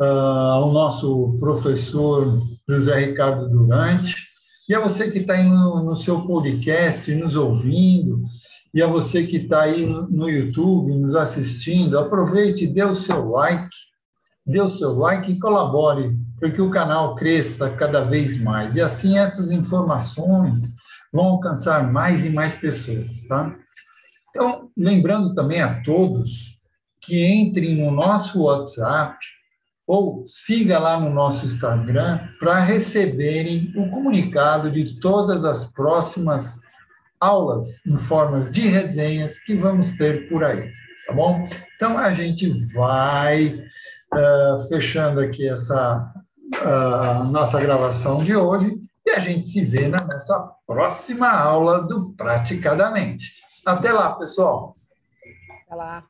Uh, 0.00 0.04
ao 0.04 0.72
nosso 0.72 1.36
professor 1.40 2.40
José 2.68 3.06
Ricardo 3.06 3.48
Durante, 3.48 4.14
e 4.68 4.74
a 4.74 4.80
você 4.80 5.10
que 5.10 5.20
está 5.20 5.34
aí 5.34 5.44
no, 5.44 5.82
no, 5.82 5.96
seu 5.96 6.26
podcast, 6.26 7.14
nos 7.14 7.34
ouvindo, 7.34 8.22
e 8.74 8.82
a 8.82 8.86
você 8.86 9.26
que 9.26 9.38
está 9.38 9.62
aí 9.62 9.86
no, 9.86 10.06
no, 10.10 10.28
YouTube, 10.28 10.94
nos 10.94 11.16
assistindo, 11.16 11.98
aproveite, 11.98 12.66
dê 12.66 12.84
o 12.84 12.94
seu 12.94 13.30
like, 13.30 13.74
dê 14.46 14.60
o 14.60 14.68
seu 14.68 14.94
like 14.94 15.32
e 15.32 15.38
colabore 15.38 16.14
para 16.38 16.50
que 16.50 16.60
o 16.60 16.70
canal 16.70 17.14
cresça 17.14 17.70
cada 17.70 18.02
vez 18.02 18.38
mais. 18.38 18.76
E 18.76 18.82
assim 18.82 19.18
essas 19.18 19.50
informações 19.50 20.74
vão 21.12 21.24
alcançar 21.24 21.90
mais 21.90 22.26
e 22.26 22.30
mais 22.30 22.54
pessoas, 22.54 23.24
tá? 23.26 23.56
Então, 24.28 24.70
lembrando 24.76 25.34
também 25.34 25.62
a 25.62 25.82
todos 25.82 26.58
que 27.00 27.26
entrem 27.26 27.76
no 27.76 27.90
nosso 27.90 28.42
WhatsApp, 28.42 29.16
ou 29.88 30.22
siga 30.28 30.78
lá 30.78 31.00
no 31.00 31.08
nosso 31.08 31.46
Instagram 31.46 32.20
para 32.38 32.60
receberem 32.60 33.72
o 33.74 33.88
comunicado 33.88 34.70
de 34.70 35.00
todas 35.00 35.46
as 35.46 35.64
próximas 35.64 36.60
aulas 37.18 37.84
em 37.86 37.96
formas 37.96 38.50
de 38.50 38.68
resenhas 38.68 39.40
que 39.40 39.56
vamos 39.56 39.92
ter 39.92 40.28
por 40.28 40.44
aí, 40.44 40.70
tá 41.06 41.14
bom? 41.14 41.48
Então 41.74 41.96
a 41.96 42.12
gente 42.12 42.52
vai 42.74 43.64
uh, 44.12 44.68
fechando 44.68 45.20
aqui 45.20 45.48
essa 45.48 46.12
uh, 46.56 47.30
nossa 47.30 47.58
gravação 47.58 48.22
de 48.22 48.36
hoje 48.36 48.76
e 49.06 49.10
a 49.10 49.20
gente 49.20 49.48
se 49.48 49.64
vê 49.64 49.88
na 49.88 50.04
nossa 50.04 50.52
próxima 50.66 51.30
aula 51.30 51.86
do 51.86 52.10
Praticadamente. 52.12 53.32
Até 53.64 53.90
lá, 53.90 54.12
pessoal. 54.16 54.74
Até 55.64 55.74
lá. 55.74 56.04